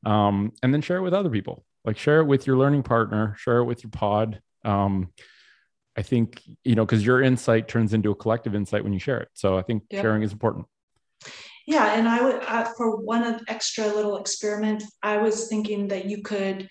Um, 0.05 0.53
and 0.61 0.73
then 0.73 0.81
share 0.81 0.97
it 0.97 1.01
with 1.01 1.13
other 1.13 1.29
people. 1.29 1.65
Like 1.83 1.97
share 1.97 2.19
it 2.19 2.25
with 2.25 2.47
your 2.47 2.57
learning 2.57 2.83
partner, 2.83 3.35
share 3.37 3.59
it 3.59 3.65
with 3.65 3.83
your 3.83 3.91
pod. 3.91 4.41
Um, 4.63 5.09
I 5.97 6.01
think, 6.01 6.41
you 6.63 6.75
know, 6.75 6.85
because 6.85 7.05
your 7.05 7.21
insight 7.21 7.67
turns 7.67 7.93
into 7.93 8.11
a 8.11 8.15
collective 8.15 8.55
insight 8.55 8.83
when 8.83 8.93
you 8.93 8.99
share 8.99 9.19
it. 9.19 9.29
So 9.33 9.57
I 9.57 9.61
think 9.61 9.83
yep. 9.89 10.01
sharing 10.01 10.23
is 10.23 10.31
important. 10.31 10.65
Yeah. 11.67 11.93
And 11.93 12.07
I 12.07 12.21
would, 12.21 12.43
uh, 12.43 12.65
for 12.77 12.97
one 12.97 13.41
extra 13.47 13.87
little 13.87 14.17
experiment, 14.17 14.83
I 15.01 15.17
was 15.17 15.47
thinking 15.47 15.87
that 15.89 16.05
you 16.05 16.21
could 16.21 16.67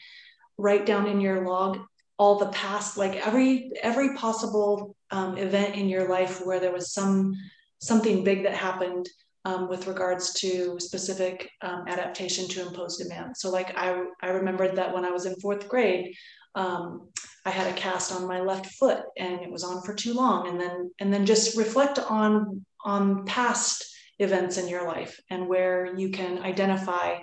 write 0.58 0.86
down 0.86 1.06
in 1.06 1.20
your 1.20 1.46
log 1.46 1.80
all 2.18 2.38
the 2.38 2.48
past 2.48 2.96
like 2.96 3.14
every 3.26 3.72
every 3.82 4.14
possible 4.14 4.94
um, 5.10 5.36
event 5.36 5.74
in 5.74 5.88
your 5.88 6.08
life 6.08 6.44
where 6.44 6.60
there 6.60 6.72
was 6.72 6.92
some 6.92 7.34
something 7.80 8.24
big 8.24 8.44
that 8.44 8.54
happened 8.54 9.08
um, 9.44 9.68
with 9.68 9.86
regards 9.86 10.32
to 10.34 10.78
specific 10.78 11.50
um, 11.60 11.84
adaptation 11.86 12.48
to 12.48 12.66
imposed 12.66 13.00
demand. 13.00 13.36
So 13.36 13.50
like 13.50 13.76
i 13.76 14.04
i 14.22 14.28
remembered 14.28 14.76
that 14.76 14.94
when 14.94 15.04
i 15.04 15.10
was 15.10 15.26
in 15.26 15.34
fourth 15.36 15.68
grade 15.68 16.14
um, 16.54 17.08
i 17.44 17.50
had 17.50 17.66
a 17.66 17.76
cast 17.76 18.12
on 18.12 18.28
my 18.28 18.40
left 18.40 18.66
foot 18.74 19.02
and 19.18 19.40
it 19.40 19.50
was 19.50 19.64
on 19.64 19.82
for 19.82 19.94
too 19.94 20.14
long. 20.14 20.48
And 20.48 20.60
then 20.60 20.90
and 21.00 21.12
then 21.12 21.26
just 21.26 21.56
reflect 21.56 21.98
on 21.98 22.64
on 22.84 23.24
past 23.26 23.84
events 24.20 24.56
in 24.58 24.68
your 24.68 24.86
life 24.86 25.18
and 25.30 25.48
where 25.48 25.96
you 25.96 26.10
can 26.10 26.38
identify 26.38 27.16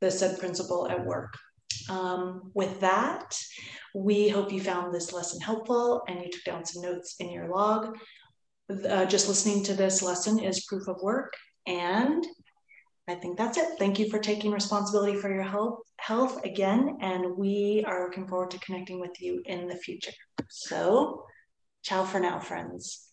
the 0.00 0.10
SAID 0.10 0.38
principle 0.38 0.88
at 0.88 1.04
work 1.04 1.34
um, 1.90 2.52
with 2.54 2.80
that, 2.80 3.36
we 3.94 4.28
hope 4.28 4.52
you 4.52 4.62
found 4.62 4.94
this 4.94 5.12
lesson 5.12 5.40
helpful 5.40 6.02
and 6.08 6.20
you 6.20 6.30
took 6.30 6.44
down 6.44 6.64
some 6.64 6.82
notes 6.82 7.16
in 7.18 7.30
your 7.30 7.48
log. 7.48 7.98
Uh, 8.88 9.04
just 9.04 9.28
listening 9.28 9.64
to 9.64 9.74
this 9.74 10.00
lesson 10.00 10.38
is 10.38 10.64
proof 10.66 10.86
of 10.86 11.02
work. 11.02 11.34
And 11.66 12.24
I 13.08 13.16
think 13.16 13.36
that's 13.36 13.58
it. 13.58 13.78
Thank 13.78 13.98
you 13.98 14.08
for 14.08 14.20
taking 14.20 14.52
responsibility 14.52 15.18
for 15.18 15.34
your 15.34 15.42
health, 15.42 15.80
health 15.98 16.44
again. 16.44 16.98
And 17.00 17.36
we 17.36 17.84
are 17.86 18.04
looking 18.04 18.28
forward 18.28 18.52
to 18.52 18.60
connecting 18.60 19.00
with 19.00 19.20
you 19.20 19.42
in 19.44 19.66
the 19.66 19.74
future. 19.74 20.12
So, 20.48 21.24
ciao 21.82 22.04
for 22.04 22.20
now, 22.20 22.38
friends. 22.38 23.09